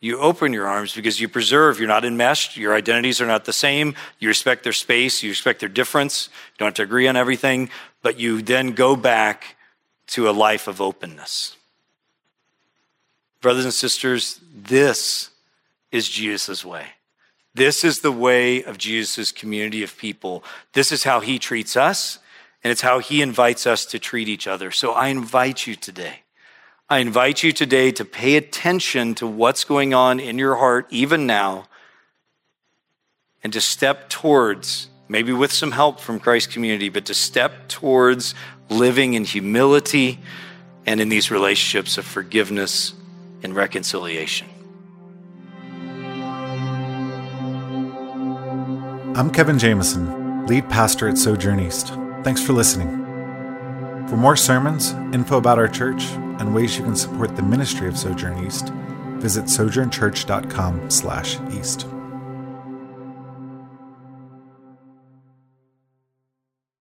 you 0.00 0.18
open 0.18 0.52
your 0.52 0.66
arms 0.66 0.94
because 0.94 1.20
you 1.20 1.28
preserve. 1.28 1.78
You're 1.78 1.88
not 1.88 2.04
enmeshed. 2.04 2.56
Your 2.56 2.74
identities 2.74 3.20
are 3.20 3.26
not 3.26 3.44
the 3.44 3.52
same. 3.52 3.94
You 4.18 4.28
respect 4.28 4.64
their 4.64 4.72
space. 4.72 5.22
You 5.22 5.30
respect 5.30 5.60
their 5.60 5.68
difference. 5.68 6.28
You 6.32 6.58
don't 6.58 6.68
have 6.68 6.74
to 6.74 6.82
agree 6.82 7.06
on 7.06 7.16
everything, 7.16 7.70
but 8.02 8.18
you 8.18 8.42
then 8.42 8.72
go 8.72 8.96
back 8.96 9.56
to 10.08 10.28
a 10.28 10.32
life 10.32 10.66
of 10.66 10.80
openness. 10.80 11.56
Brothers 13.40 13.64
and 13.64 13.74
sisters, 13.74 14.40
this 14.54 15.30
is 15.90 16.08
Jesus' 16.08 16.64
way. 16.64 16.86
This 17.54 17.84
is 17.84 18.00
the 18.00 18.12
way 18.12 18.62
of 18.62 18.78
Jesus' 18.78 19.32
community 19.32 19.82
of 19.82 19.96
people. 19.96 20.42
This 20.72 20.90
is 20.90 21.04
how 21.04 21.20
he 21.20 21.38
treats 21.38 21.76
us, 21.76 22.18
and 22.64 22.70
it's 22.70 22.80
how 22.80 22.98
he 22.98 23.20
invites 23.22 23.66
us 23.66 23.84
to 23.86 23.98
treat 23.98 24.28
each 24.28 24.46
other. 24.46 24.70
So 24.70 24.92
I 24.92 25.08
invite 25.08 25.66
you 25.66 25.74
today 25.74 26.22
I 26.92 26.98
invite 26.98 27.42
you 27.42 27.52
today 27.52 27.90
to 27.92 28.04
pay 28.04 28.36
attention 28.36 29.14
to 29.14 29.26
what's 29.26 29.64
going 29.64 29.94
on 29.94 30.20
in 30.20 30.38
your 30.38 30.56
heart, 30.56 30.86
even 30.90 31.26
now, 31.26 31.66
and 33.42 33.50
to 33.54 33.62
step 33.62 34.10
towards, 34.10 34.90
maybe 35.08 35.32
with 35.32 35.50
some 35.52 35.70
help 35.70 36.00
from 36.00 36.20
Christ's 36.20 36.52
community, 36.52 36.90
but 36.90 37.06
to 37.06 37.14
step 37.14 37.66
towards 37.68 38.34
living 38.68 39.14
in 39.14 39.24
humility 39.24 40.18
and 40.84 41.00
in 41.00 41.08
these 41.08 41.30
relationships 41.30 41.96
of 41.96 42.04
forgiveness 42.04 42.92
and 43.42 43.56
reconciliation. 43.56 44.51
I'm 49.14 49.30
Kevin 49.30 49.58
Jameson, 49.58 50.46
lead 50.46 50.70
pastor 50.70 51.06
at 51.06 51.18
Sojourn 51.18 51.60
East. 51.60 51.92
Thanks 52.22 52.42
for 52.42 52.54
listening. 52.54 52.88
For 54.08 54.16
more 54.16 54.36
sermons, 54.36 54.92
info 55.12 55.36
about 55.36 55.58
our 55.58 55.68
church, 55.68 56.04
and 56.40 56.54
ways 56.54 56.78
you 56.78 56.84
can 56.84 56.96
support 56.96 57.36
the 57.36 57.42
ministry 57.42 57.88
of 57.88 57.98
Sojourn 57.98 58.42
East, 58.42 58.70
visit 59.18 59.44
sojournchurch.com/east. 59.44 61.91